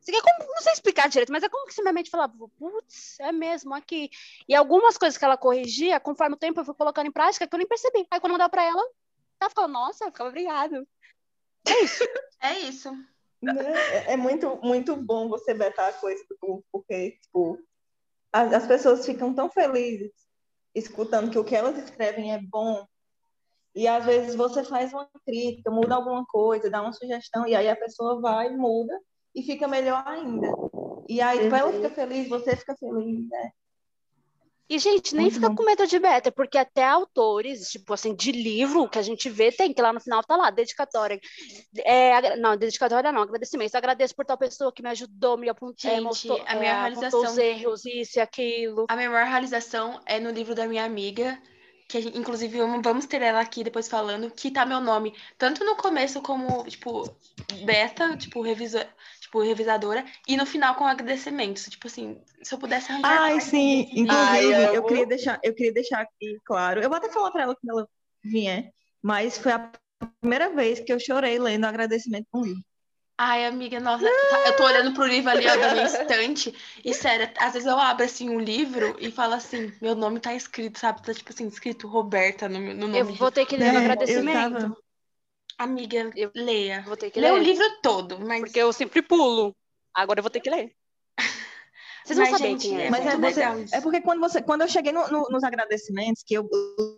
Isso 0.00 0.10
aqui 0.10 0.16
é 0.16 0.22
como, 0.22 0.50
não 0.50 0.62
sei 0.62 0.72
explicar 0.72 1.08
direito, 1.08 1.30
mas 1.30 1.42
é 1.42 1.48
como 1.48 1.66
que 1.66 1.74
se 1.74 1.82
minha 1.82 1.92
mente 1.92 2.10
falava, 2.10 2.32
putz, 2.58 3.20
é 3.20 3.30
mesmo, 3.30 3.74
aqui. 3.74 4.10
E 4.48 4.54
algumas 4.54 4.96
coisas 4.96 5.18
que 5.18 5.24
ela 5.24 5.36
corrigia, 5.36 6.00
conforme 6.00 6.34
o 6.34 6.38
tempo 6.38 6.58
eu 6.58 6.64
fui 6.64 6.74
colocando 6.74 7.06
em 7.06 7.12
prática, 7.12 7.46
que 7.46 7.54
eu 7.54 7.58
nem 7.58 7.68
percebi. 7.68 8.06
Aí 8.10 8.18
quando 8.18 8.30
eu 8.30 8.32
mandava 8.32 8.50
pra 8.50 8.64
ela, 8.64 8.82
ela 9.38 9.50
ficava, 9.50 9.68
nossa, 9.68 10.04
eu 10.04 10.10
ficava 10.10 10.30
obrigado. 10.30 10.86
É 12.42 12.58
isso. 12.60 12.90
Né? 13.42 13.52
É, 14.06 14.14
é 14.14 14.16
muito, 14.16 14.58
muito 14.62 14.96
bom 14.96 15.28
você 15.28 15.52
betar 15.52 15.90
a 15.90 15.92
coisa 15.92 16.24
do 16.26 16.38
grupo, 16.40 16.64
porque, 16.72 17.18
tipo, 17.20 17.58
as, 18.32 18.50
as 18.50 18.66
pessoas 18.66 19.04
ficam 19.04 19.34
tão 19.34 19.50
felizes 19.50 20.10
escutando 20.74 21.30
que 21.30 21.38
o 21.38 21.44
que 21.44 21.54
elas 21.56 21.76
escrevem 21.78 22.32
é 22.32 22.40
bom. 22.40 22.84
E 23.74 23.86
às 23.86 24.04
vezes 24.04 24.34
você 24.34 24.64
faz 24.64 24.92
uma 24.92 25.08
crítica, 25.24 25.70
muda 25.70 25.94
alguma 25.94 26.24
coisa, 26.26 26.70
dá 26.70 26.82
uma 26.82 26.92
sugestão, 26.92 27.46
e 27.46 27.54
aí 27.54 27.68
a 27.68 27.76
pessoa 27.76 28.20
vai, 28.20 28.50
muda 28.50 28.98
e 29.34 29.42
fica 29.42 29.68
melhor 29.68 30.02
ainda. 30.06 30.52
E 31.08 31.20
aí, 31.20 31.40
tipo, 31.40 31.54
ela 31.54 31.68
Uhum. 31.70 31.76
fica 31.76 31.90
feliz, 31.90 32.28
você 32.28 32.56
fica 32.56 32.76
feliz, 32.76 33.28
né? 33.28 33.50
E, 34.70 34.78
gente, 34.78 35.16
nem 35.16 35.22
Muito 35.24 35.34
fica 35.34 35.48
bom. 35.48 35.56
com 35.56 35.64
medo 35.64 35.84
de 35.84 35.98
beta, 35.98 36.30
porque 36.30 36.56
até 36.56 36.84
autores, 36.84 37.68
tipo 37.70 37.92
assim, 37.92 38.14
de 38.14 38.30
livro 38.30 38.88
que 38.88 39.00
a 39.00 39.02
gente 39.02 39.28
vê, 39.28 39.50
tem 39.50 39.74
que 39.74 39.82
lá 39.82 39.92
no 39.92 39.98
final 40.00 40.22
tá 40.22 40.36
lá, 40.36 40.48
dedicatória. 40.48 41.20
É, 41.84 42.36
não, 42.36 42.56
dedicatória 42.56 43.10
não, 43.10 43.22
agradecimento. 43.22 43.74
Agradeço 43.74 44.14
por 44.14 44.24
tal 44.24 44.38
pessoa 44.38 44.72
que 44.72 44.80
me 44.80 44.88
ajudou, 44.90 45.36
me 45.36 45.48
apontou, 45.48 45.74
Gente, 45.90 46.02
mostrou, 46.02 46.40
a 46.46 46.54
minha 46.54 46.70
é, 46.70 46.80
realização- 46.82 47.20
os 47.20 47.36
erros, 47.36 47.84
isso 47.84 48.18
e 48.18 48.20
aquilo. 48.20 48.86
A 48.88 48.94
minha 48.94 49.10
maior 49.10 49.26
realização 49.26 50.00
é 50.06 50.20
no 50.20 50.30
livro 50.30 50.54
da 50.54 50.68
minha 50.68 50.84
amiga, 50.84 51.36
que 51.88 51.98
inclusive 52.14 52.60
vamos- 52.80 53.06
ter 53.06 53.22
ela 53.22 53.40
aqui 53.40 53.64
depois 53.64 53.88
falando, 53.88 54.30
que 54.30 54.52
tá 54.52 54.64
meu 54.64 54.80
nome, 54.80 55.12
tanto 55.36 55.64
no 55.64 55.74
começo 55.74 56.22
como, 56.22 56.62
tipo, 56.68 57.12
beta, 57.64 58.16
tipo, 58.16 58.40
revisa, 58.40 58.88
tipo, 59.30 59.40
revisadora, 59.42 60.04
e 60.26 60.36
no 60.36 60.44
final 60.44 60.74
com 60.74 60.84
agradecimentos. 60.84 61.64
Tipo 61.68 61.86
assim, 61.86 62.20
se 62.42 62.52
eu 62.52 62.58
pudesse 62.58 62.90
arranjar. 62.90 63.22
Ai, 63.22 63.40
sim. 63.40 63.80
vezes, 63.82 64.02
Inclusive, 64.02 64.52
Ai, 64.52 64.76
eu 64.76 64.78
amo. 64.80 64.86
queria 64.88 65.06
deixar, 65.06 65.40
eu 65.42 65.54
queria 65.54 65.72
deixar 65.72 66.00
aqui 66.00 66.36
claro. 66.44 66.80
Eu 66.82 66.88
vou 66.88 66.98
até 66.98 67.08
falar 67.10 67.30
para 67.30 67.42
ela 67.44 67.54
quando 67.56 67.78
ela 67.78 67.88
vier, 68.24 68.72
mas 69.02 69.38
foi 69.38 69.52
a 69.52 69.70
primeira 70.20 70.50
vez 70.50 70.80
que 70.80 70.92
eu 70.92 70.98
chorei 71.00 71.38
lendo 71.38 71.64
agradecimento 71.64 72.26
com 72.30 72.40
um 72.40 72.44
livro. 72.44 72.64
Ai, 73.22 73.44
amiga, 73.44 73.78
nossa, 73.78 74.02
tá- 74.04 74.48
eu 74.48 74.56
tô 74.56 74.64
olhando 74.64 74.94
pro 74.94 75.04
livro 75.04 75.30
ali, 75.30 75.46
ó, 75.46 75.54
da 75.54 75.72
minha 75.74 75.84
estante, 75.84 76.54
e 76.82 76.94
sério, 76.94 77.30
às 77.38 77.52
vezes 77.52 77.68
eu 77.68 77.78
abro, 77.78 78.02
assim, 78.02 78.30
um 78.30 78.40
livro 78.40 78.96
e 78.98 79.12
falo 79.12 79.34
assim, 79.34 79.70
meu 79.80 79.94
nome 79.94 80.18
tá 80.20 80.34
escrito, 80.34 80.78
sabe? 80.78 81.02
Tá, 81.02 81.12
tipo 81.12 81.28
assim, 81.30 81.46
escrito 81.46 81.86
Roberta 81.86 82.48
no, 82.48 82.58
meu- 82.58 82.74
no 82.74 82.88
nome. 82.88 82.98
Eu 82.98 83.04
vou 83.04 83.30
ter 83.30 83.44
que 83.44 83.58
ler 83.58 83.66
o 83.74 83.76
É, 83.76 83.76
eu 83.76 83.78
agradecimento. 83.78 84.54
tava- 84.54 84.76
Amiga, 85.60 86.10
Eu- 86.16 86.30
leia. 86.34 86.82
Vou 86.86 86.96
ter 86.96 87.10
que 87.10 87.20
Lê 87.20 87.30
ler. 87.30 87.38
o 87.38 87.42
livro 87.42 87.64
todo, 87.82 88.18
mas... 88.18 88.40
Porque 88.40 88.58
eu 88.58 88.72
sempre 88.72 89.02
pulo. 89.02 89.54
Agora 89.94 90.20
eu 90.20 90.22
vou 90.22 90.30
ter 90.30 90.40
que 90.40 90.48
ler. 90.48 90.72
Vocês 92.02 92.18
vão 92.18 92.30
Mas, 92.30 92.38
saber 92.38 92.50
gente, 92.52 92.62
quem 92.68 92.80
é. 92.80 92.86
é 92.86 92.90
Mas 92.90 93.06
é, 93.06 93.16
você- 93.16 93.76
é 93.76 93.80
porque 93.82 94.00
quando 94.00 94.20
você, 94.20 94.40
quando 94.40 94.62
eu 94.62 94.68
cheguei 94.68 94.90
no- 94.90 95.06
no- 95.08 95.28
nos 95.28 95.44
agradecimentos, 95.44 96.22
que 96.26 96.32
eu 96.32 96.48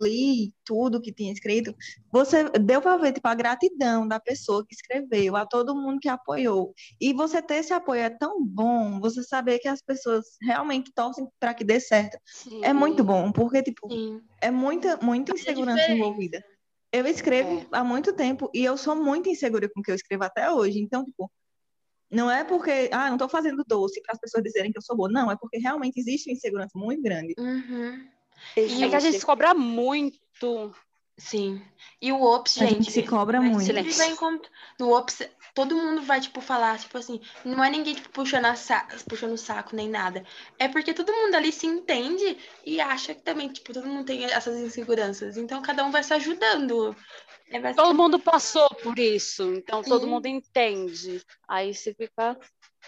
li 0.01 0.53
tudo 0.65 1.01
que 1.01 1.11
tinha 1.13 1.31
escrito, 1.33 1.75
você 2.09 2.49
deu 2.51 2.81
para 2.81 2.95
ver 2.97 3.11
tipo, 3.11 3.27
a 3.27 3.35
gratidão 3.35 4.07
da 4.07 4.17
pessoa 4.19 4.65
que 4.65 4.73
escreveu, 4.73 5.35
a 5.35 5.45
todo 5.45 5.75
mundo 5.75 5.99
que 5.99 6.07
apoiou. 6.07 6.73
E 7.01 7.11
você 7.13 7.41
ter 7.41 7.55
esse 7.55 7.73
apoio 7.73 7.99
é 8.01 8.09
tão 8.09 8.43
bom, 8.43 8.97
você 9.01 9.21
saber 9.23 9.59
que 9.59 9.67
as 9.67 9.81
pessoas 9.81 10.25
realmente 10.41 10.89
torcem 10.93 11.27
para 11.37 11.53
que 11.53 11.65
dê 11.65 11.81
certo. 11.81 12.17
Sim. 12.25 12.63
É 12.63 12.71
muito 12.71 13.03
bom, 13.03 13.29
porque 13.29 13.61
tipo, 13.61 13.91
Sim. 13.91 14.21
é 14.41 14.49
muita, 14.49 14.97
muita 15.01 15.33
insegurança 15.33 15.81
diferença. 15.81 15.91
envolvida. 15.91 16.43
Eu 16.93 17.07
escrevo 17.07 17.61
É. 17.61 17.65
há 17.71 17.83
muito 17.83 18.13
tempo 18.13 18.51
e 18.53 18.63
eu 18.63 18.77
sou 18.77 18.95
muito 18.95 19.27
insegura 19.27 19.67
com 19.67 19.79
o 19.79 19.83
que 19.83 19.89
eu 19.89 19.95
escrevo 19.95 20.23
até 20.25 20.51
hoje. 20.51 20.79
Então, 20.79 21.03
tipo, 21.03 21.29
não 22.09 22.29
é 22.29 22.43
porque, 22.43 22.87
ah, 22.91 23.09
não 23.09 23.17
tô 23.17 23.27
fazendo 23.27 23.63
doce 23.67 23.99
para 24.03 24.13
as 24.13 24.19
pessoas 24.19 24.43
dizerem 24.43 24.71
que 24.71 24.77
eu 24.77 24.81
sou 24.83 24.95
boa. 24.95 25.09
Não, 25.09 25.31
é 25.31 25.35
porque 25.35 25.57
realmente 25.57 25.99
existe 25.99 26.29
uma 26.29 26.35
insegurança 26.35 26.77
muito 26.77 27.01
grande. 27.01 27.33
Uhum. 27.39 28.07
É 28.55 28.67
que 28.67 28.95
a 28.95 28.99
gente 28.99 29.19
se 29.19 29.25
cobra 29.25 29.55
muito. 29.55 30.19
Sim. 31.17 31.61
E 32.01 32.11
o 32.11 32.21
Ops, 32.21 32.57
A 32.57 32.65
gente. 32.65 32.73
gente 32.85 32.91
se 32.91 33.03
cobra 33.03 33.39
vai- 33.39 33.49
muito. 33.49 33.65
sempre 33.65 33.91
vai 33.91 34.07
encont- 34.09 34.49
No 34.79 34.91
Ops, 34.91 35.21
todo 35.53 35.75
mundo 35.75 36.01
vai, 36.01 36.19
tipo, 36.19 36.41
falar, 36.41 36.79
tipo 36.79 36.97
assim, 36.97 37.21
não 37.45 37.63
é 37.63 37.69
ninguém, 37.69 37.93
tipo, 37.93 38.09
puxando, 38.09 38.45
a 38.45 38.55
sa... 38.55 38.87
puxando 39.07 39.33
o 39.33 39.37
saco 39.37 39.75
nem 39.75 39.87
nada. 39.87 40.25
É 40.57 40.67
porque 40.67 40.91
todo 40.93 41.13
mundo 41.13 41.35
ali 41.35 41.51
se 41.51 41.67
entende 41.67 42.37
e 42.65 42.81
acha 42.81 43.13
que 43.13 43.21
também, 43.21 43.47
tipo, 43.49 43.71
todo 43.71 43.87
mundo 43.87 44.05
tem 44.05 44.25
essas 44.25 44.57
inseguranças. 44.59 45.37
Então, 45.37 45.61
cada 45.61 45.85
um 45.85 45.91
vai 45.91 46.03
se 46.03 46.13
ajudando. 46.13 46.95
É 47.47 47.53
Todo 47.53 47.61
basicamente- 47.61 47.95
mundo 47.97 48.19
passou 48.19 48.67
por 48.81 48.97
isso, 48.97 49.43
então 49.53 49.83
todo 49.83 50.05
Sim. 50.05 50.09
mundo 50.09 50.25
entende. 50.25 51.21
Aí 51.47 51.73
você 51.75 51.93
fica 51.93 52.35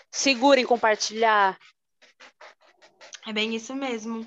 seguro 0.10 0.60
em 0.60 0.66
compartilhar. 0.66 1.58
É 3.28 3.32
bem 3.32 3.56
isso 3.56 3.76
mesmo. 3.76 4.26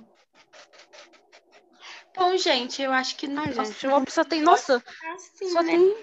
Bom, 2.19 2.37
gente, 2.37 2.83
eu 2.83 2.93
acho 2.93 3.17
que 3.17 3.29
não 3.29 3.45
Ai, 3.45 3.53
gente, 3.53 3.87
uma 3.87 4.05
pessoa 4.05 4.25
tem. 4.25 4.43
Nossa, 4.43 4.83
assim, 5.15 5.51
só 5.51 5.63
né? 5.63 5.71
tem. 5.71 5.97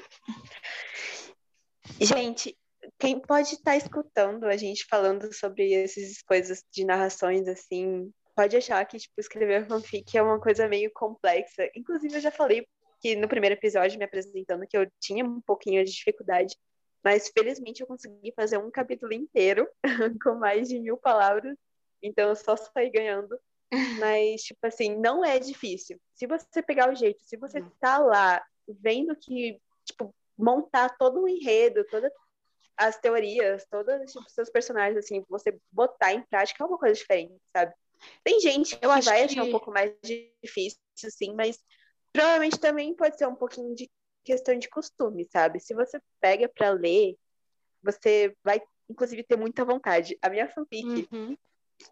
Gente, 2.00 2.58
quem 2.98 3.20
pode 3.20 3.56
estar 3.56 3.76
escutando 3.76 4.46
a 4.46 4.56
gente 4.56 4.86
falando 4.86 5.32
sobre 5.34 5.74
essas 5.74 6.22
coisas 6.22 6.64
de 6.72 6.86
narrações 6.86 7.48
assim, 7.48 8.12
pode 8.36 8.56
achar 8.56 8.84
que 8.86 8.98
tipo 8.98 9.14
escrever 9.20 9.68
fanfic 9.68 10.18
é 10.18 10.22
uma 10.22 10.40
coisa 10.40 10.68
meio 10.68 10.90
complexa. 10.94 11.70
Inclusive 11.76 12.16
eu 12.16 12.22
já 12.22 12.32
falei 12.32 12.66
que 13.02 13.16
no 13.16 13.28
primeiro 13.28 13.56
episódio 13.56 14.00
me 14.00 14.06
apresentando 14.06 14.66
que 14.68 14.78
eu 14.78 14.88
tinha 15.00 15.26
um 15.26 15.42
pouquinho 15.42 15.84
de 15.84 15.92
dificuldade, 15.92 16.56
mas 17.04 17.30
felizmente 17.30 17.82
eu 17.82 17.88
consegui 17.88 18.34
fazer 18.36 18.58
um 18.58 18.72
capítulo 18.72 19.14
inteiro 19.14 19.68
com 20.24 20.36
mais 20.36 20.70
de 20.70 20.80
mil 20.80 20.98
palavras, 20.98 21.58
então 22.02 22.30
eu 22.30 22.36
só 22.36 22.56
saí 22.56 22.90
ganhando. 22.90 23.38
Mas, 24.00 24.44
tipo 24.44 24.66
assim, 24.66 24.96
não 24.96 25.24
é 25.24 25.40
difícil. 25.40 26.00
Se 26.14 26.28
você 26.28 26.62
pegar 26.62 26.92
o 26.92 26.96
jeito, 26.96 27.24
se 27.24 27.38
você 27.38 27.64
tá 27.80 27.98
lá 27.98 28.44
vendo 28.68 29.16
que, 29.16 29.60
tipo, 29.84 30.14
montar 30.38 30.98
todo 30.98 31.22
o 31.24 31.28
enredo, 31.28 31.86
todas 31.86 32.12
as 32.78 32.98
teorias, 33.00 33.66
todos 33.70 34.12
tipo, 34.12 34.30
seus 34.30 34.50
personagens, 34.50 34.98
assim, 34.98 35.24
você 35.30 35.58
botar 35.72 36.14
em 36.14 36.22
prática 36.24 36.64
é 36.64 36.68
uma 36.68 36.78
coisa 36.78 36.96
diferente, 36.96 37.36
sabe? 37.56 37.74
Tem 38.24 38.40
gente 38.40 38.78
que 38.78 38.86
Eu 38.86 38.92
acho 38.92 39.06
vai 39.10 39.20
que- 39.20 39.34
achar 39.34 39.44
um 39.44 39.52
pouco 39.52 39.72
mais 39.72 39.94
difícil, 40.04 40.78
sim, 40.96 41.34
mas 41.34 41.58
provavelmente 42.12 42.60
também 42.60 42.94
pode 42.94 43.18
ser 43.18 43.28
um 43.28 43.36
pouquinho 43.36 43.74
de 43.74 43.90
questão 44.24 44.58
de 44.58 44.68
costume, 44.70 45.26
sabe? 45.32 45.60
Se 45.60 45.74
você 45.74 46.00
pega 46.20 46.50
pra 46.50 46.72
ler, 46.72 47.16
você 47.82 48.36
vai, 48.44 48.62
inclusive, 48.90 49.24
ter 49.24 49.38
muita 49.38 49.64
vontade. 49.64 50.18
A 50.22 50.30
minha 50.30 50.48
fanfic, 50.50 51.08
Uhum. 51.12 51.38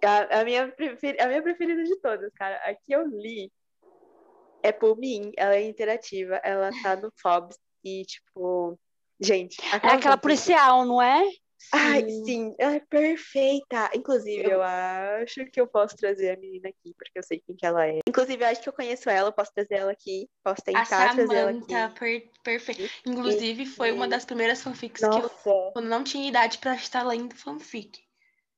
A, 0.04 0.42
a 0.42 0.46
minha 0.46 0.74
a 1.20 1.28
minha 1.28 1.42
preferida 1.42 1.84
de 1.84 2.00
todas, 2.00 2.32
cara, 2.34 2.56
a 2.58 2.74
que 2.74 2.94
eu 2.94 3.08
li 3.08 3.52
é 4.62 4.72
por 4.72 4.98
mim, 4.98 5.32
ela 5.38 5.56
é 5.56 5.68
interativa, 5.68 6.36
ela 6.44 6.72
tá 6.82 6.96
no 6.96 7.12
Fobs 7.22 7.58
e, 7.84 8.04
tipo, 8.06 8.80
gente, 9.20 9.58
É 9.62 9.88
aquela 9.88 10.18
policial, 10.18 10.86
não 10.86 11.02
é? 11.02 11.22
Ai, 11.72 12.08
sim, 12.10 12.54
ela 12.58 12.76
é 12.76 12.80
perfeita. 12.80 13.90
Inclusive, 13.96 14.48
eu 14.48 14.62
acho 14.62 15.46
que 15.46 15.60
eu 15.60 15.68
posso 15.68 15.96
trazer 15.96 16.32
a 16.32 16.38
menina 16.38 16.70
aqui, 16.70 16.94
porque 16.98 17.18
eu 17.18 17.24
sei 17.24 17.42
quem 17.46 17.56
que 17.56 17.66
ela 17.66 17.88
é. 17.88 18.00
Inclusive, 18.08 18.44
eu 18.44 18.48
acho 18.48 18.62
que 18.62 18.70
eu 18.70 18.74
conheço 18.74 19.10
ela, 19.10 19.30
eu 19.30 19.34
posso 19.34 19.52
trazer 19.54 19.76
ela 19.76 19.92
aqui, 19.92 20.30
posso 20.44 20.62
A 20.62 20.84
tentar 20.84 21.14
trazer 21.16 21.36
ela 21.36 21.52
Samantha, 21.52 21.86
aqui. 21.86 22.00
per 22.00 22.32
perfeita. 22.44 22.82
Inclusive, 23.06 23.66
foi 23.66 23.92
uma 23.92 24.08
das 24.08 24.26
primeiras 24.26 24.62
fanfics 24.62 25.02
que 25.02 25.08
eu 25.08 25.22
Nossa, 25.22 25.72
quando 25.74 25.88
não 25.88 26.04
tinha 26.04 26.28
idade 26.28 26.58
pra 26.58 26.76
estar 26.76 27.04
lendo 27.04 27.36
fanfic. 27.36 28.04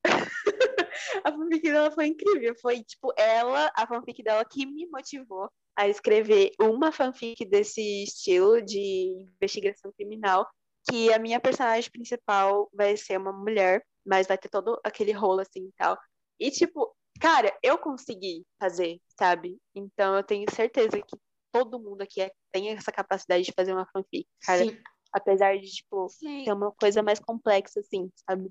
a 1.23 1.31
fanfic 1.31 1.61
dela 1.63 1.91
foi 1.91 2.07
incrível. 2.07 2.55
Foi, 2.61 2.83
tipo, 2.83 3.13
ela, 3.17 3.71
a 3.75 3.87
fanfic 3.87 4.23
dela 4.23 4.45
que 4.45 4.65
me 4.65 4.87
motivou 4.87 5.49
a 5.75 5.87
escrever 5.87 6.51
uma 6.59 6.91
fanfic 6.91 7.43
desse 7.45 8.03
estilo 8.03 8.61
de 8.61 9.27
investigação 9.35 9.91
criminal, 9.97 10.47
que 10.89 11.11
a 11.11 11.19
minha 11.19 11.39
personagem 11.39 11.89
principal 11.91 12.69
vai 12.73 12.95
ser 12.95 13.17
uma 13.17 13.33
mulher, 13.33 13.83
mas 14.05 14.27
vai 14.27 14.37
ter 14.37 14.49
todo 14.49 14.79
aquele 14.83 15.11
rolo 15.11 15.41
assim 15.41 15.67
e 15.67 15.73
tal. 15.77 15.97
E, 16.39 16.49
tipo, 16.51 16.95
cara, 17.19 17.53
eu 17.61 17.77
consegui 17.77 18.45
fazer, 18.59 18.99
sabe? 19.19 19.57
Então 19.73 20.15
eu 20.15 20.23
tenho 20.23 20.45
certeza 20.53 21.01
que 21.01 21.17
todo 21.51 21.79
mundo 21.79 22.01
aqui 22.01 22.21
é- 22.21 22.31
tem 22.51 22.69
essa 22.69 22.91
capacidade 22.91 23.43
de 23.43 23.53
fazer 23.53 23.73
uma 23.73 23.87
fanfic, 23.91 24.27
cara. 24.41 24.65
Sim. 24.65 24.77
Apesar 25.11 25.57
de, 25.57 25.67
tipo, 25.67 26.09
Sim. 26.09 26.43
ter 26.43 26.51
uma 26.51 26.71
coisa 26.73 27.01
mais 27.01 27.19
complexa, 27.19 27.79
assim, 27.79 28.11
sabe? 28.27 28.49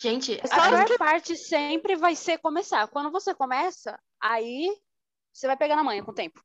Gente, 0.00 0.34
É 0.34 0.42
A 0.50 0.68
pior 0.68 0.98
parte 0.98 1.36
sempre 1.36 1.96
vai 1.96 2.16
ser 2.16 2.38
começar. 2.38 2.88
Quando 2.88 3.10
você 3.10 3.34
começa, 3.34 3.98
aí 4.20 4.68
você 5.32 5.46
vai 5.46 5.56
pegar 5.56 5.76
na 5.76 5.84
manha 5.84 6.02
com 6.02 6.10
o 6.10 6.14
tempo. 6.14 6.42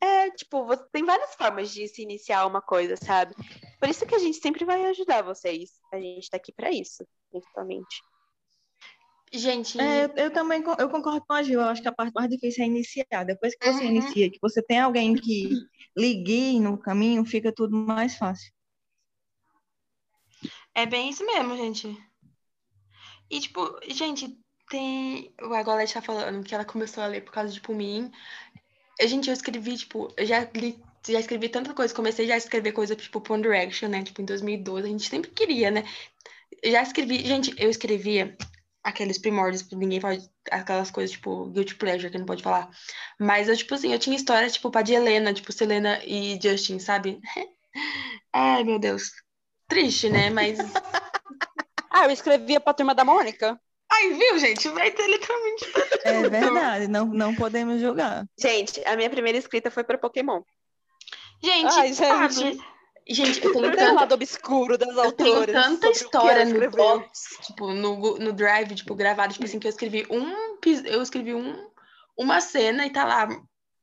É, 0.00 0.30
tipo, 0.30 0.64
você 0.64 0.82
tem 0.90 1.04
várias 1.04 1.34
formas 1.34 1.70
de 1.70 1.86
se 1.86 2.02
iniciar 2.02 2.46
uma 2.46 2.62
coisa, 2.62 2.96
sabe? 2.96 3.34
Por 3.78 3.88
isso 3.88 4.06
que 4.06 4.14
a 4.14 4.18
gente 4.18 4.38
sempre 4.38 4.64
vai 4.64 4.82
ajudar 4.86 5.22
vocês. 5.22 5.70
A 5.92 6.00
gente 6.00 6.30
tá 6.30 6.36
aqui 6.38 6.52
pra 6.52 6.70
isso, 6.70 7.06
principalmente. 7.30 8.02
gente, 9.32 9.78
É, 9.78 10.04
eu, 10.04 10.14
eu 10.16 10.32
também 10.32 10.62
eu 10.78 10.88
concordo 10.88 11.22
com 11.26 11.32
a 11.34 11.42
Gil. 11.42 11.60
Eu 11.60 11.66
acho 11.68 11.82
que 11.82 11.88
a 11.88 11.92
parte 11.92 12.12
mais 12.14 12.28
difícil 12.30 12.64
é 12.64 12.66
iniciar. 12.66 13.24
Depois 13.24 13.54
que 13.54 13.64
você 13.64 13.84
Uhum. 13.84 13.90
inicia, 13.90 14.30
que 14.30 14.38
você 14.40 14.62
tem 14.62 14.80
alguém 14.80 15.14
que 15.14 15.50
lhe 15.96 16.14
guie 16.22 16.60
no 16.60 16.78
caminho, 16.78 17.24
fica 17.24 17.52
tudo 17.52 17.76
mais 17.76 18.16
fácil. 18.16 18.50
É 20.74 20.86
bem 20.86 21.10
isso 21.10 21.24
mesmo, 21.24 21.56
gente. 21.56 21.96
E, 23.30 23.40
tipo, 23.40 23.78
gente, 23.88 24.36
tem. 24.68 25.32
A 25.38 25.62
Golete 25.62 25.94
tá 25.94 26.02
falando 26.02 26.44
que 26.44 26.54
ela 26.54 26.64
começou 26.64 27.02
a 27.02 27.06
ler 27.06 27.22
por 27.22 27.32
causa 27.32 27.52
de. 27.52 27.60
Eu, 28.98 29.08
Gente, 29.08 29.28
eu 29.28 29.34
escrevi, 29.34 29.76
tipo, 29.76 30.12
eu 30.16 30.26
já 30.26 30.48
li. 30.54 30.78
Já 31.08 31.18
escrevi 31.18 31.48
tanta 31.48 31.72
coisa, 31.72 31.94
comecei 31.94 32.26
já 32.26 32.34
a 32.34 32.36
escrever 32.36 32.72
coisa 32.72 32.94
tipo 32.94 33.22
One 33.32 33.42
Direction, 33.42 33.88
né? 33.88 34.02
Tipo, 34.02 34.20
em 34.20 34.24
2012, 34.26 34.86
a 34.86 34.90
gente 34.90 35.08
sempre 35.08 35.30
queria, 35.30 35.70
né? 35.70 35.84
Já 36.64 36.82
escrevi, 36.82 37.24
gente, 37.24 37.54
eu 37.58 37.70
escrevia 37.70 38.36
aqueles 38.84 39.18
primórdios, 39.18 39.62
tipo, 39.62 39.76
ninguém 39.76 40.00
pode, 40.00 40.28
aquelas 40.50 40.90
coisas, 40.90 41.12
tipo, 41.12 41.46
guilty 41.46 41.74
pleasure, 41.76 42.10
que 42.10 42.18
não 42.18 42.26
pode 42.26 42.42
falar. 42.42 42.70
Mas 43.18 43.48
eu, 43.48 43.56
tipo 43.56 43.74
assim, 43.74 43.92
eu 43.92 43.98
tinha 43.98 44.16
história, 44.16 44.50
tipo, 44.50 44.70
pra 44.70 44.82
de 44.82 44.92
Helena, 44.94 45.32
tipo, 45.34 45.52
Selena 45.52 46.04
e 46.04 46.38
Justin, 46.42 46.78
sabe? 46.78 47.20
Ai, 48.32 48.64
meu 48.64 48.78
Deus. 48.78 49.10
Triste, 49.70 50.10
né? 50.10 50.28
Mas 50.28 50.58
Ah, 51.90 52.04
eu 52.04 52.10
escrevia 52.10 52.60
pra 52.60 52.74
turma 52.74 52.94
da 52.94 53.04
Mônica. 53.04 53.58
Ai, 53.92 54.04
Ai, 54.04 54.12
viu, 54.14 54.38
gente? 54.38 54.68
Vai 54.68 54.90
ter 54.92 55.08
literalmente. 55.08 55.66
É 56.04 56.28
verdade, 56.28 56.86
não, 56.88 57.06
não 57.06 57.34
podemos 57.34 57.80
julgar. 57.80 58.24
Gente, 58.38 58.80
a 58.86 58.94
minha 58.96 59.10
primeira 59.10 59.36
escrita 59.38 59.70
foi 59.70 59.82
pra 59.82 59.98
Pokémon. 59.98 60.42
Gente, 61.42 61.72
Ai, 61.74 61.92
sabe? 61.94 62.32
gente. 62.34 62.64
Gente, 63.08 63.44
eu 63.44 63.52
tenho 63.52 63.64
Tem 63.64 63.72
o 63.72 63.76
tanta, 63.76 63.92
lado 63.92 64.14
obscuro 64.14 64.78
das 64.78 64.88
eu 64.96 65.10
tenho 65.12 65.30
autoras. 65.38 65.52
tanta 65.64 65.88
história 65.88 66.44
no. 66.44 66.70
Box, 66.70 67.38
tipo, 67.42 67.72
no, 67.72 68.18
no 68.18 68.32
Drive, 68.32 68.74
tipo, 68.76 68.94
gravado, 68.94 69.32
tipo 69.32 69.44
assim, 69.44 69.58
que 69.58 69.66
eu 69.66 69.70
escrevi 69.70 70.06
um. 70.10 70.58
pis- 70.58 70.84
Eu 70.84 71.02
escrevi 71.02 71.34
um, 71.34 71.68
uma 72.16 72.40
cena 72.40 72.86
e 72.86 72.90
tá 72.90 73.04
lá. 73.04 73.26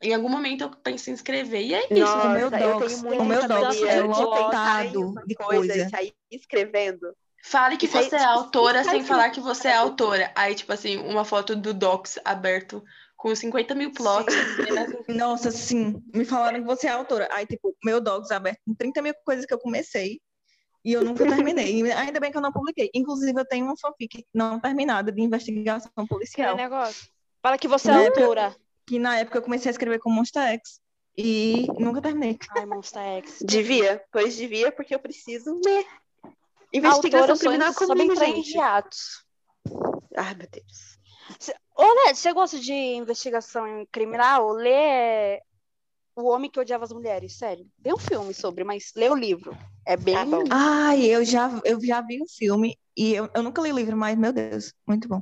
Em 0.02 0.14
algum 0.14 0.30
momento 0.30 0.62
eu 0.64 0.70
penso 0.70 1.10
em 1.10 1.14
escrever. 1.14 1.62
E 1.62 1.74
é 1.74 1.86
isso. 1.86 2.00
Nossa, 2.00 2.28
o 2.28 2.32
meu 2.32 2.50
docs, 2.52 3.02
o 3.04 3.24
meu 3.26 3.48
docs 3.48 3.82
é 3.82 4.02
lotado 4.02 5.14
de 5.26 5.36
coisa 5.36 5.74
coisa. 5.74 5.88
e 5.88 5.90
sair 5.90 6.14
escrevendo. 6.32 7.16
Fale 7.44 7.78
que 7.78 7.86
aí, 7.86 7.92
você 7.92 8.16
é 8.16 8.20
tipo, 8.20 8.30
autora 8.32 8.84
sem 8.84 9.04
falar 9.04 9.30
que 9.30 9.40
você 9.40 9.70
é 9.70 9.76
autora. 9.76 10.32
Aí, 10.36 10.54
tipo 10.54 10.74
assim, 10.74 10.98
uma 10.98 11.24
foto 11.24 11.56
do 11.56 11.74
Docs 11.74 12.20
aberto 12.26 12.84
com 13.16 13.34
50 13.34 13.74
mil 13.74 13.92
plots. 13.94 14.34
cenas 14.56 14.94
Nossa, 15.08 15.50
sim. 15.52 16.02
Me 16.14 16.26
falaram 16.26 16.60
que 16.60 16.66
você 16.68 16.88
é 16.88 16.92
autora. 16.92 17.28
Aí, 17.32 17.46
tipo, 17.46 17.74
meu 17.84 18.02
docs 18.02 18.32
aberto 18.32 18.60
com 18.68 18.76
30 18.76 19.02
mil 19.02 19.14
coisas 19.26 19.46
que 19.46 19.54
eu 19.54 19.60
comecei 19.60 20.20
e 20.84 20.94
eu 20.94 21.04
nunca 21.04 21.26
terminei. 21.26 21.90
Ainda 21.94 22.20
bem 22.20 22.32
que 22.32 22.38
eu 22.38 22.42
não 22.42 22.52
publiquei. 22.52 22.90
Inclusive, 22.94 23.40
eu 23.40 23.46
tenho 23.46 23.66
uma 23.66 23.78
fanfic 23.78 24.26
não 24.34 24.60
terminada 24.60 25.12
de 25.12 25.22
investigação 25.22 25.90
Aquele 25.96 26.08
policial. 26.08 26.56
negócio. 26.56 27.08
Fala 27.42 27.58
que 27.58 27.68
você 27.68 27.90
é 27.90 28.06
época- 28.06 28.22
autora. 28.22 28.56
Que 28.88 28.98
na 28.98 29.20
época 29.20 29.38
eu 29.38 29.42
comecei 29.42 29.70
a 29.70 29.72
escrever 29.72 30.00
com 30.00 30.10
Monster 30.10 30.44
X. 30.54 30.80
E 31.18 31.68
nunca 31.78 32.02
terminei. 32.02 32.38
Ai, 32.56 32.66
Monster 32.66 33.02
X. 33.02 33.40
Devia, 33.42 34.02
pois 34.12 34.36
devia, 34.36 34.72
porque 34.72 34.96
eu 34.96 35.00
preciso 35.00 35.60
ler. 35.64 35.86
Investigação 36.72 37.38
criminal 37.38 37.74
comigo, 37.74 38.16
gente. 38.16 38.56
hiatos. 38.56 39.26
Ai, 40.16 40.36
meu 40.36 40.48
Deus. 40.50 40.98
Ô, 41.76 41.84
Led, 42.06 42.18
você 42.18 42.32
gosta 42.34 42.60
de 42.60 42.74
investigação 42.74 43.86
criminal? 43.92 44.50
Lê 44.50 45.42
O 46.16 46.30
Homem 46.30 46.50
que 46.50 46.60
Odiava 46.60 46.86
as 46.86 46.92
Mulheres, 46.92 47.38
sério. 47.38 47.68
Tem 47.84 47.94
um 47.94 47.98
filme 47.98 48.34
sobre, 48.34 48.64
mas 48.64 48.92
lê 48.96 49.10
o 49.10 49.16
livro. 49.16 49.56
É 49.86 49.98
bem. 49.98 50.16
Tá 50.16 50.26
bom. 50.26 50.44
Ai, 50.50 51.06
eu 51.06 51.26
já, 51.26 51.50
eu 51.64 51.80
já 51.84 52.02
vi 52.02 52.22
o 52.22 52.28
filme 52.28 52.78
e 52.96 53.14
eu, 53.14 53.30
eu 53.34 53.44
nunca 53.44 53.62
li 53.62 53.72
o 53.72 53.76
livro, 53.76 53.98
mas, 53.98 54.18
meu 54.18 54.32
Deus, 54.32 54.74
muito 54.88 55.08
bom. 55.08 55.22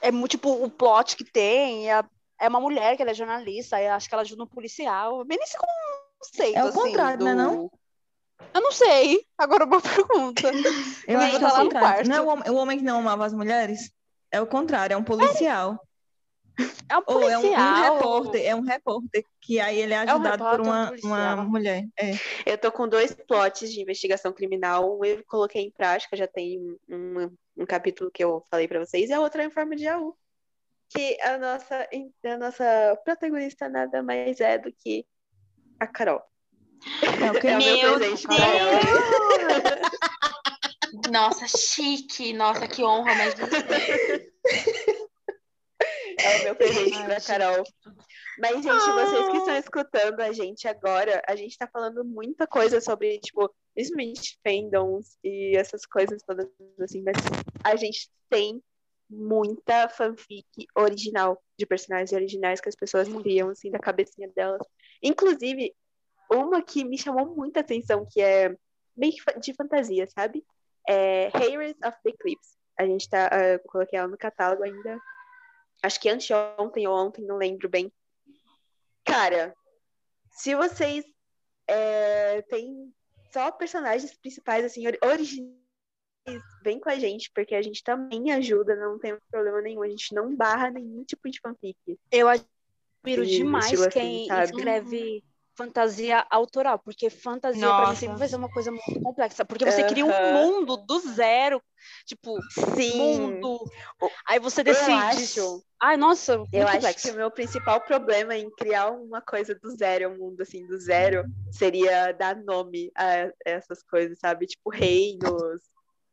É 0.00 0.10
muito 0.10 0.32
tipo 0.32 0.50
o 0.50 0.70
plot 0.70 1.16
que 1.16 1.24
tem. 1.24 1.90
É, 1.90 2.02
é 2.40 2.48
uma 2.48 2.60
mulher 2.60 2.96
que 2.96 3.02
ela 3.02 3.10
é 3.10 3.14
jornalista, 3.14 3.80
eu 3.82 3.92
acho 3.92 4.08
que 4.08 4.14
ela 4.14 4.22
ajuda 4.22 4.42
um 4.44 4.46
policial. 4.46 5.24
Bem 5.24 5.38
nesse 5.38 5.56
conceito. 5.56 6.56
É 6.58 6.64
o 6.64 6.68
assim, 6.68 6.78
contrário, 6.80 7.18
do... 7.18 7.24
não 7.24 7.30
é 7.32 7.34
não? 7.34 7.70
Eu 8.54 8.60
não 8.60 8.72
sei. 8.72 9.24
Agora 9.36 9.64
uma 9.64 9.80
pergunta. 9.82 10.50
Eu 11.06 11.18
acho 11.18 11.32
que 11.32 11.38
tá 11.40 11.48
é 11.48 11.50
o 11.50 11.52
lá 11.52 11.58
no 11.58 11.64
contrário. 11.64 11.70
quarto. 11.70 12.08
Não 12.08 12.16
é 12.16 12.20
o, 12.20 12.26
homem- 12.28 12.50
o 12.50 12.54
homem 12.54 12.78
que 12.78 12.84
não 12.84 12.98
amava 13.00 13.26
as 13.26 13.32
mulheres? 13.32 13.90
É 14.30 14.40
o 14.40 14.46
contrário, 14.46 14.94
é 14.94 14.96
um 14.96 15.04
policial. 15.04 15.78
É 16.88 16.96
um 16.98 17.02
Ou 17.06 17.22
é 17.22 17.36
um, 17.36 17.40
um 17.40 17.42
policial. 17.42 17.94
repórter, 17.94 18.46
é 18.46 18.54
um 18.54 18.60
repórter 18.62 19.24
que 19.40 19.60
aí 19.60 19.78
ele 19.78 19.94
é 19.94 19.96
É 19.96 20.00
um 20.06 20.10
ajudado 20.14 20.44
por 20.44 20.60
um 20.60 20.64
uma, 20.64 20.86
policial. 20.88 21.34
uma 21.34 21.44
mulher. 21.44 21.86
É. 21.96 22.10
Eu 22.44 22.58
tô 22.58 22.72
com 22.72 22.88
dois 22.88 23.14
plots 23.14 23.72
de 23.72 23.80
investigação 23.80 24.32
criminal. 24.32 24.98
Um 24.98 25.04
eu 25.04 25.22
coloquei 25.26 25.62
em 25.62 25.70
prática, 25.70 26.16
já 26.16 26.26
tem 26.26 26.76
um, 26.88 27.30
um 27.56 27.64
capítulo 27.66 28.10
que 28.10 28.22
eu 28.24 28.44
falei 28.50 28.66
pra 28.66 28.80
vocês, 28.80 29.08
e 29.08 29.12
a 29.12 29.20
outra 29.20 29.42
é 29.42 29.46
em 29.46 29.50
forma 29.50 29.76
de 29.76 29.86
AU. 29.86 30.16
Que 30.90 31.20
a 31.22 31.36
nossa, 31.38 31.88
a 32.24 32.38
nossa 32.38 32.98
protagonista 33.04 33.68
nada 33.68 34.02
mais 34.02 34.40
é 34.40 34.58
do 34.58 34.72
que 34.72 35.06
a 35.78 35.86
Carol. 35.86 36.22
É 37.22 37.30
o 37.30 37.34
quê? 37.40 37.48
É 37.48 37.58
meu 37.58 37.76
Meu 37.76 37.98
presente 37.98 38.26
pra 38.26 38.36
ela. 38.36 38.80
Nossa, 41.10 41.46
chique. 41.46 42.32
Nossa, 42.32 42.66
que 42.66 42.82
honra, 42.82 43.14
mas 43.14 43.34
É 46.20 46.40
o 46.40 46.44
meu 46.44 46.56
presente 46.56 46.96
gente. 46.96 47.26
Carol. 47.26 47.62
Mas, 48.38 48.62
gente, 48.62 48.68
vocês 48.68 49.28
que 49.28 49.36
estão 49.36 49.56
escutando 49.56 50.20
a 50.20 50.32
gente 50.32 50.68
agora, 50.68 51.20
a 51.26 51.34
gente 51.34 51.58
tá 51.58 51.66
falando 51.66 52.04
muita 52.04 52.46
coisa 52.46 52.80
sobre, 52.80 53.18
tipo, 53.18 53.52
principalmente 53.74 54.38
fandoms 54.46 55.18
e 55.24 55.56
essas 55.56 55.84
coisas 55.84 56.22
todas, 56.22 56.46
assim, 56.80 57.02
mas 57.02 57.16
a 57.64 57.74
gente 57.76 58.08
tem 58.28 58.62
muita 59.08 59.88
fanfic 59.88 60.46
original, 60.76 61.42
de 61.58 61.64
personagens 61.66 62.12
originais 62.12 62.60
que 62.60 62.68
as 62.68 62.76
pessoas 62.76 63.08
criam, 63.08 63.50
assim, 63.50 63.70
da 63.70 63.78
cabecinha 63.78 64.28
delas. 64.34 64.60
Inclusive, 65.02 65.74
uma 66.30 66.62
que 66.62 66.84
me 66.84 66.98
chamou 66.98 67.34
muita 67.34 67.60
atenção, 67.60 68.06
que 68.10 68.20
é 68.20 68.54
meio 68.96 69.14
de 69.40 69.54
fantasia, 69.54 70.06
sabe? 70.08 70.44
É 70.86 71.30
Heroes 71.34 71.76
of 71.84 71.96
the 72.04 72.10
Eclipse. 72.10 72.56
A 72.78 72.86
gente 72.86 73.08
tá, 73.08 73.30
eu 73.52 73.58
coloquei 73.60 73.98
ela 73.98 74.08
no 74.08 74.18
catálogo 74.18 74.62
ainda. 74.62 75.00
Acho 75.82 76.00
que 76.00 76.08
anteontem 76.08 76.86
ou 76.86 76.94
ontem, 76.94 77.24
não 77.24 77.36
lembro 77.36 77.68
bem. 77.68 77.92
Cara, 79.04 79.54
se 80.30 80.54
vocês 80.54 81.04
é, 81.66 82.42
têm 82.42 82.92
só 83.32 83.50
personagens 83.50 84.14
principais, 84.18 84.64
assim, 84.64 84.86
ori- 84.86 84.98
originais, 85.02 85.67
vem 86.62 86.80
com 86.80 86.90
a 86.90 86.98
gente, 86.98 87.30
porque 87.34 87.54
a 87.54 87.62
gente 87.62 87.82
também 87.82 88.32
ajuda, 88.32 88.76
não 88.76 88.98
tem 88.98 89.16
problema 89.30 89.60
nenhum. 89.62 89.82
A 89.82 89.88
gente 89.88 90.14
não 90.14 90.34
barra 90.34 90.70
nenhum 90.70 91.04
tipo 91.04 91.30
de 91.30 91.40
fanfic. 91.40 91.76
Eu 92.10 92.28
admiro 92.28 93.24
E 93.24 93.26
demais 93.26 93.80
assim, 93.80 93.90
quem 93.90 94.26
sabe? 94.26 94.52
escreve 94.52 95.24
fantasia 95.56 96.24
autoral, 96.30 96.78
porque 96.78 97.10
fantasia 97.10 97.74
pra 97.74 97.88
mim 97.88 97.96
sempre 97.96 98.16
vai 98.16 98.28
ser 98.28 98.36
uma 98.36 98.48
coisa 98.48 98.70
muito 98.70 99.02
complexa, 99.02 99.44
porque 99.44 99.64
você 99.64 99.82
cria 99.82 100.04
um 100.04 100.32
mundo 100.32 100.76
do 100.76 101.00
zero, 101.00 101.60
tipo, 102.06 102.40
Sim. 102.50 102.96
mundo. 102.96 103.68
Aí 104.26 104.38
você 104.38 104.62
Eu 104.62 104.72
decide. 104.72 104.92
acho, 104.94 105.62
Ai, 105.80 105.96
nossa, 105.96 106.38
muito 106.38 106.52
eu 106.52 106.66
acho 106.68 107.02
que 107.02 107.10
o 107.10 107.14
meu 107.14 107.30
principal 107.30 107.80
problema 107.80 108.36
em 108.36 108.48
criar 108.50 108.90
uma 108.90 109.20
coisa 109.20 109.54
do 109.54 109.70
zero, 109.76 110.10
um 110.10 110.18
mundo 110.18 110.40
assim, 110.42 110.64
do 110.66 110.78
zero, 110.78 111.24
seria 111.50 112.12
dar 112.12 112.36
nome 112.36 112.90
a 112.96 113.32
essas 113.44 113.82
coisas, 113.82 114.18
sabe? 114.20 114.46
Tipo, 114.46 114.70
reinos, 114.70 115.62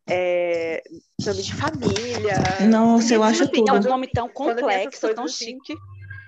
é, 0.08 0.84
nome 1.26 1.41
de 1.41 1.53
família. 1.53 2.36
Nossa, 2.70 3.14
eu 3.14 3.24
acho 3.24 3.43
assim, 3.43 3.64
É 3.68 3.72
um 3.72 3.80
tudo. 3.80 3.89
nome 3.89 4.08
tão 4.08 4.30
complexo, 4.30 5.14
tão 5.14 5.26
assim, 5.26 5.58
chique. 5.60 5.76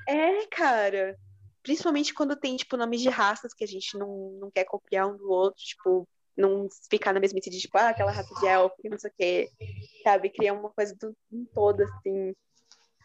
É, 0.08 0.46
cara. 0.48 1.18
Principalmente 1.62 2.14
quando 2.14 2.36
tem, 2.36 2.56
tipo, 2.56 2.78
nomes 2.78 3.02
de 3.02 3.10
raças 3.10 3.54
que 3.54 3.64
a 3.64 3.68
gente 3.68 3.98
não, 3.98 4.38
não 4.40 4.50
quer 4.50 4.64
copiar 4.64 5.08
um 5.08 5.18
do 5.18 5.30
outro, 5.30 5.62
tipo, 5.62 6.08
não 6.36 6.70
ficar 6.90 7.14
na 7.14 7.20
mesmice 7.20 7.50
de, 7.50 7.60
tipo, 7.60 7.78
ah, 7.78 7.90
aquela 7.90 8.12
raça 8.12 8.34
de 8.40 8.48
elfo, 8.48 8.76
que 8.82 8.90
não 8.90 8.98
sei 8.98 9.10
o 9.10 9.14
quê, 9.18 9.50
sabe? 10.04 10.30
Criar 10.30 10.54
uma 10.54 10.70
coisa 10.70 10.96
do, 11.00 11.14
todo, 11.54 11.84
assim. 11.84 12.34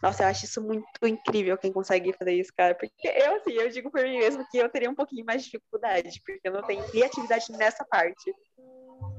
Nossa, 0.01 0.23
eu 0.23 0.29
acho 0.29 0.45
isso 0.45 0.61
muito 0.61 0.85
incrível 1.05 1.57
quem 1.59 1.73
consegue 1.73 2.13
fazer 2.13 2.35
isso, 2.35 2.53
cara. 2.57 2.75
Porque 2.75 3.09
eu, 3.09 3.37
assim, 3.37 3.53
eu 3.53 3.69
digo 3.69 3.91
por 3.91 4.03
mim 4.03 4.19
mesmo 4.19 4.45
que 4.51 4.59
eu 4.59 4.69
teria 4.69 4.91
um 4.91 4.95
pouquinho 4.95 5.25
mais 5.25 5.43
de 5.45 5.51
dificuldade, 5.51 6.21
porque 6.25 6.49
eu 6.49 6.53
não 6.53 6.63
tenho 6.63 6.85
criatividade 6.89 7.51
nessa 7.53 7.85
parte. 7.85 8.33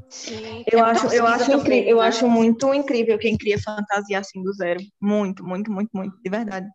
Sim, 0.09 0.63
Eu 0.71 0.79
é 0.79 0.81
acho, 0.81 1.03
muito 1.03 1.15
eu 1.15 1.27
acho 1.27 1.51
eu 1.51 1.97
né? 1.97 2.07
acho 2.07 2.29
muito 2.29 2.73
incrível 2.73 3.17
quem 3.17 3.37
cria 3.37 3.59
fantasia 3.59 4.19
assim 4.19 4.41
do 4.43 4.53
zero. 4.53 4.79
Muito, 5.01 5.43
muito, 5.43 5.71
muito, 5.71 5.89
muito, 5.93 6.17
de 6.23 6.29
verdade. 6.29 6.67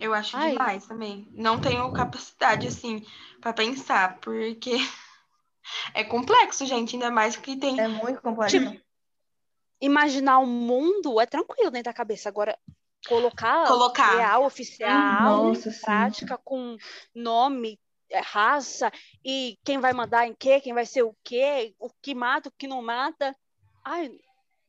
eu 0.00 0.14
acho 0.14 0.36
Ai. 0.36 0.52
demais 0.52 0.86
também. 0.86 1.28
Não 1.34 1.58
tenho 1.58 1.90
capacidade, 1.92 2.66
assim, 2.66 3.04
pra 3.40 3.52
pensar, 3.52 4.18
porque 4.20 4.76
é 5.94 6.04
complexo, 6.04 6.64
gente. 6.66 6.96
Ainda 6.96 7.10
mais 7.10 7.36
que 7.36 7.56
tem. 7.56 7.78
É 7.80 7.88
muito 7.88 8.20
complexo. 8.20 8.58
Tipo, 8.58 8.86
Imaginar 9.80 10.38
o 10.38 10.46
mundo 10.46 11.20
é 11.20 11.26
tranquilo 11.26 11.70
dentro 11.70 11.90
da 11.90 11.92
cabeça. 11.92 12.28
Agora, 12.28 12.58
colocar 13.06 13.66
Colocar. 13.66 14.16
real, 14.16 14.44
oficial, 14.44 15.48
Nossa, 15.48 15.70
sim. 15.70 15.80
prática, 15.80 16.38
com 16.38 16.76
nome, 17.14 17.78
raça, 18.14 18.90
e 19.24 19.58
quem 19.64 19.78
vai 19.78 19.92
mandar 19.92 20.26
em 20.26 20.34
quê, 20.34 20.60
quem 20.60 20.72
vai 20.74 20.86
ser 20.86 21.02
o 21.02 21.14
quê, 21.24 21.74
o 21.78 21.90
que 22.02 22.14
mata, 22.14 22.48
o 22.48 22.52
que 22.56 22.66
não 22.66 22.82
mata. 22.82 23.34
Ai, 23.84 24.10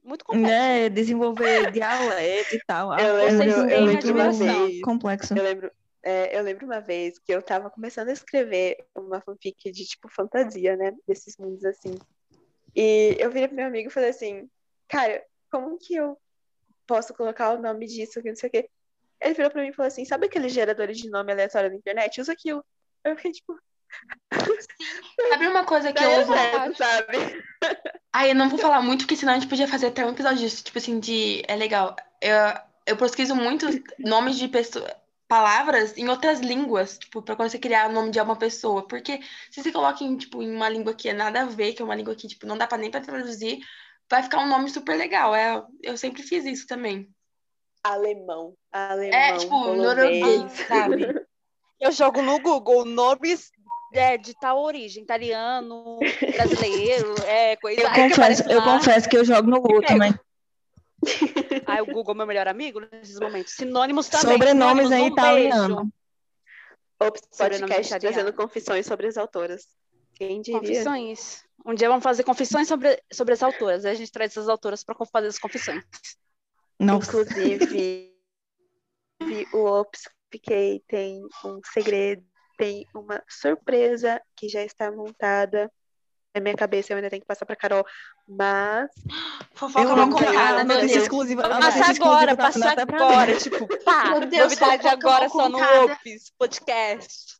muito 0.03 0.23
complexo. 0.23 0.49
Né, 0.49 0.89
desenvolver 0.89 1.71
dialeto 1.71 2.55
e 2.55 2.61
tal. 2.65 2.91
Ah, 2.91 3.01
Eu 3.01 3.17
é 3.17 3.29
lembro, 3.31 3.53
Vocês 3.53 3.71
eu 3.71 3.85
lembro 3.85 4.13
uma 4.13 4.31
vez. 4.31 4.81
complexo. 4.81 5.33
Eu 5.37 5.43
lembro, 5.43 5.71
é, 6.03 6.37
eu 6.37 6.41
lembro 6.43 6.65
uma 6.65 6.79
vez 6.79 7.19
que 7.19 7.33
eu 7.33 7.41
tava 7.41 7.69
começando 7.69 8.09
a 8.09 8.13
escrever 8.13 8.77
uma 8.95 9.19
fanfic 9.21 9.71
de 9.71 9.85
tipo 9.85 10.07
fantasia, 10.09 10.77
né? 10.77 10.93
Desses 11.07 11.35
mundos 11.37 11.65
assim. 11.65 11.93
E 12.75 13.17
eu 13.19 13.29
virei 13.31 13.47
pro 13.47 13.57
meu 13.57 13.67
amigo 13.67 13.89
e 13.89 13.93
falei 13.93 14.09
assim, 14.09 14.49
cara, 14.87 15.23
como 15.51 15.77
que 15.77 15.95
eu 15.95 16.17
posso 16.85 17.13
colocar 17.13 17.53
o 17.53 17.61
nome 17.61 17.85
disso, 17.87 18.21
que 18.21 18.29
não 18.29 18.35
sei 18.35 18.49
o 18.49 18.51
quê? 18.51 18.69
Ele 19.19 19.33
virou 19.33 19.51
pra 19.51 19.61
mim 19.61 19.69
e 19.69 19.73
falou 19.73 19.87
assim, 19.87 20.05
sabe 20.05 20.27
aqueles 20.27 20.53
geradores 20.53 20.97
de 20.97 21.09
nome 21.09 21.31
aleatório 21.31 21.69
na 21.69 21.75
internet? 21.75 22.21
Usa 22.21 22.33
aquilo. 22.33 22.63
Eu 23.03 23.15
fiquei 23.15 23.31
tipo, 23.31 23.57
Sabe 25.29 25.47
uma 25.47 25.63
coisa 25.65 25.91
que 25.91 25.99
daí 25.99 26.13
eu 26.13 26.19
é 26.19 26.23
uso? 26.23 26.33
certo, 26.33 26.77
sabe? 26.77 27.43
Ai, 28.13 28.31
eu 28.31 28.35
não 28.35 28.49
vou 28.49 28.59
falar 28.59 28.81
muito, 28.81 29.01
porque 29.01 29.15
senão 29.15 29.33
a 29.33 29.39
gente 29.39 29.49
podia 29.49 29.67
fazer 29.67 29.87
até 29.87 30.05
um 30.05 30.11
episódio 30.11 30.39
disso. 30.39 30.63
Tipo 30.63 30.77
assim, 30.77 30.99
de. 30.99 31.43
É 31.47 31.55
legal. 31.55 31.95
Eu, 32.21 32.35
eu 32.85 32.97
pesquiso 32.97 33.35
muito 33.35 33.67
nomes 33.99 34.37
de 34.37 34.47
pessoas. 34.47 34.91
Palavras 35.27 35.97
em 35.97 36.07
outras 36.07 36.39
línguas, 36.39 36.97
tipo, 36.97 37.21
pra 37.21 37.35
quando 37.35 37.49
você 37.49 37.59
criar 37.59 37.89
o 37.89 37.93
nome 37.93 38.11
de 38.11 38.19
uma 38.19 38.37
pessoa. 38.37 38.87
Porque 38.87 39.19
se 39.51 39.61
você 39.61 39.71
coloca 39.71 40.03
em, 40.03 40.15
tipo, 40.17 40.41
em 40.41 40.55
uma 40.55 40.69
língua 40.69 40.93
que 40.93 41.09
é 41.09 41.13
nada 41.13 41.41
a 41.41 41.45
ver, 41.45 41.73
que 41.73 41.81
é 41.81 41.85
uma 41.85 41.95
língua 41.95 42.15
que, 42.15 42.27
tipo, 42.27 42.45
não 42.45 42.57
dá 42.57 42.65
pra 42.65 42.77
nem 42.77 42.89
pra 42.89 43.01
traduzir, 43.01 43.59
vai 44.09 44.23
ficar 44.23 44.39
um 44.39 44.47
nome 44.47 44.69
super 44.69 44.95
legal. 44.97 45.35
É, 45.35 45.61
eu 45.83 45.97
sempre 45.97 46.23
fiz 46.23 46.45
isso 46.45 46.65
também. 46.65 47.09
Alemão. 47.83 48.55
Alemão. 48.71 49.19
É, 49.19 49.37
tipo, 49.37 49.73
norueguês, 49.73 50.51
sabe? 50.67 51.07
Eu 51.79 51.91
jogo 51.91 52.21
no 52.21 52.39
Google 52.39 52.85
nomes 52.85 53.51
é, 53.93 54.17
de 54.17 54.33
tal 54.33 54.61
origem, 54.61 55.03
italiano, 55.03 55.99
brasileiro, 56.33 57.15
é 57.25 57.55
coisa. 57.55 57.81
Eu 57.81 57.89
que 57.89 57.95
confesso, 57.95 58.41
aparece 58.41 58.51
eu 58.51 58.61
confesso 58.63 59.09
que 59.09 59.17
eu 59.17 59.25
jogo 59.25 59.49
no 59.49 59.61
Google 59.61 59.83
também. 59.83 60.13
Ai, 61.65 61.81
o 61.81 61.85
Google 61.85 62.13
é 62.13 62.17
meu 62.17 62.27
melhor 62.27 62.47
amigo 62.47 62.81
nesses 62.91 63.19
momentos. 63.19 63.53
Sinônimos 63.53 64.09
também. 64.09 64.33
Sobrenomes 64.33 64.85
em 64.85 64.89
sinônimos, 64.89 65.11
um 65.11 65.13
italiano. 65.13 65.93
Ops, 66.99 67.21
Sobrenome 67.31 67.71
podcast 67.71 67.99
trazendo 67.99 68.33
confissões 68.33 68.85
sobre 68.85 69.07
as 69.07 69.17
autoras. 69.17 69.67
Quem 70.15 70.41
diria? 70.41 70.59
Confissões. 70.59 71.43
Um 71.63 71.75
dia 71.75 71.87
vamos 71.87 72.03
fazer 72.03 72.23
confissões 72.23 72.67
sobre, 72.67 73.01
sobre 73.11 73.33
as 73.35 73.43
autoras. 73.43 73.85
Aí 73.85 73.91
a 73.91 73.95
gente 73.95 74.11
traz 74.11 74.31
essas 74.31 74.49
autoras 74.49 74.83
para 74.83 74.95
fazer 75.05 75.27
as 75.27 75.37
confissões. 75.37 75.83
Nossa. 76.79 77.09
Inclusive, 77.09 78.15
o 79.53 79.63
Ops 79.63 80.03
Fiquei 80.37 80.83
tem 80.87 81.23
um 81.43 81.59
segredo, 81.73 82.23
tem 82.59 82.85
uma 82.93 83.23
surpresa 83.27 84.21
que 84.35 84.47
já 84.47 84.63
está 84.63 84.91
montada 84.91 85.71
na 86.31 86.39
minha 86.39 86.55
cabeça. 86.55 86.93
Eu 86.93 86.97
ainda 86.97 87.09
tenho 87.09 87.23
que 87.23 87.27
passar 87.27 87.43
para 87.43 87.55
Carol, 87.55 87.83
mas 88.27 88.87
Fofoca 89.55 89.83
Eu 89.83 89.93
a 89.93 90.07
contada, 90.07 90.63
meu 90.63 90.75
notícia 90.75 90.93
Deus. 90.93 91.03
exclusiva. 91.03 91.41
a 91.47 91.59
Passa 91.59 91.89
agora, 91.89 92.37
tá 92.37 92.43
passa 92.43 92.69
agora. 92.69 93.35
Tipo, 93.37 93.67
pá, 93.83 94.11
Meu 94.11 94.27
Deus, 94.27 94.43
novidade 94.43 94.87
agora 94.87 95.27
só 95.27 95.49
no. 95.49 95.57
Ops 95.57 96.31
Podcast. 96.37 97.39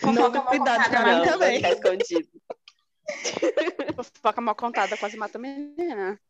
Fofoca 0.00 0.20
Novidade 0.40 0.58
contada, 0.58 0.90
pra 0.90 1.06
mim 1.06 1.18
não, 1.18 1.24
também. 1.24 1.56
ficar 1.56 1.72
escondido. 1.72 2.28
Fofoca 3.94 4.40
mal 4.40 4.56
contada 4.56 4.96
quase 4.96 5.16
mata 5.16 5.38
a 5.38 5.40
menina. 5.40 6.20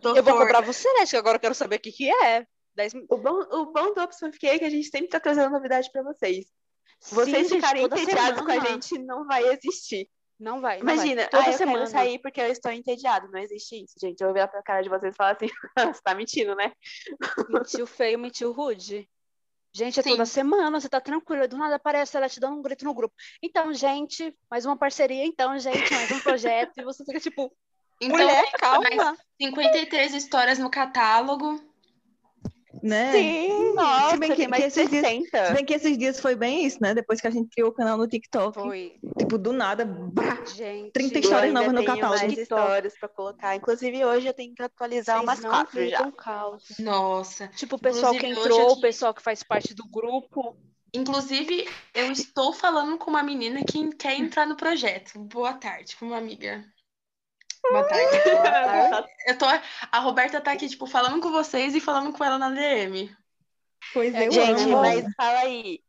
Doutor. 0.00 0.16
Eu 0.16 0.22
vou 0.22 0.38
cobrar 0.38 0.62
você, 0.62 0.90
né? 0.94 1.04
Que 1.04 1.16
agora 1.18 1.36
eu 1.36 1.40
quero 1.40 1.54
saber 1.54 1.76
o 1.76 1.80
que, 1.80 1.92
que 1.92 2.10
é. 2.10 2.46
10 2.78 2.94
O 3.08 3.16
bom, 3.18 3.40
o 3.50 3.66
bom 3.72 3.92
do 3.92 4.00
Ops 4.00 4.18
Fiquei 4.32 4.50
é 4.50 4.58
que 4.58 4.64
a 4.64 4.70
gente 4.70 4.88
sempre 4.88 5.06
está 5.06 5.18
trazendo 5.18 5.50
novidade 5.50 5.90
para 5.92 6.02
vocês. 6.02 6.46
Vocês 7.10 7.48
Sim, 7.48 7.56
ficarem 7.56 7.84
entediados 7.84 8.40
com 8.40 8.50
a 8.50 8.60
gente 8.60 8.98
não 8.98 9.26
vai 9.26 9.44
existir. 9.48 10.08
Não 10.38 10.60
vai. 10.60 10.78
Não 10.78 10.86
vai. 10.86 10.94
Imagina, 10.94 11.28
Toda 11.28 11.44
ah, 11.44 11.50
eu 11.50 11.58
semana. 11.58 11.78
quero 11.78 11.90
sair 11.90 12.18
porque 12.20 12.40
eu 12.40 12.46
estou 12.46 12.70
entediado. 12.70 13.28
Não 13.30 13.40
existe 13.40 13.82
isso, 13.82 13.94
gente. 14.00 14.20
Eu 14.20 14.28
vou 14.28 14.34
virar 14.34 14.46
pra 14.46 14.62
cara 14.62 14.82
de 14.82 14.88
vocês 14.88 15.12
e 15.12 15.16
falar 15.16 15.32
assim, 15.32 15.48
você 15.94 16.00
tá 16.02 16.14
mentindo, 16.14 16.54
né? 16.54 16.72
Mentiu 17.48 17.86
feio, 17.86 18.18
mentiu 18.18 18.52
rude. 18.52 19.08
Gente, 19.74 19.98
é 19.98 20.02
Sim. 20.02 20.10
toda 20.10 20.24
semana, 20.24 20.80
você 20.80 20.88
tá 20.88 21.00
tranquila, 21.00 21.46
do 21.46 21.56
nada 21.56 21.74
aparece 21.76 22.16
ela 22.16 22.28
te 22.28 22.40
dando 22.40 22.56
um 22.56 22.62
grito 22.62 22.84
no 22.84 22.94
grupo. 22.94 23.14
Então, 23.42 23.72
gente, 23.74 24.34
mais 24.50 24.64
uma 24.64 24.76
parceria, 24.76 25.24
então, 25.24 25.58
gente, 25.58 25.92
mais 25.92 26.10
um 26.10 26.20
projeto, 26.20 26.78
e 26.78 26.84
você 26.84 27.04
fica 27.04 27.20
tipo, 27.20 27.52
Então, 28.00 28.16
mulher, 28.16 28.50
calma. 28.52 28.88
mais 28.96 29.18
53 29.40 30.14
histórias 30.14 30.58
no 30.58 30.70
catálogo. 30.70 31.67
Né? 32.82 33.12
Sim, 33.12 33.74
Nossa, 33.74 34.10
Se 34.10 34.16
bem 34.18 34.34
que- 34.34 34.48
mais 34.48 34.62
que 34.62 34.68
esses 34.68 34.90
dias- 34.90 35.04
60. 35.06 35.46
Se 35.46 35.52
bem 35.54 35.64
que 35.64 35.74
esses 35.74 35.98
dias 35.98 36.20
foi 36.20 36.34
bem 36.34 36.64
isso, 36.64 36.78
né? 36.80 36.94
Depois 36.94 37.20
que 37.20 37.26
a 37.26 37.30
gente 37.30 37.48
criou 37.50 37.70
o 37.70 37.72
canal 37.72 37.96
no 37.96 38.06
TikTok. 38.08 38.54
foi, 38.54 38.94
Tipo, 39.18 39.38
do 39.38 39.52
nada. 39.52 39.84
brá, 39.84 40.38
gente. 40.46 40.90
30 40.92 41.18
Eu 41.18 41.20
histórias 41.20 41.52
novas 41.54 41.72
no 41.72 41.84
catálogo. 41.84 42.18
mais 42.20 42.38
histórias 42.38 42.94
pra 42.98 43.08
colocar. 43.08 43.54
Inclusive, 43.56 44.04
hoje 44.04 44.26
eu 44.26 44.34
tenho 44.34 44.54
que 44.54 44.62
atualizar 44.62 45.16
Vocês 45.18 45.28
umas 45.28 45.40
quatro 45.44 45.88
já. 45.88 45.98
viram 45.98 46.10
caos. 46.12 46.64
Nossa. 46.78 47.48
Tipo, 47.48 47.76
o 47.76 47.78
pessoal 47.78 48.12
que 48.12 48.26
Inclusive, 48.26 48.40
hoje 48.52 48.60
entrou, 48.60 48.76
o 48.76 48.80
pessoal 48.80 49.14
que 49.14 49.22
faz 49.22 49.42
parte 49.42 49.74
do 49.74 49.84
grupo. 49.88 50.56
Inclusive, 50.94 51.68
eu 51.94 52.10
estou 52.10 52.52
falando 52.52 52.96
com 52.96 53.10
uma 53.10 53.22
menina 53.22 53.60
que 53.62 53.90
quer 53.96 54.14
entrar 54.18 54.46
no 54.46 54.56
projeto. 54.56 55.18
Boa 55.18 55.52
tarde, 55.52 55.94
com 55.96 56.06
uma 56.06 56.16
amiga. 56.16 56.64
Boa 57.70 57.84
tarde. 57.88 58.16
Eu 59.26 59.36
tô, 59.38 59.44
a 59.46 59.98
Roberta 60.00 60.40
tá 60.40 60.52
aqui, 60.52 60.68
tipo, 60.68 60.86
falando 60.86 61.20
com 61.20 61.30
vocês 61.30 61.74
e 61.74 61.80
falando 61.80 62.12
com 62.16 62.24
ela 62.24 62.38
na 62.38 62.50
DM. 62.50 63.14
Pois 63.92 64.14
É, 64.14 64.26
eu 64.28 64.32
Gente, 64.32 64.62
amo. 64.62 64.80
mas 64.80 65.04
fala 65.16 65.40
aí. 65.40 65.80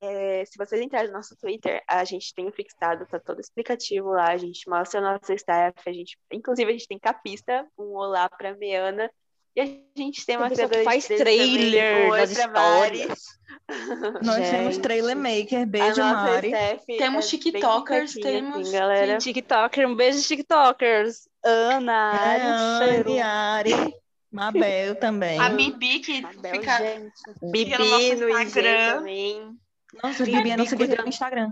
é, 0.00 0.44
se 0.44 0.56
vocês 0.58 0.80
entrarem 0.82 1.08
no 1.08 1.16
nosso 1.16 1.36
Twitter, 1.36 1.82
a 1.88 2.04
gente 2.04 2.34
tem 2.34 2.48
o 2.48 2.52
fixado, 2.52 3.06
tá 3.06 3.20
todo 3.20 3.40
explicativo 3.40 4.08
lá. 4.10 4.30
A 4.32 4.36
gente 4.36 4.68
mostra 4.68 5.00
o 5.00 5.02
nosso 5.04 5.32
staff. 5.34 5.74
A 5.86 5.92
gente, 5.92 6.18
inclusive, 6.32 6.70
a 6.70 6.72
gente 6.72 6.88
tem 6.88 6.98
capista, 6.98 7.66
um 7.78 7.94
olá 7.96 8.28
pra 8.28 8.56
Meana. 8.56 9.10
E 9.54 9.60
a 9.60 9.66
gente 9.96 10.24
tem 10.24 10.36
uma 10.38 10.48
criadora 10.50 10.78
de 10.78 10.84
faz 10.84 11.06
também, 11.06 11.18
trailer 11.24 12.10
oi 12.10 12.18
das 12.20 12.30
histórias. 12.30 13.24
Nós 14.22 14.50
temos 14.50 14.74
Gente. 14.74 14.80
trailer 14.82 15.16
maker. 15.16 15.66
Beijo, 15.66 16.00
Mari. 16.00 16.48
staff 16.48 16.86
Temos 16.98 17.26
é 17.26 17.28
tiktokers, 17.38 18.14
completinha, 18.14 18.22
temos- 18.42 18.60
assim, 18.68 18.72
galera. 18.72 19.18
TikToker, 19.18 19.88
um 19.88 19.94
beijo, 19.94 20.26
TikTokers. 20.26 21.28
Ana, 21.44 22.12
É, 22.14 22.98
Ari, 22.98 23.20
Ari, 23.20 23.94
Mabel 24.30 24.94
também. 25.00 25.38
A 25.38 25.48
Bibi, 25.50 26.00
que 26.00 26.20
Mabel, 26.22 26.52
fica. 26.52 26.78
gente. 26.78 27.12
Bibi 27.42 27.78
no 27.78 27.84
nosso 27.84 28.28
Instagram. 28.30 28.96
também. 28.98 29.56
Nossa, 30.02 30.24
Bibi 30.24 30.50
é 30.50 30.56
nossa 30.56 30.70
cuidando. 30.70 30.78
guerreira 30.78 31.02
no 31.02 31.08
Instagram. 31.08 31.50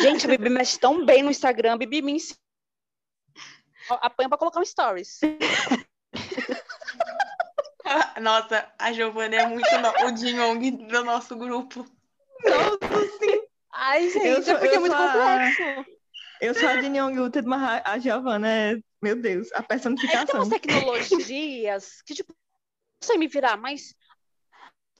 Gente, 0.00 0.24
a 0.26 0.28
Bibi 0.30 0.48
mexe 0.50 0.78
tão 0.78 1.04
bem 1.04 1.22
no 1.24 1.30
Instagram. 1.30 1.76
Bibi 1.78 2.00
me 2.00 2.12
ensina. 2.12 2.38
Apanha 3.90 4.28
pra 4.28 4.38
colocar 4.38 4.60
um 4.60 4.64
stories. 4.64 5.18
Nossa, 8.20 8.72
a 8.78 8.92
Giovana 8.92 9.36
é 9.36 9.46
muito 9.46 9.68
no- 9.78 10.06
o 10.08 10.10
Dinhong 10.12 10.70
do 10.88 11.04
nosso 11.04 11.36
grupo. 11.36 11.84
Ai, 13.72 14.08
gente, 14.08 14.26
Eu 14.26 14.36
é 14.38 14.42
sou- 14.42 14.54
porque 14.58 14.68
é 14.74 14.76
eu 14.76 14.80
muito 14.80 14.96
sou 14.96 15.04
a- 15.04 15.12
complexo. 15.12 15.94
Eu 16.40 16.54
sou 16.54 16.68
a 16.68 16.76
de 16.76 16.86
Young 16.86 17.18
Uted, 17.20 17.46
mas 17.46 17.82
a 17.84 17.98
Giovanna 17.98 18.48
é, 18.48 18.76
meu 19.02 19.16
Deus, 19.20 19.50
a 19.52 19.58
É 19.58 19.60
que 19.62 19.66
tem 19.66 19.68
personificação. 19.68 20.40
umas 20.40 20.48
tecnologias 20.48 22.02
que, 22.02 22.14
tipo, 22.14 22.32
eu 22.32 23.06
sei 23.06 23.16
me 23.18 23.28
virar, 23.28 23.56
mas. 23.56 23.94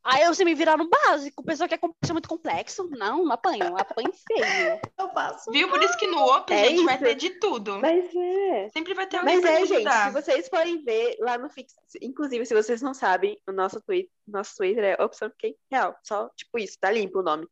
Aí 0.04 0.22
eu 0.22 0.34
sei 0.34 0.44
me 0.44 0.54
virar 0.54 0.76
no 0.76 0.88
básico. 0.88 1.40
O 1.40 1.44
pessoal 1.44 1.68
quer 1.68 1.78
complexo, 1.78 2.10
é 2.10 2.12
muito 2.12 2.28
complexo. 2.28 2.90
Não, 2.90 3.24
não 3.24 3.32
apanho. 3.32 3.74
Apanho 3.76 4.12
feio. 4.12 4.80
Eu 4.98 5.08
faço. 5.10 5.50
Viu? 5.50 5.68
Por 5.70 5.82
isso 5.82 5.96
que 5.96 6.06
no 6.06 6.18
Open, 6.18 6.56
É 6.56 6.68
gente, 6.68 6.84
vai 6.84 6.94
isso. 6.96 7.04
ter 7.04 7.14
de 7.14 7.30
tudo. 7.40 7.78
Mas 7.80 8.14
é. 8.14 8.68
Sempre 8.70 8.92
vai 8.92 9.06
ter 9.06 9.16
alguém 9.16 9.36
Mas 9.36 9.42
pra 9.42 9.52
é, 9.52 9.56
te 9.56 9.66
gente, 9.66 9.74
ajudar. 9.76 10.06
se 10.08 10.12
vocês 10.22 10.48
forem 10.48 10.84
ver 10.84 11.16
lá 11.20 11.38
no 11.38 11.48
Fix, 11.48 11.74
inclusive, 12.02 12.44
se 12.44 12.54
vocês 12.54 12.82
não 12.82 12.92
sabem, 12.92 13.40
o 13.48 13.52
nosso 13.52 13.80
Twitter, 13.80 14.10
nosso 14.28 14.54
Twitter 14.56 14.84
é 14.84 15.02
opção 15.02 15.30
fiquei 15.30 15.56
real, 15.70 15.96
só 16.02 16.28
tipo 16.36 16.58
isso, 16.58 16.76
tá 16.78 16.90
limpo 16.90 17.20
o 17.20 17.22
nome. 17.22 17.48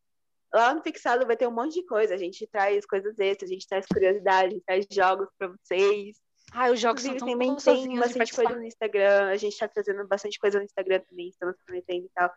Lá 0.55 0.74
no 0.74 0.82
fixado 0.82 1.26
vai 1.26 1.34
ter 1.36 1.46
um 1.48 1.50
monte 1.50 1.74
de 1.80 1.86
coisa, 1.86 2.14
a 2.14 2.18
gente 2.18 2.46
traz 2.46 2.84
coisas 2.84 3.18
extras, 3.18 3.50
a 3.50 3.55
gente 3.55 3.66
traz 3.66 3.86
curiosidades, 3.86 4.48
a 4.48 4.50
gente 4.50 4.64
traz 4.66 4.86
jogos 4.90 5.28
pra 5.38 5.48
vocês. 5.48 6.18
Ai, 6.55 6.72
os 6.72 6.80
jogos 6.80 7.03
são 7.03 7.14
Inclusive, 7.14 7.18
tão 7.18 7.57
também 7.57 7.86
tem 7.88 7.98
bastante 7.98 8.18
participar. 8.18 8.42
coisa 8.44 8.61
no 8.61 8.66
Instagram, 8.66 9.28
a 9.28 9.36
gente 9.36 9.59
tá 9.59 9.68
trazendo 9.68 10.07
bastante 10.07 10.38
coisa 10.38 10.59
no 10.59 10.64
Instagram 10.64 11.00
também, 11.09 11.28
estamos 11.28 11.57
prometendo 11.64 12.05
e 12.05 12.11
tal. 12.14 12.30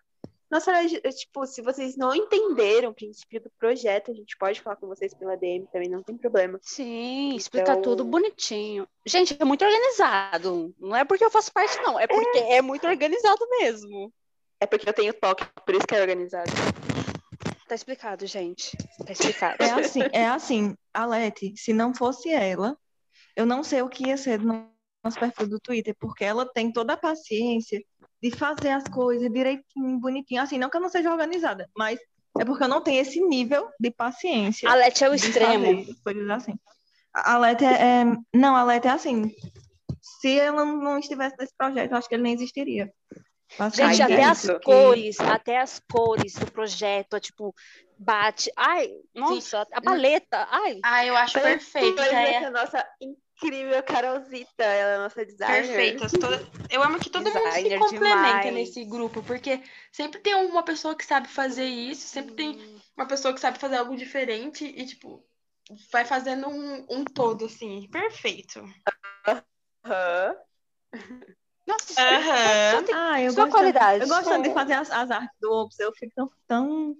Nossa, 0.49 0.71
é, 0.71 0.87
tipo, 1.11 1.45
se 1.47 1.61
vocês 1.61 1.97
não 1.97 2.15
entenderam 2.15 2.91
o 2.91 2.93
princípio 2.93 3.41
do 3.41 3.49
projeto, 3.59 4.11
a 4.11 4.13
gente 4.13 4.37
pode 4.37 4.61
falar 4.61 4.75
com 4.75 4.87
vocês 4.87 5.13
pela 5.13 5.35
DM 5.35 5.65
também, 5.71 5.89
não 5.89 6.03
tem 6.03 6.15
problema. 6.15 6.59
Sim, 6.61 7.35
explica 7.35 7.71
Então- 7.71 7.81
tudo 7.81 8.05
bonitinho. 8.05 8.87
Gente, 9.05 9.35
é 9.39 9.43
muito 9.43 9.65
organizado. 9.65 10.73
Não 10.79 10.95
é 10.95 11.03
porque 11.03 11.25
eu 11.25 11.31
faço 11.31 11.51
parte, 11.51 11.75
não. 11.81 11.99
É 11.99 12.05
porque 12.07 12.37
é, 12.37 12.61
muito 12.61 12.87
organizado 12.87 13.45
mesmo. 13.59 14.13
É 14.59 14.65
porque 14.67 14.87
eu 14.87 14.93
tenho 14.93 15.13
toque, 15.13 15.45
por 15.65 15.75
isso 15.75 15.85
que 15.87 15.95
é 15.95 15.99
organizado. 16.01 16.49
Tá 17.67 17.73
explicado, 17.73 18.25
gente. 18.27 18.77
Tá 19.03 19.11
explicado. 19.11 19.61
É 19.61 19.71
assim, 19.71 19.99
é 20.13 20.27
assim, 20.27 20.77
a 20.93 21.05
Leti, 21.07 21.53
se 21.57 21.73
não 21.73 21.93
fosse 21.93 22.29
ela, 22.29 22.77
eu 23.35 23.45
não 23.45 23.63
sei 23.63 23.81
o 23.81 23.89
que 23.89 24.07
ia 24.07 24.17
ser 24.17 24.39
no 24.39 24.69
nosso 25.03 25.19
perfil 25.19 25.47
do 25.47 25.59
Twitter, 25.59 25.95
porque 25.99 26.23
ela 26.23 26.45
tem 26.51 26.71
toda 26.71 26.93
a 26.93 26.97
paciência 26.97 27.83
de 28.21 28.31
fazer 28.31 28.69
as 28.69 28.83
coisas 28.85 29.31
direitinho, 29.31 29.99
bonitinho. 29.99 30.41
Assim, 30.41 30.57
não 30.57 30.69
que 30.69 30.77
eu 30.77 30.81
não 30.81 30.89
seja 30.89 31.11
organizada, 31.11 31.69
mas 31.77 31.99
é 32.39 32.45
porque 32.45 32.63
eu 32.63 32.67
não 32.67 32.81
tenho 32.81 33.01
esse 33.01 33.21
nível 33.21 33.69
de 33.79 33.91
paciência. 33.91 34.69
A 34.69 34.75
Leti 34.75 35.03
é 35.03 35.09
o 35.09 35.13
extremo. 35.13 35.85
coisas 36.03 36.29
assim. 36.29 36.57
A 37.13 37.37
Leti 37.37 37.63
é, 37.65 38.01
é- 38.01 38.05
Não, 38.33 38.55
a 38.55 38.63
Leti 38.63 38.87
é 38.87 38.91
assim. 38.91 39.31
Se 40.01 40.39
ela 40.39 40.65
não 40.65 40.97
estivesse 40.97 41.35
nesse 41.39 41.53
projeto, 41.57 41.91
eu 41.91 41.97
acho 41.97 42.09
que 42.09 42.15
ele 42.15 42.23
nem 42.23 42.33
existiria. 42.33 42.85
Gente, 42.85 43.57
Basicamente, 43.57 44.01
Ai, 44.01 44.11
até 44.11 44.21
é 44.21 44.25
as 44.25 44.43
isso. 44.43 44.59
cores, 44.59 45.19
até 45.19 45.59
as 45.59 45.81
cores 45.89 46.33
do 46.33 46.51
projeto, 46.51 47.15
é, 47.15 47.19
tipo, 47.19 47.55
bate. 47.97 48.51
Ai, 48.57 48.89
nossa, 49.13 49.65
a 49.71 49.81
paleta. 49.81 50.47
Ai, 50.51 50.79
Ah, 50.83 51.05
eu 51.05 51.15
acho 51.15 51.39
perfeito. 51.39 51.95
Pois 51.95 52.09
que 52.09 52.15
é, 52.15 52.31
é 52.31 52.39
que 52.39 52.45
a 52.45 52.51
nossa 52.51 52.85
incrível 53.35 53.83
Carolzita, 53.83 54.63
ela 54.63 54.91
é 54.91 54.95
a 54.95 54.99
nossa 54.99 55.25
designer. 55.25 55.65
perfeita. 55.67 56.07
Toda- 56.19 56.47
Eu 56.69 56.81
amo 56.83 56.99
que 56.99 57.09
todo 57.09 57.23
mundo 57.25 57.33
se 57.33 57.41
Designer 57.63 57.79
complementa 57.79 58.39
demais. 58.41 58.53
nesse 58.53 58.85
grupo, 58.85 59.21
porque 59.23 59.61
sempre 59.91 60.19
tem 60.19 60.35
uma 60.35 60.63
pessoa 60.63 60.95
que 60.95 61.05
sabe 61.05 61.27
fazer 61.27 61.65
isso, 61.65 62.07
sempre 62.07 62.33
tem 62.35 62.81
uma 62.95 63.07
pessoa 63.07 63.33
que 63.33 63.39
sabe 63.39 63.59
fazer 63.59 63.77
algo 63.77 63.95
diferente 63.95 64.65
e, 64.65 64.85
tipo, 64.85 65.23
vai 65.91 66.05
fazendo 66.05 66.47
um, 66.47 66.85
um 66.89 67.03
todo, 67.03 67.45
assim. 67.45 67.87
Perfeito. 67.89 68.63
Aham. 69.85 70.35
nossa, 71.67 71.93
só 72.71 72.81
tem 72.83 72.95
Ah, 72.95 73.21
eu 73.21 73.31
sua 73.33 73.43
gosto, 73.45 73.51
qualidade. 73.57 74.03
eu 74.03 74.07
gosto 74.09 74.41
de 74.41 74.53
fazer 74.53 74.73
as, 74.73 74.89
as 74.91 75.11
artes 75.11 75.37
do 75.39 75.51
Ops, 75.51 75.79
eu 75.79 75.91
fico 75.93 76.13
tão, 76.15 76.31
tão 76.47 76.97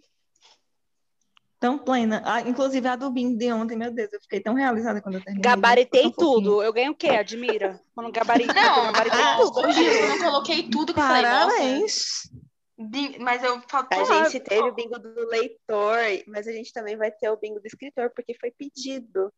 tão 1.60 1.78
plena. 1.78 2.22
Ah, 2.26 2.42
inclusive 2.42 2.88
a 2.88 2.96
do 2.96 3.10
bingo 3.10 3.38
de 3.38 3.52
ontem, 3.52 3.76
meu 3.76 3.92
Deus, 3.92 4.12
eu 4.14 4.22
fiquei 4.22 4.40
tão 4.40 4.54
realizada 4.54 5.02
quando 5.02 5.16
eu 5.16 5.24
terminei. 5.24 5.42
Gabaritei 5.50 6.12
tudo. 6.12 6.62
Eu 6.62 6.74
ganho 6.74 6.92
o 6.92 6.96
quê? 6.96 7.10
Admira? 7.10 7.82
Quando 7.94 8.12
gabarito, 8.12 8.54
Não, 8.54 8.78
eu 8.78 8.84
gabaritei 8.92 9.22
ah, 9.22 9.38
tudo. 9.38 9.60
hoje 9.68 9.84
eu 9.86 10.10
não 10.10 10.20
coloquei 10.20 10.70
tudo 10.70 10.94
que 10.94 11.00
falei. 11.00 11.24
Parabéns. 11.24 12.30
Bi- 12.78 13.18
Mas 13.20 13.42
eu 13.42 13.62
falo, 13.70 13.88
A 13.92 14.30
gente 14.30 14.42
teve 14.42 14.62
o 14.70 14.74
bingo 14.74 15.00
do 15.00 15.28
leitor, 15.30 15.98
mas 16.28 16.46
a 16.46 16.52
gente 16.52 16.74
também 16.74 16.98
vai 16.98 17.10
ter 17.10 17.30
o 17.30 17.38
bingo 17.38 17.60
do 17.60 17.66
escritor, 17.66 18.12
porque 18.14 18.36
foi 18.40 18.52
pedido. 18.52 19.32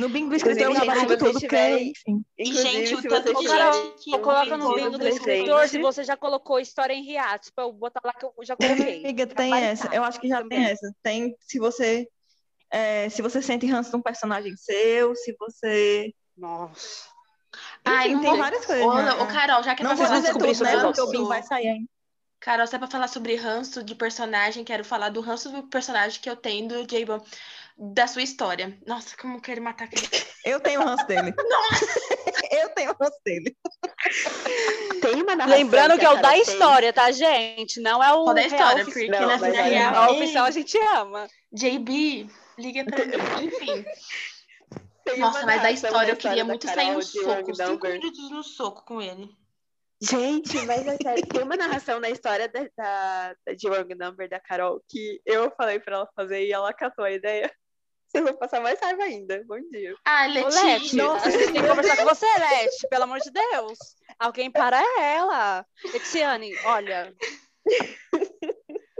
No 0.00 0.08
bingo 0.08 0.30
do 0.30 0.36
escritor 0.36 0.62
eu 0.62 0.70
Inclusive, 0.72 0.96
vocês 1.06 1.18
tudo, 1.18 1.38
tiverem- 1.40 1.92
porque, 1.92 2.10
enfim. 2.10 2.24
E, 2.38 2.44
gente, 2.54 2.94
o 2.94 3.02
tanto 3.08 3.34
de 3.34 3.46
gente 3.48 4.02
que 4.02 4.10
Coloca 4.18 4.56
no 4.56 4.74
Bingo 4.74 4.98
do 4.98 5.06
escritor 5.08 5.68
se 5.68 5.78
você 5.78 6.02
já 6.04 6.16
colocou 6.16 6.58
história 6.58 6.94
em 6.94 7.04
hiatus, 7.08 7.50
pra 7.50 7.64
eu 7.64 7.72
botar 7.72 8.00
lá 8.04 8.12
que 8.12 8.24
eu 8.24 8.32
já 8.42 8.56
coloquei. 8.56 9.00
Amiga, 9.04 9.26
tem 9.26 9.54
essa. 9.54 9.94
Eu 9.94 10.02
acho 10.02 10.20
que 10.20 10.28
já 10.28 10.38
tem 10.38 10.48
também. 10.48 10.64
essa. 10.64 10.92
Tem 11.02 11.36
se 11.40 11.58
você 11.58 12.08
é, 12.72 13.08
se 13.08 13.20
você 13.20 13.42
sente 13.42 13.66
ranço 13.66 13.90
de 13.90 13.96
um 13.96 14.02
personagem 14.02 14.56
seu, 14.56 15.14
se 15.14 15.34
você. 15.38 16.12
Nossa. 16.36 17.08
Ai, 17.84 18.06
Enfim, 18.06 18.14
não 18.14 18.20
tem 18.22 18.30
vou- 18.30 18.38
várias 18.38 18.64
coisas. 18.64 18.86
Ô, 18.86 18.94
né? 18.94 19.12
ô, 19.14 19.26
Carol, 19.26 19.62
já 19.62 19.74
que 19.74 19.82
Não 19.82 19.96
pra 19.96 20.06
vou 20.06 20.16
dizer 20.16 20.32
sobre 20.32 20.52
tudo, 20.52 20.64
né? 20.64 20.80
Porque 20.80 21.00
o 21.00 21.10
bingo 21.10 21.26
vai 21.26 21.42
sair 21.42 21.68
ainda. 21.68 21.88
Carol, 22.38 22.66
se 22.66 22.74
é 22.74 22.78
pra 22.78 22.88
falar 22.88 23.08
sobre 23.08 23.34
ranço 23.34 23.82
de 23.84 23.94
personagem, 23.94 24.64
quero 24.64 24.82
falar 24.82 25.10
do 25.10 25.20
ranço 25.20 25.50
do 25.50 25.62
personagem 25.64 26.18
que 26.22 26.30
eu 26.30 26.36
tenho 26.36 26.68
do 26.68 26.86
J-Bom, 26.86 27.22
da 27.82 28.06
sua 28.06 28.22
história. 28.22 28.78
Nossa, 28.86 29.16
como 29.16 29.38
eu 29.38 29.40
quero 29.40 29.62
matar 29.62 29.84
aquele. 29.84 30.06
Eu 30.44 30.60
tenho 30.60 30.82
ranço 30.84 31.06
dele. 31.06 31.32
eu 32.52 32.68
tenho 32.74 32.94
ranço 33.00 33.18
dele. 33.24 33.56
Tem 35.00 35.22
uma 35.22 35.34
narração 35.34 35.58
Lembrando 35.58 35.98
que 35.98 36.04
é 36.04 36.10
o 36.10 36.20
da 36.20 36.30
fez. 36.32 36.48
história, 36.48 36.92
tá, 36.92 37.10
gente? 37.10 37.80
Não 37.80 38.02
é 38.04 38.12
o 38.12 38.26
Só 38.26 38.34
da 38.34 38.42
história, 38.42 38.82
oficial. 38.82 39.06
porque 39.06 39.08
Não, 39.08 39.26
na 39.26 39.36
vida 39.36 39.62
aí- 39.62 39.70
real. 39.70 39.94
A 39.94 40.10
oficial 40.12 40.44
a 40.44 40.50
gente 40.50 40.76
ama. 40.78 41.26
JB, 41.52 42.28
liga 42.58 42.84
pra 42.84 43.04
mim. 43.06 43.46
Enfim. 43.46 43.84
Tem 45.04 45.18
Nossa, 45.18 45.46
mas 45.46 45.62
da 45.62 45.70
história 45.72 46.12
eu 46.12 46.16
queria 46.16 46.44
muito 46.44 46.66
Carol 46.66 46.84
sair 46.84 46.94
no 46.94 47.02
soco. 47.02 47.54
Cinco 47.54 47.88
minutos 47.88 48.30
no 48.30 48.42
soco 48.44 48.84
com 48.84 49.00
ele. 49.00 49.30
Gente, 50.02 50.56
mas 50.64 50.86
é 50.86 50.96
sério, 50.96 51.26
tem 51.26 51.42
uma 51.42 51.56
narração 51.56 52.00
na 52.00 52.08
história 52.08 52.48
da, 52.48 52.60
da, 52.74 53.34
da 53.46 53.52
de 53.54 53.68
Wrong 53.68 53.94
Number 53.94 54.28
da 54.30 54.40
Carol 54.40 54.80
que 54.88 55.20
eu 55.26 55.50
falei 55.54 55.78
pra 55.78 55.96
ela 55.96 56.08
fazer 56.16 56.46
e 56.46 56.52
ela 56.52 56.72
catou 56.72 57.04
a 57.04 57.10
ideia. 57.12 57.50
Eu 58.12 58.24
vou 58.24 58.34
passar 58.34 58.60
mais 58.60 58.78
raiva 58.80 59.04
ainda. 59.04 59.42
Bom 59.46 59.60
dia. 59.70 59.94
Ah, 60.04 60.26
Ô, 60.26 60.32
Leti, 60.32 60.64
Letícia. 60.66 61.12
a 61.12 61.30
gente 61.30 61.52
tem 61.52 61.62
que 61.62 61.68
conversar 61.68 61.96
com 61.96 62.04
você, 62.04 62.26
Leti, 62.26 62.88
pelo 62.88 63.04
amor 63.04 63.20
de 63.20 63.30
Deus. 63.30 63.78
Alguém 64.18 64.50
para 64.50 64.82
ela. 65.00 65.64
Letiane, 65.92 66.52
olha, 66.64 67.14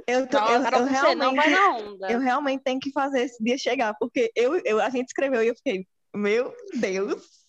Eu, 0.06 0.26
tô, 0.26 0.38
não, 0.38 0.48
eu, 0.48 0.54
eu 0.54 0.86
você 0.88 1.14
não 1.14 1.34
vai 1.36 1.48
realmente, 1.48 1.50
na 1.50 1.76
onda. 1.76 2.10
eu 2.12 2.18
realmente 2.18 2.62
tenho 2.64 2.80
que 2.80 2.90
fazer 2.92 3.22
esse 3.22 3.42
dia 3.42 3.56
chegar, 3.56 3.94
porque 3.98 4.30
eu, 4.34 4.60
eu, 4.64 4.80
a 4.80 4.90
gente 4.90 5.06
escreveu 5.08 5.42
e 5.42 5.48
eu 5.48 5.54
fiquei, 5.54 5.86
meu 6.14 6.52
Deus. 6.74 7.39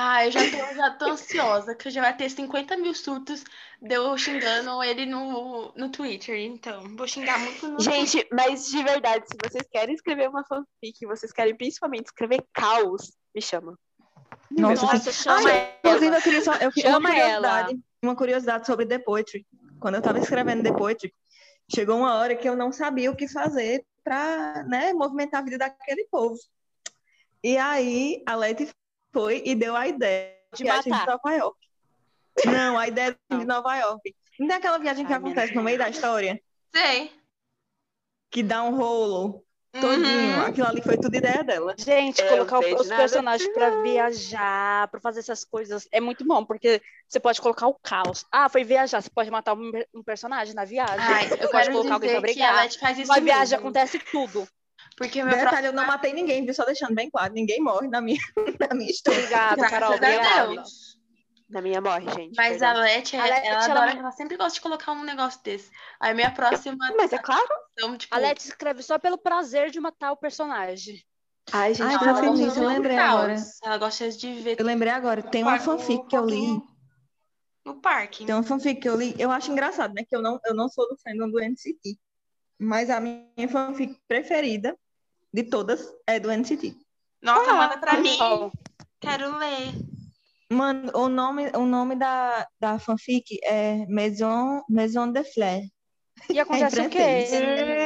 Ah, 0.00 0.24
eu 0.24 0.30
já 0.30 0.40
tô, 0.48 0.74
já 0.76 0.90
tô 0.92 1.04
ansiosa, 1.06 1.74
que 1.74 1.90
já 1.90 2.00
vai 2.00 2.16
ter 2.16 2.30
50 2.30 2.76
mil 2.76 2.94
surtos 2.94 3.42
de 3.82 3.96
eu 3.96 4.16
xingando 4.16 4.80
ele 4.80 5.04
no, 5.04 5.72
no 5.74 5.90
Twitter. 5.90 6.38
Então, 6.38 6.84
vou 6.96 7.08
xingar 7.08 7.36
muito 7.40 7.66
no 7.66 7.80
Gente, 7.80 8.24
mas 8.30 8.68
de 8.68 8.80
verdade, 8.84 9.24
se 9.26 9.36
vocês 9.42 9.66
querem 9.68 9.96
escrever 9.96 10.28
uma 10.28 10.44
fanfic, 10.44 11.04
vocês 11.04 11.32
querem 11.32 11.56
principalmente 11.56 12.06
escrever 12.06 12.46
caos, 12.52 13.10
me 13.34 13.42
chama. 13.42 13.76
Nossa, 14.48 14.86
Nossa, 14.86 15.12
chama 15.12 15.50
Ah, 15.50 15.78
Inclusive, 15.80 16.06
ela. 16.06 16.16
eu 16.18 16.22
queria 16.22 16.42
só 16.42 16.52
eu, 16.54 16.70
queria- 16.70 16.92
Chama 16.92 16.98
uma 17.08 17.10
curiosidade, 17.10 17.70
ela. 17.72 17.78
uma 18.04 18.16
curiosidade 18.16 18.66
sobre 18.66 18.86
The 18.86 18.98
Poetry. 19.00 19.46
Quando 19.80 19.94
eu 19.96 19.98
estava 19.98 20.20
escrevendo 20.20 20.62
The 20.62 20.78
Poetry, 20.78 21.12
chegou 21.74 21.96
uma 21.98 22.14
hora 22.14 22.36
que 22.36 22.48
eu 22.48 22.54
não 22.54 22.70
sabia 22.70 23.10
o 23.10 23.16
que 23.16 23.26
fazer 23.26 23.84
para 24.04 24.62
né, 24.62 24.92
movimentar 24.92 25.40
a 25.40 25.44
vida 25.44 25.58
daquele 25.58 26.06
povo. 26.08 26.38
E 27.42 27.56
aí 27.58 28.22
a 28.24 28.36
Leti 28.36 28.68
foi 29.18 29.42
e 29.44 29.54
deu 29.54 29.74
a 29.74 29.88
ideia 29.88 30.36
De 30.54 30.62
viagem 30.62 30.90
matar. 30.90 31.04
de 31.04 31.10
Nova 31.24 31.36
York. 31.36 31.58
Não, 32.46 32.78
a 32.78 32.86
ideia 32.86 33.16
de 33.30 33.44
Nova 33.44 33.76
York. 33.76 34.14
Não 34.38 34.46
tem 34.46 34.56
aquela 34.56 34.78
viagem 34.78 35.04
que 35.04 35.12
Ai, 35.12 35.18
acontece 35.18 35.54
no 35.54 35.62
meio 35.62 35.76
da 35.76 35.88
história, 35.88 36.40
Sei. 36.72 37.10
que 38.30 38.44
dá 38.44 38.62
um 38.62 38.76
rolo 38.76 39.44
todinho. 39.72 40.36
Uhum. 40.36 40.42
Aquilo 40.42 40.66
ali 40.68 40.80
foi 40.80 40.96
tudo 40.96 41.16
ideia 41.16 41.42
dela. 41.42 41.74
Gente, 41.76 42.22
Eu 42.22 42.46
colocar 42.46 42.60
os 42.60 42.86
personagens 42.86 43.52
pra 43.52 43.82
viajar, 43.82 44.86
pra 44.88 45.00
fazer 45.00 45.18
essas 45.18 45.44
coisas, 45.44 45.88
é 45.90 46.00
muito 46.00 46.24
bom, 46.24 46.44
porque 46.44 46.80
você 47.08 47.18
pode 47.18 47.40
colocar 47.40 47.66
o 47.66 47.74
caos. 47.74 48.24
Ah, 48.30 48.48
foi 48.48 48.62
viajar, 48.62 49.00
você 49.02 49.10
pode 49.10 49.30
matar 49.32 49.54
um, 49.54 49.72
um 49.92 50.02
personagem 50.04 50.54
na 50.54 50.64
viagem. 50.64 50.96
Ai, 51.00 51.24
eu 51.24 51.28
você 51.30 51.36
pode 51.38 51.50
quero 51.50 51.72
colocar 51.72 51.94
alguém 51.94 52.10
pra 52.10 52.20
dizer 52.20 52.34
que 52.34 52.42
a 52.42 52.46
brigar. 52.46 52.62
Leti 52.62 52.78
faz 52.78 52.98
isso 52.98 53.12
Na 53.12 53.18
viagem 53.18 53.58
acontece 53.58 53.98
tudo. 53.98 54.46
Porque 54.96 55.22
meu 55.22 55.34
Detalhe, 55.36 55.66
eu 55.68 55.72
não 55.72 55.86
matei 55.86 56.12
ninguém, 56.12 56.44
viu? 56.44 56.54
Só 56.54 56.64
deixando 56.64 56.94
bem 56.94 57.08
claro, 57.10 57.32
ninguém 57.32 57.60
morre 57.60 57.88
na 57.88 58.00
minha, 58.00 58.18
na 58.70 58.74
minha 58.74 58.90
história. 58.90 59.18
Obrigada, 59.20 59.68
Carol. 59.68 59.94
Obrigada. 59.94 60.52
Deus. 60.52 60.98
Na 61.48 61.62
minha 61.62 61.80
morre, 61.80 62.06
gente. 62.10 62.34
Mas 62.36 62.58
perdão. 62.58 62.68
a 62.68 62.82
Leti, 62.82 63.16
ela, 63.16 63.28
ela- 63.28 63.64
adora, 63.64 63.90
ela 63.92 64.12
sempre 64.12 64.36
gosta 64.36 64.54
de 64.54 64.60
colocar 64.60 64.92
um 64.92 65.02
negócio 65.02 65.40
desse. 65.42 65.70
Aí 65.98 66.12
minha 66.14 66.30
próxima 66.30 66.76
Mas 66.96 67.12
é 67.12 67.18
claro. 67.18 67.42
ação, 67.78 67.96
tipo, 67.96 68.14
A 68.14 68.18
Leti 68.18 68.46
escreve 68.48 68.82
só 68.82 68.98
pelo 68.98 69.16
prazer 69.16 69.70
de 69.70 69.80
matar 69.80 70.12
o 70.12 70.16
personagem. 70.16 71.02
Ai, 71.50 71.72
gente, 71.72 71.86
Ai, 71.86 71.98
tá 71.98 72.04
ela 72.10 72.20
feliz, 72.20 72.56
eu 72.56 72.66
lembrei 72.68 72.96
caos. 72.96 73.14
agora. 73.14 73.34
Ela 73.64 73.78
gosta 73.78 74.10
de 74.10 74.34
ver 74.40 74.56
Eu 74.60 74.66
lembrei 74.66 74.92
agora, 74.92 75.22
tem 75.22 75.42
uma 75.42 75.58
fanfic 75.58 76.06
que 76.06 76.16
eu 76.16 76.26
li. 76.26 76.60
no 77.64 77.80
parque. 77.80 78.26
Tem 78.26 78.34
uma 78.34 78.42
fanfic 78.44 78.80
que 78.82 78.88
eu 78.88 78.96
li. 78.96 79.14
Eu 79.18 79.30
acho 79.30 79.50
engraçado, 79.50 79.94
né? 79.94 80.04
Que 80.06 80.14
eu 80.14 80.20
não, 80.20 80.38
eu 80.44 80.54
não 80.54 80.68
sou 80.68 80.86
do 80.88 80.98
fandom 80.98 81.30
do 81.30 81.40
NCT. 81.40 81.98
Mas 82.58 82.90
a 82.90 83.00
minha 83.00 83.48
fanfic 83.50 83.96
preferida 84.08 84.76
de 85.32 85.44
todas 85.44 85.86
é 86.06 86.18
do 86.18 86.30
NCT. 86.30 86.74
Nossa, 87.22 87.50
Ah, 87.50 87.54
manda 87.54 87.78
pra 87.78 87.98
mim. 87.98 88.16
Quero 89.00 89.38
ler. 89.38 89.74
Mano, 90.50 90.90
o 90.94 91.08
nome, 91.08 91.50
o 91.54 91.66
nome 91.66 91.94
da, 91.94 92.48
da 92.58 92.78
fanfic 92.78 93.38
é 93.44 93.84
Maison, 93.86 94.62
Maison 94.68 95.12
de 95.12 95.22
Fleur. 95.24 95.62
E 96.30 96.40
acontece 96.40 96.80
É 96.80 96.86
o 96.86 96.90
quê 96.90 97.28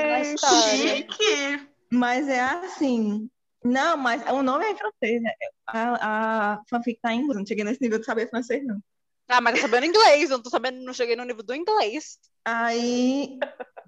na 0.09 0.21
história? 0.21 0.97
Chique. 0.97 1.69
Mas 1.91 2.29
é 2.29 2.41
assim. 2.41 3.29
Não, 3.65 3.97
mas 3.97 4.23
o 4.31 4.43
nome 4.43 4.65
é 4.65 4.71
em 4.73 4.77
francês. 4.77 5.23
né? 5.23 5.33
A, 5.67 6.55
a 6.55 6.63
fanfic 6.71 7.01
tá 7.01 7.13
em 7.13 7.21
inglês. 7.21 7.39
Não 7.39 7.47
cheguei 7.47 7.65
nesse 7.65 7.81
nível 7.81 7.99
de 7.99 8.07
saber 8.07 8.31
francês, 8.31 8.65
não. 8.65 8.79
Ah, 9.29 9.41
mas 9.41 9.55
tô 9.57 9.63
sabendo 9.63 9.87
inglês, 9.87 10.31
eu 10.31 10.37
não 10.37 10.43
tô 10.43 10.51
sabendo, 10.51 10.85
não 10.85 10.93
cheguei 10.93 11.17
no 11.17 11.25
nível 11.25 11.43
do 11.43 11.55
inglês. 11.55 12.19
Aí, 12.45 13.39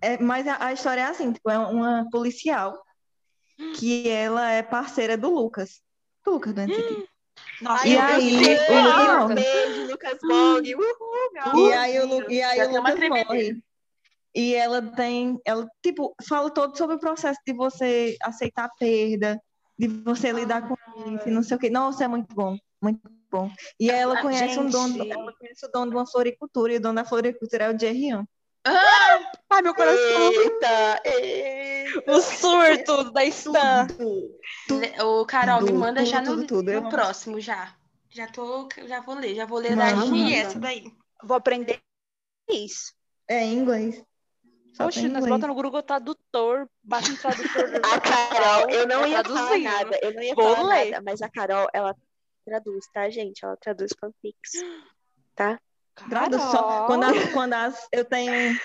é, 0.01 0.19
mas 0.19 0.47
a, 0.47 0.67
a 0.67 0.73
história 0.73 1.01
é 1.03 1.05
assim, 1.05 1.33
tipo, 1.33 1.51
é 1.51 1.59
uma 1.59 2.09
policial 2.11 2.83
que 3.75 4.09
ela 4.09 4.51
é 4.51 4.63
parceira 4.63 5.17
do 5.17 5.31
Lucas. 5.31 5.81
Do 6.25 6.33
Lucas 6.33 6.55
do 6.55 6.61
NCT. 6.61 6.97
Nossa, 7.61 7.87
E 7.87 7.97
aí, 7.97 8.37
o 8.37 8.41
Lucas 8.41 8.95
Ah, 8.95 9.19
morre. 9.21 9.35
beijo, 9.35 9.87
Lucas 9.87 10.19
Bong. 10.23 10.75
Uhul, 10.75 11.69
E 11.69 11.73
aí 11.73 12.01
o, 12.01 12.31
e 12.31 12.43
aí 12.43 12.63
o 12.63 12.71
Lucas 12.77 13.09
morre. 13.09 13.63
E 14.35 14.55
ela 14.55 14.83
tem, 14.83 15.39
ela, 15.45 15.69
tipo, 15.81 16.15
fala 16.29 16.51
todo 16.51 16.77
sobre 16.77 16.97
o 16.97 16.99
processo 16.99 17.39
de 17.47 17.53
você 17.53 18.17
aceitar 18.21 18.65
a 18.65 18.69
perda, 18.69 19.41
de 19.79 19.87
você 19.87 20.33
lidar 20.33 20.67
com 20.69 20.75
isso, 21.15 21.31
não 21.31 21.43
sei 21.43 21.57
o 21.57 21.61
quê. 21.61 21.71
Nossa, 21.71 22.05
é 22.05 22.09
muito 22.09 22.35
bom, 22.35 22.59
muito 22.83 23.01
bom. 23.31 23.49
E 23.79 23.91
ela 23.91 24.19
Ah, 24.19 24.23
conhece 24.23 24.59
um 24.59 24.69
dono, 24.69 24.97
ela 25.09 25.33
conhece 25.39 25.65
o 25.65 25.71
dono 25.71 25.91
de 25.91 25.97
uma 25.97 26.07
floricultura, 26.07 26.73
e 26.73 26.77
o 26.77 26.81
dono 26.81 26.97
da 26.97 27.05
floricultura 27.05 27.65
é 27.67 27.75
o 27.75 27.79
Jerrion. 27.79 28.25
Ah, 28.67 29.33
Ai, 29.51 29.63
meu 29.63 29.75
coração. 29.75 30.33
Eita, 30.33 31.03
eita. 31.05 32.13
O 32.13 32.21
surto 32.21 33.11
da 33.13 33.25
Stan. 33.27 33.87
Tudo. 33.87 35.11
o 35.21 35.27
Carol, 35.27 35.61
me 35.61 35.69
Tudo, 35.69 35.79
manda 35.79 36.01
tudo, 36.01 36.11
já 36.11 36.21
no, 36.21 36.27
tudo, 36.27 36.47
tudo. 36.47 36.71
Eu 36.71 36.81
no 36.83 36.89
próximo, 36.89 37.41
já. 37.41 37.75
Já 38.11 38.27
tô, 38.29 38.69
já 38.87 39.01
vou 39.01 39.17
ler, 39.17 39.35
já 39.35 39.45
vou 39.45 39.59
ler 39.59 39.77
Manda, 39.77 39.95
da 39.97 40.05
Gi 40.07 40.11
manda. 40.11 40.35
essa 40.37 40.59
daí. 40.59 40.85
Vou 41.23 41.37
aprender 41.37 41.81
isso. 42.49 42.93
É 43.29 43.45
em 43.45 43.55
inglês. 43.59 44.03
Só 44.75 44.85
Poxa, 44.85 45.09
nós 45.09 45.27
bota 45.27 45.47
no 45.47 45.55
Google 45.55 45.83
Tradutor, 45.83 46.69
baixa 46.83 47.13
um 47.13 47.17
tradutor. 47.17 47.47
A 47.93 48.01
Carol, 48.01 48.71
eu 48.71 48.89
não 48.89 49.07
ia 49.07 49.23
falar 49.23 49.59
nada, 49.59 49.99
eu 50.03 50.15
não 50.15 50.23
ia 50.23 50.35
Vou 50.35 50.55
falar 50.57 50.69
ler. 50.69 50.91
nada, 50.91 51.03
mas 51.05 51.23
a 51.23 51.29
Carol, 51.29 51.69
ela 51.73 51.95
traduz, 52.45 52.85
tá, 52.93 53.09
gente? 53.09 53.45
Ela 53.45 53.57
traduz 53.57 53.93
fanfics, 53.99 54.53
tá? 55.35 55.61
Traduz 56.09 56.43
só. 56.43 56.87
Quando, 56.87 57.05
as, 57.05 57.33
quando 57.33 57.53
as, 57.53 57.89
eu 57.93 58.05
tenho. 58.05 58.57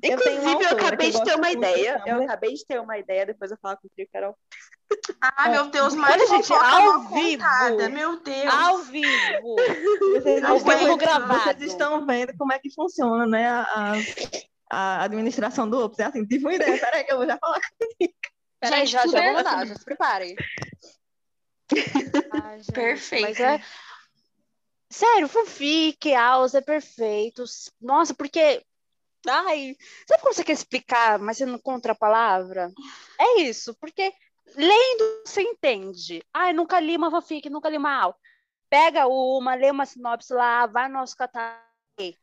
Eu 0.00 0.16
tenho 0.20 0.38
Inclusive, 0.38 0.64
eu 0.64 0.70
acabei 0.70 1.10
de 1.10 1.24
ter 1.24 1.34
uma 1.34 1.50
ideia. 1.50 1.98
sabe? 1.98 2.10
Eu 2.10 2.22
acabei 2.22 2.54
de 2.54 2.66
ter 2.66 2.80
uma 2.80 2.98
ideia, 2.98 3.26
depois 3.26 3.50
eu 3.50 3.58
falo 3.60 3.76
contigo, 3.78 4.08
Carol. 4.12 4.36
Ai, 5.20 5.50
meu 5.50 5.66
Deus, 5.70 5.94
mais 5.94 6.14
Olha, 6.14 6.26
gente, 6.28 6.52
ao 6.52 7.00
vivo. 7.08 7.42
contada, 7.42 7.88
Meu 7.88 8.20
Deus. 8.20 8.54
Ao 8.54 8.78
vivo. 8.78 9.56
Vocês 10.12 10.44
Ao 10.44 10.56
estão, 10.56 10.78
vivo 10.78 10.90
vendo, 10.90 10.96
gravado. 10.98 11.42
vocês 11.42 11.62
estão 11.62 12.06
vendo 12.06 12.32
como 12.38 12.52
é 12.52 12.58
que 12.58 12.72
funciona, 12.72 13.26
né? 13.26 13.48
A, 13.48 13.92
a, 14.70 15.04
administração 15.04 15.68
do 15.68 15.84
Ops. 15.84 15.98
É 15.98 16.04
assim, 16.04 16.24
tive 16.24 16.44
uma 16.44 16.54
ideia, 16.54 16.78
peraí 16.78 17.04
que 17.04 17.12
eu 17.12 17.18
vou 17.18 17.26
já 17.26 17.36
falar. 17.36 17.60
Peraí, 18.60 18.80
Gente, 18.80 18.90
já, 18.92 19.02
tudo 19.02 19.12
já 19.12 19.18
é 19.18 19.24
vou 19.24 19.34
mandar, 19.34 19.66
já 19.66 19.74
se 19.74 19.84
preparem. 19.84 20.36
Gente, 22.56 22.72
Perfeito. 22.72 23.22
Mas 23.22 23.40
é... 23.40 23.60
Sério, 24.90 25.28
fanfic, 25.28 26.10
House 26.12 26.54
é 26.54 26.60
perfeito. 26.60 27.44
Nossa, 27.80 28.14
porque 28.14 28.64
Ai, 29.26 29.76
sabe 30.06 30.22
quando 30.22 30.34
você 30.34 30.44
quer 30.44 30.52
explicar, 30.52 31.18
mas 31.18 31.36
você 31.36 31.46
não 31.46 31.56
encontra 31.56 31.92
a 31.92 31.94
palavra? 31.94 32.72
É 33.18 33.40
isso, 33.42 33.74
porque 33.74 34.12
lendo 34.54 35.22
você 35.24 35.42
entende. 35.42 36.22
Ai, 36.32 36.52
nunca 36.52 36.78
li 36.80 36.96
uma 36.96 37.10
fanfic, 37.10 37.50
nunca 37.50 37.68
li 37.68 37.76
uma 37.76 37.94
aula. 37.94 38.16
Pega 38.70 39.06
uma, 39.06 39.54
lê 39.54 39.70
uma 39.70 39.86
sinopse 39.86 40.32
lá, 40.32 40.66
vai 40.66 40.88
no 40.88 40.94
nosso 40.94 41.16
catálogo. 41.16 41.67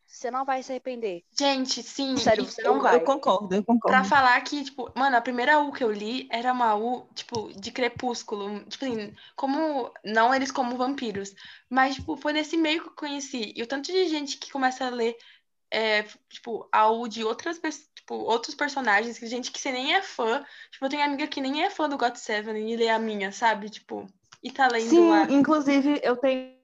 Você 0.05 0.32
não 0.32 0.45
vai 0.45 0.63
se 0.63 0.71
arrepender. 0.71 1.23
Gente, 1.38 1.84
sim. 1.84 2.15
Sério, 2.15 2.45
você 2.45 2.61
Eu, 2.61 2.76
não 2.76 2.82
vai. 2.82 2.95
eu 2.95 3.01
concordo, 3.01 3.53
eu 3.53 3.63
concordo. 3.63 3.97
Pra 3.97 4.03
falar 4.05 4.39
que, 4.41 4.63
tipo, 4.63 4.91
mano, 4.95 5.17
a 5.17 5.21
primeira 5.21 5.59
U 5.59 5.71
que 5.71 5.84
eu 5.84 5.91
li 5.91 6.28
era 6.32 6.53
uma 6.53 6.76
U, 6.76 7.05
tipo, 7.13 7.51
de 7.53 7.71
crepúsculo. 7.71 8.63
Tipo 8.65 8.86
assim, 8.86 9.13
como. 9.36 9.91
Não 10.03 10.34
eles 10.34 10.51
como 10.51 10.78
vampiros. 10.78 11.34
Mas, 11.69 11.95
tipo, 11.95 12.15
foi 12.15 12.32
nesse 12.32 12.55
meio 12.55 12.82
que 12.84 12.89
eu 12.89 12.95
conheci. 12.95 13.53
E 13.55 13.61
o 13.61 13.67
tanto 13.67 13.91
de 13.91 14.07
gente 14.07 14.38
que 14.38 14.51
começa 14.51 14.86
a 14.86 14.89
ler, 14.89 15.17
é, 15.69 16.03
tipo, 16.30 16.67
a 16.71 16.89
U 16.89 17.07
de 17.07 17.23
outras 17.23 17.59
tipo, 18.05 18.15
outros 18.15 18.53
personagens, 18.55 19.17
que 19.17 19.28
gente 19.28 19.51
que 19.51 19.59
você 19.59 19.71
nem 19.71 19.95
é 19.95 20.01
fã. 20.01 20.45
Tipo, 20.71 20.86
eu 20.86 20.89
tenho 20.89 21.03
amiga 21.03 21.28
que 21.28 21.41
nem 21.41 21.63
é 21.63 21.69
fã 21.69 21.89
do 21.89 21.97
God 21.97 22.15
Seven 22.15 22.71
e 22.71 22.78
lê 22.78 22.88
a 22.88 22.99
minha, 22.99 23.32
sabe? 23.32 23.69
Tipo, 23.69 24.07
e 24.43 24.51
tá 24.51 24.67
lendo 24.67 24.89
Sim, 24.89 25.09
lá. 25.09 25.23
inclusive 25.30 25.99
eu 26.03 26.15
tenho. 26.15 26.55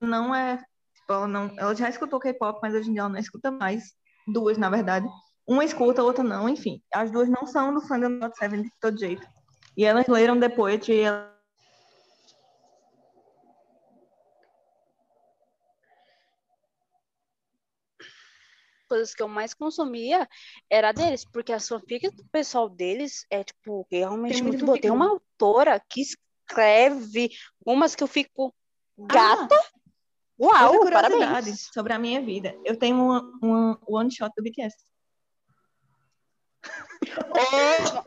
Não 0.00 0.34
é. 0.34 0.62
Tipo, 1.06 1.12
Ela, 1.12 1.28
não... 1.28 1.54
ela 1.56 1.74
já 1.74 1.88
escutou 1.88 2.18
K-pop, 2.18 2.58
mas 2.60 2.74
hoje 2.74 2.90
em 2.90 2.92
dia 2.92 3.02
ela 3.02 3.08
não 3.08 3.18
escuta 3.18 3.50
mais. 3.50 3.94
Duas, 4.26 4.58
na 4.58 4.68
verdade. 4.68 5.06
Uma 5.46 5.64
escuta, 5.64 6.00
a 6.02 6.04
outra 6.04 6.24
não, 6.24 6.48
enfim. 6.48 6.82
As 6.92 7.10
duas 7.10 7.28
não 7.28 7.46
são 7.46 7.72
do 7.72 7.80
fandom 7.80 8.10
do 8.10 8.20
God 8.20 8.32
Seven 8.34 8.62
de 8.62 8.70
todo 8.80 8.98
jeito. 8.98 9.24
E 9.76 9.84
elas 9.84 10.06
leram 10.08 10.40
The 10.40 10.48
Poetry 10.48 11.04
e 11.04 11.36
coisas 18.88 19.14
que 19.14 19.22
eu 19.22 19.28
mais 19.28 19.52
consumia 19.52 20.28
era 20.70 20.92
deles, 20.92 21.24
porque 21.24 21.52
as 21.52 21.66
fanfics 21.66 22.12
do 22.12 22.24
pessoal 22.26 22.68
deles 22.68 23.26
é, 23.28 23.42
tipo, 23.42 23.86
realmente 23.90 24.34
Tem 24.34 24.42
muito 24.42 24.58
muito 24.58 24.66
boa. 24.66 24.80
Tem 24.80 24.90
uma 24.90 25.10
autora 25.10 25.80
que 25.88 26.00
escreve 26.00 27.30
umas 27.64 27.94
que 27.94 28.02
eu 28.02 28.06
fico 28.06 28.54
gata. 28.96 29.54
Ah, 29.54 29.76
Uau, 30.38 30.74
outra 30.74 31.02
curiosidade 31.02 31.18
parabéns. 31.26 31.70
sobre 31.72 31.92
a 31.92 31.98
minha 31.98 32.20
vida. 32.20 32.54
Eu 32.64 32.76
tenho 32.78 32.96
uma, 32.96 33.22
uma 33.42 33.78
one 33.86 34.10
shot 34.14 34.30
do 34.36 34.42
BTS. 34.42 34.76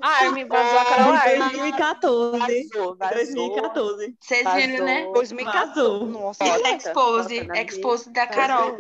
Armin, 0.01 0.45
vazou 0.47 0.79
a 0.79 0.85
Carol 0.85 1.11
De 1.13 1.17
Armin. 1.17 1.39
2014. 1.57 2.39
Vazou, 2.39 2.95
vazou. 2.97 3.15
2014. 3.15 4.15
Vocês 4.19 4.53
viram, 4.53 4.85
né? 4.85 4.97
Vazou. 4.99 5.13
2014. 5.13 5.69
Vazou. 5.69 6.05
Nossa. 6.05 6.43
Expose, 6.43 7.47
expose 7.55 8.11
da 8.11 8.27
Carol. 8.27 8.77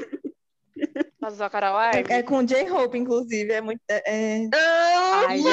Vazou 1.19 1.45
a 1.45 1.49
Carol 1.49 1.75
Armin. 1.77 2.03
É 2.09 2.23
com 2.23 2.43
J-Hope, 2.43 2.97
inclusive. 2.97 3.51
É 3.51 3.61
muito. 3.61 3.81
é- 3.89 4.03
é- 4.05 4.49
Ai, 4.53 5.37
gente. 5.37 5.47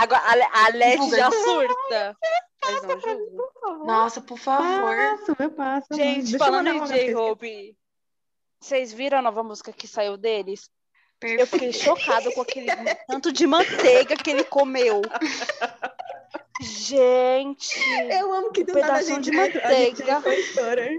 Agora, 0.00 0.48
a, 0.52 0.70
Divulga, 0.70 1.16
já 1.16 1.30
surta. 1.30 2.16
Mas 2.64 2.82
não 2.82 3.00
julgo. 3.00 3.43
Nossa, 3.86 4.20
por 4.20 4.38
favor. 4.38 4.94
Passo, 4.96 5.36
eu 5.38 5.50
passo. 5.50 5.86
Gente, 5.92 6.20
Deixa 6.30 6.36
eu 6.36 6.38
falando 6.38 6.68
em. 6.68 6.84
J-Hope, 6.86 7.76
vocês 8.60 8.92
viram 8.92 9.18
a 9.18 9.22
nova 9.22 9.42
música 9.42 9.72
que 9.72 9.86
saiu 9.86 10.16
deles? 10.16 10.70
Eu 11.22 11.28
Perfeito. 11.38 11.50
fiquei 11.50 11.72
chocada 11.72 12.30
com 12.32 12.40
aquele 12.42 12.66
tanto 13.06 13.32
de 13.32 13.46
manteiga 13.46 14.16
que 14.16 14.30
ele 14.30 14.44
comeu. 14.44 15.00
Gente, 16.60 17.78
Eu 18.10 18.32
amo 18.32 18.52
que 18.52 18.62
Um 18.62 18.66
do 18.66 18.72
nada 18.74 18.86
a 18.86 18.96
pedacinho 18.96 19.16
gente, 19.22 19.30
de 19.32 19.38
a 19.40 19.44
gente 19.44 19.54
manteiga. 19.58 20.20
foi 20.22 20.38
história. 20.40 20.90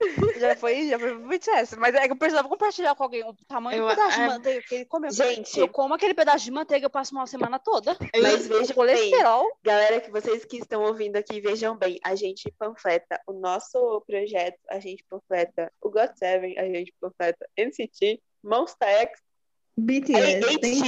já 0.38 0.56
foi, 0.56 0.88
já 0.88 0.98
foi 0.98 1.14
pro 1.18 1.28
BTS. 1.28 1.76
Mas 1.76 1.94
é 1.94 2.06
que 2.06 2.12
eu 2.12 2.16
precisava 2.16 2.48
compartilhar 2.48 2.94
com 2.94 3.02
alguém 3.02 3.24
o 3.24 3.34
tamanho 3.46 3.82
do 3.82 3.88
Eu- 3.90 3.96
pedaço 3.96 4.16
de 4.16 4.22
é- 4.22 4.26
manteiga 4.26 4.62
que 4.62 4.74
ele 4.76 4.84
comeu. 4.84 5.10
Gente. 5.10 5.58
Eu 5.58 5.68
como 5.68 5.94
aquele 5.94 6.14
pedaço 6.14 6.44
de 6.44 6.50
manteiga, 6.50 6.86
eu 6.86 6.90
passo 6.90 7.14
uma 7.14 7.26
semana 7.26 7.58
toda. 7.58 7.96
Mas 8.22 8.46
vejam 8.46 8.66
bem, 8.66 8.74
colesterol. 8.74 9.46
galera 9.62 10.00
que 10.00 10.10
vocês 10.10 10.44
que 10.44 10.58
estão 10.58 10.82
ouvindo 10.82 11.16
aqui, 11.16 11.40
vejam 11.40 11.76
bem, 11.76 11.98
a 12.04 12.14
gente 12.14 12.52
panfleta 12.58 13.20
o 13.26 13.32
nosso 13.32 14.02
projeto, 14.06 14.58
a 14.70 14.78
gente 14.78 15.04
panfleta 15.08 15.72
o 15.82 15.90
God 15.90 16.10
Seven, 16.14 16.58
a 16.58 16.64
gente 16.64 16.94
panfleta 17.00 17.48
NCT, 17.56 18.20
Monsta 18.42 18.86
X, 18.86 19.20
BTS, 19.76 20.40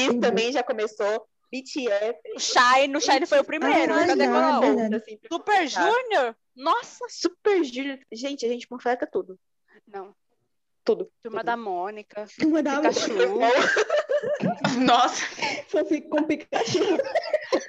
tudo. 0.07 0.21
também 0.21 0.53
já 0.53 0.63
começou, 0.63 1.27
BTS, 1.51 2.19
O 2.37 2.39
Shine, 2.39 2.97
o 2.97 3.01
Shine 3.01 3.27
foi 3.27 3.41
o 3.41 3.45
primeiro. 3.45 3.93
Ah, 3.93 4.07
Cadê 4.07 4.25
já, 4.25 4.31
Carol? 4.33 4.61
verdade. 4.61 4.95
assim, 4.95 5.19
Super. 5.33 5.67
Junior? 5.69 6.37
Nossa. 6.57 7.07
Super 7.09 7.65
Junior, 7.65 7.99
gente, 8.13 8.47
a 8.47 8.49
gente 8.49 8.67
panfleta 8.69 9.07
tudo, 9.11 9.39
Não. 9.87 10.15
tudo. 10.85 11.11
Turma 11.23 11.41
tudo. 11.41 11.47
da 11.47 11.57
Mônica. 11.57 12.25
Uma 12.45 12.63
da 12.63 12.77
Pikachu. 12.77 13.09
Nossa, 14.81 15.25
Só 15.69 15.85
fico 15.85 16.11
com 16.11 16.23
Pikachu. 16.25 16.79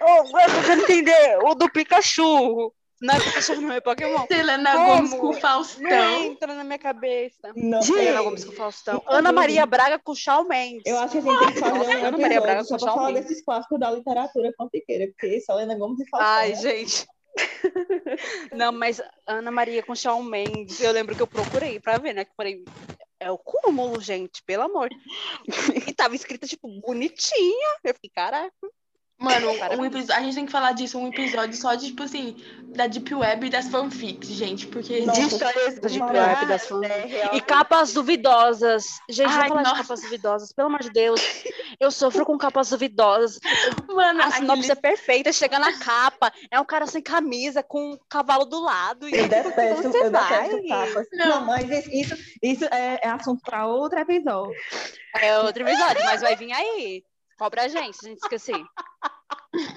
Oh, 0.02 0.40
eu 0.40 0.82
entender. 0.82 1.38
O 1.44 1.56
do 1.56 1.70
Pikachu. 1.72 2.74
Não 3.02 3.16
é 3.16 3.20
Pikachu, 3.20 3.62
não 3.62 3.72
é 3.74 3.82
Pokémon. 3.82 4.26
Selena 4.28 4.72
Como? 4.74 4.88
Gomes 4.96 5.14
com 5.16 5.32
Não 5.32 5.34
Faustão. 5.34 6.22
entra 6.24 6.54
na 6.54 6.64
minha 6.64 6.78
cabeça. 6.78 7.52
Não, 7.56 7.82
Selena. 7.82 8.22
Gomes 8.22 8.46
com 8.46 8.52
Faustão. 8.52 9.02
Ana 9.08 9.32
Maria 9.32 9.66
Braga 9.66 9.98
com 9.98 10.14
Shawn 10.14 10.44
Mendes. 10.48 10.84
Eu 10.86 11.00
acho 11.00 11.12
que 11.14 11.18
a 11.18 11.22
gente 11.22 11.40
tem 11.40 11.54
que 11.54 11.60
fazer 11.60 11.78
Nossa, 11.80 11.90
um 11.98 12.06
Ana 12.06 12.18
Maria 12.18 12.42
Braga 12.42 12.60
episódio 12.60 12.68
só 12.70 12.78
com 12.78 12.86
pra 12.86 12.94
falar 12.94 13.08
Mendes. 13.14 13.28
desses 13.30 13.44
clássicos 13.46 13.80
da 13.80 13.92
literatura 13.92 14.54
fanfiqueira, 14.58 15.08
porque 15.08 15.42
Selena 15.42 15.76
Gomes 15.76 16.00
e 16.00 16.10
Faustão. 16.10 16.30
Ai, 16.32 16.56
gente. 16.56 17.08
Não, 18.54 18.72
mas 18.72 19.02
Ana 19.26 19.52
Maria 19.52 19.82
com 19.82 19.96
Shawn 19.96 20.22
Mendes, 20.22 20.80
eu 20.82 20.92
lembro 20.92 21.16
que 21.16 21.22
eu 21.22 21.28
procurei 21.28 21.80
pra 21.80 21.98
ver, 21.98 22.14
né? 22.14 22.24
Que 22.26 22.32
eu 22.32 22.36
falei, 22.36 22.64
é 23.20 23.32
o 23.32 23.38
cúmulo, 23.38 24.00
gente, 24.02 24.44
pelo 24.44 24.64
amor. 24.64 24.90
E 25.88 25.94
tava 25.94 26.16
escrita, 26.16 26.46
tipo, 26.46 26.68
bonitinha. 26.82 27.78
Eu 27.84 27.94
fiquei, 27.94 28.10
caraca. 28.14 28.54
Mano, 29.22 29.48
um 29.80 29.86
episo- 29.86 30.12
a 30.12 30.20
gente 30.22 30.36
tem 30.36 30.46
que 30.46 30.52
falar 30.52 30.72
disso, 30.74 30.98
um 30.98 31.08
episódio 31.08 31.56
só 31.56 31.76
de, 31.76 31.88
tipo 31.88 32.04
assim, 32.04 32.36
da 32.76 32.88
Deep 32.88 33.14
Web 33.14 33.48
e 33.48 33.50
das 33.50 33.68
fanfics, 33.68 34.30
gente, 34.30 34.66
porque... 34.68 35.02
Nossa. 35.02 35.22
De 35.22 35.28
histórias 35.28 35.76
Da 35.80 35.88
Deep 35.90 36.02
Web, 36.04 36.46
das 36.48 36.68
fãs. 36.68 36.80
né, 36.82 37.04
E 37.06 37.08
realmente. 37.10 37.44
capas 37.44 37.94
duvidosas. 37.94 38.86
Gente, 39.10 39.28
Ai, 39.30 39.48
vamos 39.50 39.50
falar 39.50 39.62
nossa. 39.64 39.76
de 39.76 39.82
capas 39.82 40.02
duvidosas, 40.02 40.52
pelo 40.54 40.68
amor 40.68 40.80
de 40.82 40.90
Deus. 40.90 41.22
Eu 41.80 41.92
sofro 41.92 42.26
com 42.26 42.38
capas 42.38 42.70
duvidosas. 42.70 43.40
Mano, 43.88 44.22
A 44.24 44.32
sinopse 44.32 44.70
é 44.70 44.74
aquele... 44.74 44.82
perfeita, 44.96 45.32
chega 45.34 45.60
na 45.60 45.78
capa, 45.78 46.32
é 46.50 46.60
um 46.60 46.66
cara 46.66 46.88
sem 46.88 47.02
camisa, 47.02 47.62
com 47.62 47.92
um 47.94 47.98
cavalo 48.10 48.46
do 48.46 48.60
lado. 48.62 49.08
E 49.08 49.16
Eu 49.16 49.28
detesto, 49.30 49.84
você 49.92 49.98
eu 50.06 50.12
vai. 50.12 50.50
detesto 50.50 50.68
capas. 50.68 51.08
Não. 51.14 51.28
Não, 51.30 51.46
mas 51.46 51.70
isso, 51.70 51.90
isso, 51.92 52.16
isso 52.42 52.66
é, 52.66 53.00
é 53.04 53.10
assunto 53.10 53.42
para 53.44 53.68
outro 53.68 54.00
episódio. 54.00 54.54
É 55.20 55.40
outro 55.40 55.62
episódio, 55.68 56.04
mas 56.06 56.22
vai 56.22 56.36
vir 56.36 56.52
aí. 56.54 57.04
Cobra 57.42 57.64
a 57.64 57.68
gente, 57.68 57.98
a 58.04 58.08
gente 58.08 58.20
esquecer. 58.20 58.64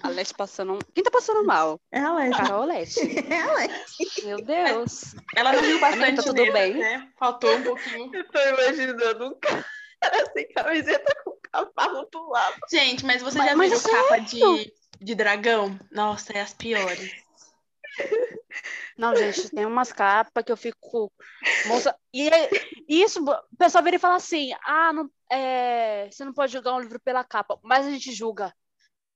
A 0.03 0.09
Leste 0.11 0.35
passando. 0.35 0.79
Quem 0.95 1.03
tá 1.03 1.11
passando 1.11 1.43
mal? 1.47 1.81
É 1.91 1.99
a 1.99 2.13
Leste. 2.13 2.37
Carol 2.43 2.65
Leste. 2.67 3.01
É 3.33 3.41
a 3.41 3.55
Leste. 3.55 4.27
Meu 4.27 4.37
Deus. 4.45 5.15
Ela 5.35 5.55
não 5.55 5.63
viu 5.63 5.81
bastante 5.81 6.03
Amiga, 6.05 6.17
tá 6.19 6.23
tudo 6.29 6.37
nele, 6.43 6.53
bem? 6.53 6.75
né? 6.75 7.09
Faltou 7.19 7.57
um 7.57 7.63
pouquinho. 7.63 8.15
Eu 8.15 8.31
tô 8.31 8.39
imaginando 8.39 9.29
um 9.29 9.35
cara 9.41 9.65
sem 10.35 10.47
camiseta 10.53 11.17
com 11.25 11.39
cavalo 11.51 12.07
do 12.13 12.29
lado. 12.29 12.55
Gente, 12.71 13.03
mas 13.07 13.23
você 13.23 13.39
Mas- 13.39 13.49
já 13.49 13.57
mas 13.57 13.83
viu 13.83 13.91
é 13.91 14.03
capa 14.03 14.19
de, 14.19 14.73
de 15.01 15.15
dragão? 15.15 15.81
Nossa, 15.91 16.35
é 16.35 16.43
as 16.43 16.53
piores. 16.53 17.15
Não, 18.97 19.15
gente, 19.17 19.51
tem 19.51 19.67
umas 19.67 19.93
capas 19.93 20.45
que 20.45 20.53
eu 20.53 20.57
fico. 20.57 21.13
Moça. 21.67 21.95
E 22.13 22.29
é- 22.29 22.51
e 22.89 23.03
isso, 23.03 23.25
o 23.25 23.57
pessoal 23.57 23.83
vira 23.83 23.97
e 23.97 23.99
fala 23.99 24.17
assim: 24.17 24.53
ah, 24.65 24.93
não, 24.93 25.11
é, 25.31 26.09
você 26.11 26.25
não 26.25 26.33
pode 26.33 26.53
julgar 26.53 26.75
um 26.75 26.81
livro 26.81 27.01
pela 27.01 27.25
capa, 27.25 27.59
mas 27.63 27.87
a 27.87 27.91
gente 27.91 28.13
julga. 28.13 28.55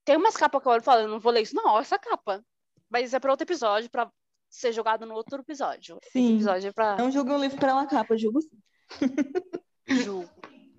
Tem 0.04 0.16
umas 0.16 0.36
capas 0.36 0.60
que 0.62 0.66
eu 0.68 0.72
olho 0.72 0.80
e 0.80 0.84
falo, 0.84 1.02
eu 1.02 1.08
não 1.08 1.20
vou 1.20 1.30
ler 1.30 1.42
isso, 1.42 1.54
não, 1.54 1.78
essa 1.78 1.98
capa. 1.98 2.42
Mas 2.90 3.06
isso 3.06 3.16
é 3.16 3.20
para 3.20 3.30
outro 3.30 3.44
episódio, 3.44 3.90
para 3.90 4.10
ser 4.48 4.72
jogado 4.72 5.04
no 5.04 5.14
outro 5.14 5.40
episódio. 5.40 5.98
Esse 6.02 6.12
Sim. 6.12 6.34
episódio 6.36 6.68
é 6.68 6.72
pra 6.72 6.96
Não 6.96 7.10
julgue 7.10 7.32
um 7.32 7.38
livro 7.38 7.58
pela 7.58 7.86
capa, 7.86 8.16
julgo 8.16 8.40
sim. 8.40 8.58
julgo. 9.86 10.30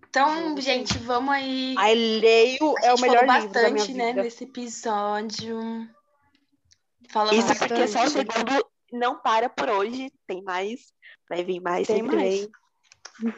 Então, 0.09 0.55
Sim. 0.55 0.61
gente, 0.61 0.97
vamos 0.97 1.31
aí. 1.31 1.75
Aí 1.77 2.19
leio 2.19 2.73
A 2.79 2.87
é 2.87 2.93
o 2.95 2.99
melhor 2.99 3.27
falou 3.27 3.41
livro 3.41 3.53
da 3.53 3.59
minha 3.61 3.73
bastante, 3.75 3.93
né, 3.93 4.13
nesse 4.13 4.43
episódio. 4.43 5.59
Falamos 7.11 7.45
Isso 7.45 7.57
porque 7.59 7.87
só 7.87 7.99
o 7.99 8.03
bastante. 8.03 8.33
segundo 8.33 8.65
não 8.91 9.19
para 9.21 9.49
por 9.49 9.69
hoje. 9.69 10.11
Tem 10.27 10.41
mais. 10.43 10.79
Vai 11.29 11.43
vir 11.43 11.59
mais, 11.61 11.87
Tem 11.87 11.97
sempre 11.97 12.15
mais. 12.15 12.39
vem. 12.39 12.49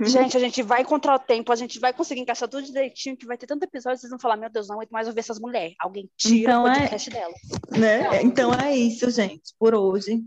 Gente, 0.02 0.38
a 0.38 0.40
gente 0.40 0.62
vai 0.62 0.82
encontrar 0.82 1.16
o 1.16 1.20
tempo, 1.20 1.52
a 1.52 1.56
gente 1.56 1.80
vai 1.80 1.92
conseguir 1.92 2.22
encaixar 2.22 2.48
tudo 2.48 2.64
direitinho, 2.64 3.18
que 3.18 3.26
vai 3.26 3.36
ter 3.36 3.48
tanto 3.48 3.64
episódio, 3.64 3.98
vocês 4.00 4.12
vão 4.12 4.20
falar, 4.20 4.38
meu 4.38 4.50
Deus, 4.50 4.68
não 4.68 4.76
aguento 4.76 4.92
mais 4.92 5.08
ouvir 5.08 5.22
essas 5.22 5.40
mulheres. 5.40 5.74
Alguém 5.80 6.08
tira 6.16 6.52
Então 6.52 6.64
o 6.64 6.68
é- 6.68 6.80
podcast 6.82 7.10
dela. 7.10 7.34
Né? 7.76 8.22
Então 8.22 8.54
é 8.54 8.76
isso, 8.78 9.10
gente, 9.10 9.54
por 9.60 9.74
hoje, 9.74 10.24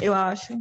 eu 0.00 0.12
acho. 0.12 0.52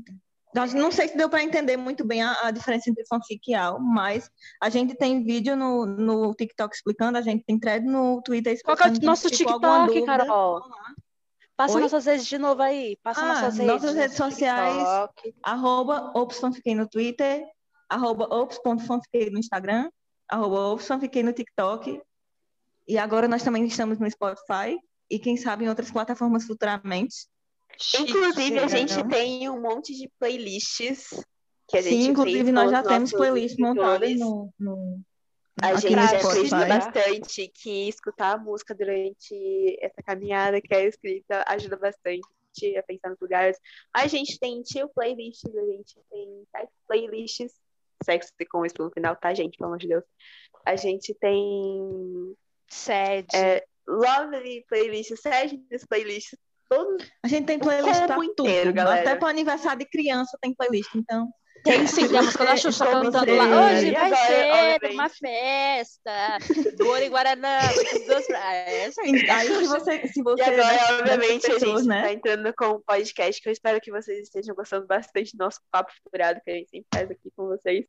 Não 0.76 0.92
sei 0.92 1.10
se 1.10 1.18
deu 1.18 1.30
para 1.30 1.44
entender 1.44 1.76
muito 1.76 2.06
bem 2.06 2.24
a, 2.24 2.48
a 2.48 2.52
diferença 2.52 2.90
entre 2.90 3.06
fanfic 3.06 3.52
e 3.52 3.54
AL, 3.54 3.80
mas 3.82 4.30
a 4.64 4.70
gente 4.70 4.96
tem 4.96 5.24
vídeo 5.24 5.56
no, 5.58 5.86
no 5.86 6.34
TikTok 6.34 6.74
explicando, 6.74 7.18
a 7.18 7.22
gente 7.22 7.44
tem 7.44 7.60
thread 7.60 7.86
no 7.86 8.22
Twitter 8.24 8.58
Qual 8.64 8.78
que 8.78 8.84
é 8.84 8.86
o 8.86 8.94
explicando. 8.94 9.06
nosso 9.06 9.30
TikTok? 9.30 10.06
Carol? 10.06 10.62
Passa 11.58 11.76
Oi? 11.76 11.82
nossas 11.82 12.06
redes 12.06 12.26
de 12.28 12.38
novo 12.38 12.62
aí. 12.62 12.98
Passa 13.04 13.22
Ah, 13.22 13.28
nossas 13.28 13.58
redes. 13.58 13.74
nossas 13.74 13.96
redes 13.96 14.16
sociais. 14.16 14.78
TikTok. 14.78 15.36
Arroba 15.44 16.12
opsfanfiquei 16.16 16.76
no 16.76 16.88
Twitter, 16.88 17.44
arroba 17.90 18.26
ops.fanfiquei 18.34 19.30
no 19.30 19.40
Instagram 19.40 19.90
arroba 20.30 20.74
Opson, 20.74 21.00
fiquei 21.00 21.24
no 21.24 21.34
TikTok. 21.34 22.02
E 22.88 22.98
agora 22.98 23.28
nós 23.28 23.44
também 23.44 23.66
estamos 23.66 24.00
no 24.00 24.10
Spotify. 24.10 24.78
E 25.10 25.18
quem 25.20 25.38
sabe 25.38 25.66
em 25.66 25.70
outras 25.70 25.90
plataformas 25.90 26.46
futuramente. 26.46 27.28
Inclusive, 28.00 28.60
a 28.60 28.68
Chique, 28.68 28.78
gente 28.78 29.04
né? 29.04 29.10
tem 29.10 29.50
um 29.50 29.62
monte 29.62 29.94
de 29.94 30.10
playlists 30.20 31.24
que 31.68 31.78
a 31.78 31.82
gente 31.82 32.04
Sim, 32.04 32.10
inclusive 32.12 32.44
fez 32.44 32.54
nós 32.54 32.72
já 32.72 32.82
os 32.82 32.88
temos 32.88 33.12
playlists 33.12 33.60
montadas 33.60 34.18
no, 34.18 34.52
A 35.62 35.70
aqui 35.70 35.90
gente 35.90 36.20
Spotify. 36.20 36.68
bastante 36.68 37.48
que 37.48 37.90
escutar 37.90 38.34
a 38.34 38.38
música 38.38 38.76
durante 38.76 39.78
essa 39.82 40.04
caminhada 40.04 40.62
que 40.62 40.74
é 40.74 40.86
escrita 40.86 41.44
ajuda 41.48 41.78
bastante 41.78 42.28
a 42.78 42.84
pensar 42.84 43.10
nos 43.10 43.20
lugares. 43.20 43.58
A 43.94 44.08
gente 44.08 44.40
tem 44.40 44.64
chill 44.66 44.90
playlists, 44.90 45.56
a 45.56 45.66
gente 45.66 45.96
tem 46.10 46.44
sex 46.52 46.72
playlists, 46.88 47.54
sexo 48.04 48.32
com 48.52 48.66
isso 48.66 48.76
no 48.80 48.92
final, 48.92 49.16
tá, 49.16 49.34
gente? 49.34 49.58
Pelo 49.58 49.70
amor 49.70 49.80
de 49.80 49.88
Deus. 49.88 50.04
A 50.66 50.76
gente 50.76 51.14
tem 51.16 52.36
Sede. 52.70 53.28
é, 53.34 53.66
lovely 53.88 54.66
playlists, 54.68 55.22
sadness 55.22 55.86
playlists, 55.88 56.38
todos. 56.70 57.10
A 57.24 57.28
gente 57.28 57.46
tem 57.46 57.60
playlist 57.60 58.06
pra 58.06 58.16
tudo. 58.16 58.26
inteiro, 58.26 58.74
galera. 58.74 59.02
Até 59.02 59.16
para 59.16 59.30
aniversário 59.30 59.80
de 59.80 59.86
criança 59.86 60.38
tem 60.42 60.54
playlist, 60.54 60.94
então. 60.96 61.32
Tem 61.68 61.88
sim, 61.88 62.08
tem 62.08 62.18
a 62.18 62.22
música 62.22 62.46
da 62.46 62.56
Xuxa 62.58 62.86
cantando 62.86 63.36
lá. 63.36 63.66
Hoje 63.68 63.92
vai 63.92 64.16
ser 64.16 64.92
uma 64.94 65.10
festa. 65.10 66.38
Bora 66.78 67.06
em 67.06 67.10
Guaraná. 67.10 67.60
É 67.62 68.90
aí. 69.00 69.30
Aí 69.30 69.48
se 69.48 69.68
você, 69.68 70.08
se 70.08 70.22
você 70.24 70.42
E 70.42 70.46
agora, 70.46 70.70
dessas 70.70 71.00
obviamente, 71.00 71.46
a 71.46 71.54
pessoas, 71.54 71.80
gente 71.82 71.88
né? 71.88 72.02
tá 72.02 72.14
entrando 72.14 72.54
com 72.54 72.66
um 72.68 72.82
podcast 72.82 73.42
que 73.42 73.50
eu 73.50 73.54
espero 73.54 73.82
que 73.82 73.92
vocês 73.92 74.24
estejam 74.24 74.56
gostando 74.56 74.88
bastante 74.88 75.36
do 75.36 75.44
nosso 75.44 75.60
papo 75.72 75.92
furado 76.10 76.40
que 76.44 76.52
a 76.52 76.54
gente 76.56 76.70
sempre 76.70 76.88
faz 76.94 77.12
aqui 77.12 77.32
com 77.36 77.48
vocês. 77.48 77.86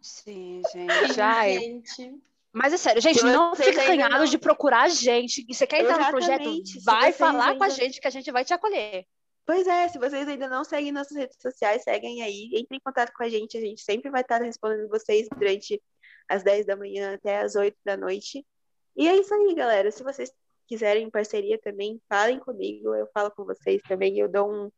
Sim, 0.00 0.62
gente. 0.72 1.20
Ai. 1.20 1.58
Gente. 1.58 2.14
Mas 2.52 2.72
é 2.74 2.76
sério, 2.76 3.00
gente, 3.00 3.22
não 3.24 3.54
fica 3.54 3.70
ainda 3.70 3.82
acanhado 3.82 4.18
não- 4.18 4.24
de 4.26 4.36
procurar 4.36 4.82
a 4.82 4.88
gente. 4.88 5.44
E 5.48 5.54
você 5.54 5.66
quer 5.66 5.80
entrar 5.80 5.98
no 5.98 6.10
projeto? 6.10 6.40
Exatamente. 6.42 6.84
Vai 6.84 7.12
falar 7.12 7.56
com 7.56 7.64
a 7.64 7.68
gente 7.70 7.98
que 8.00 8.06
a 8.06 8.10
gente 8.10 8.30
vai 8.30 8.44
te 8.44 8.52
acolher. 8.52 9.06
Pois 9.44 9.66
é, 9.66 9.88
se 9.88 9.98
vocês 9.98 10.28
ainda 10.28 10.48
não 10.48 10.64
seguem 10.64 10.92
nossas 10.92 11.16
redes 11.16 11.36
sociais, 11.40 11.82
seguem 11.82 12.22
aí, 12.22 12.46
entrem 12.52 12.78
em 12.78 12.80
contato 12.80 13.12
com 13.12 13.24
a 13.24 13.28
gente, 13.28 13.56
a 13.56 13.60
gente 13.60 13.82
sempre 13.82 14.10
vai 14.10 14.20
estar 14.20 14.40
respondendo 14.40 14.88
vocês 14.88 15.28
durante 15.36 15.82
as 16.28 16.42
10 16.44 16.64
da 16.66 16.76
manhã 16.76 17.14
até 17.14 17.40
as 17.40 17.56
8 17.56 17.76
da 17.84 17.96
noite. 17.96 18.46
E 18.96 19.08
é 19.08 19.16
isso 19.16 19.34
aí, 19.34 19.54
galera. 19.54 19.90
Se 19.90 20.02
vocês 20.04 20.32
quiserem 20.68 21.10
parceria 21.10 21.58
também, 21.58 22.00
falem 22.08 22.38
comigo, 22.38 22.94
eu 22.94 23.08
falo 23.12 23.30
com 23.32 23.44
vocês 23.44 23.82
também, 23.82 24.16
eu 24.18 24.28
dou 24.28 24.50
um- 24.50 24.70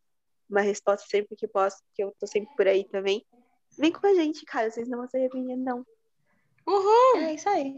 uma 0.49 0.62
resposta 0.62 1.07
sempre 1.09 1.37
que 1.37 1.47
posso, 1.47 1.77
que 1.95 2.03
eu 2.03 2.15
tô 2.19 2.27
sempre 2.27 2.55
por 2.57 2.67
aí 2.67 2.85
também. 2.89 3.25
Vem 3.79 3.93
com 3.93 4.07
a 4.07 4.15
gente, 4.15 4.45
cara, 4.45 4.71
vocês 4.71 4.89
não 4.89 4.99
vão 4.99 5.09
se 5.09 5.17
arrepender, 5.17 5.57
não. 5.57 5.85
Uhul! 6.67 7.19
É 7.19 7.35
isso 7.35 7.49
aí. 7.49 7.77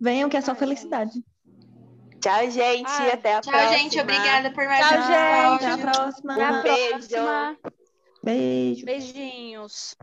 Venham 0.00 0.28
que 0.28 0.36
é 0.36 0.40
só 0.40 0.54
felicidade. 0.54 1.22
Tchau, 2.24 2.50
gente, 2.50 2.88
Ai, 2.88 3.12
até 3.12 3.34
a 3.34 3.40
Tchau, 3.42 3.52
próxima. 3.52 3.78
gente. 3.78 4.00
Obrigada 4.00 4.50
por 4.50 4.64
mais 4.64 4.88
Tchau, 4.88 4.98
um 4.98 5.02
gente. 5.02 5.64
Até 5.66 5.66
a 5.66 5.78
próxima. 5.78 6.34
A 6.34 6.62
beijo. 6.62 6.90
próxima. 6.90 7.58
Beijo. 8.22 8.86
Beijinhos. 8.86 9.94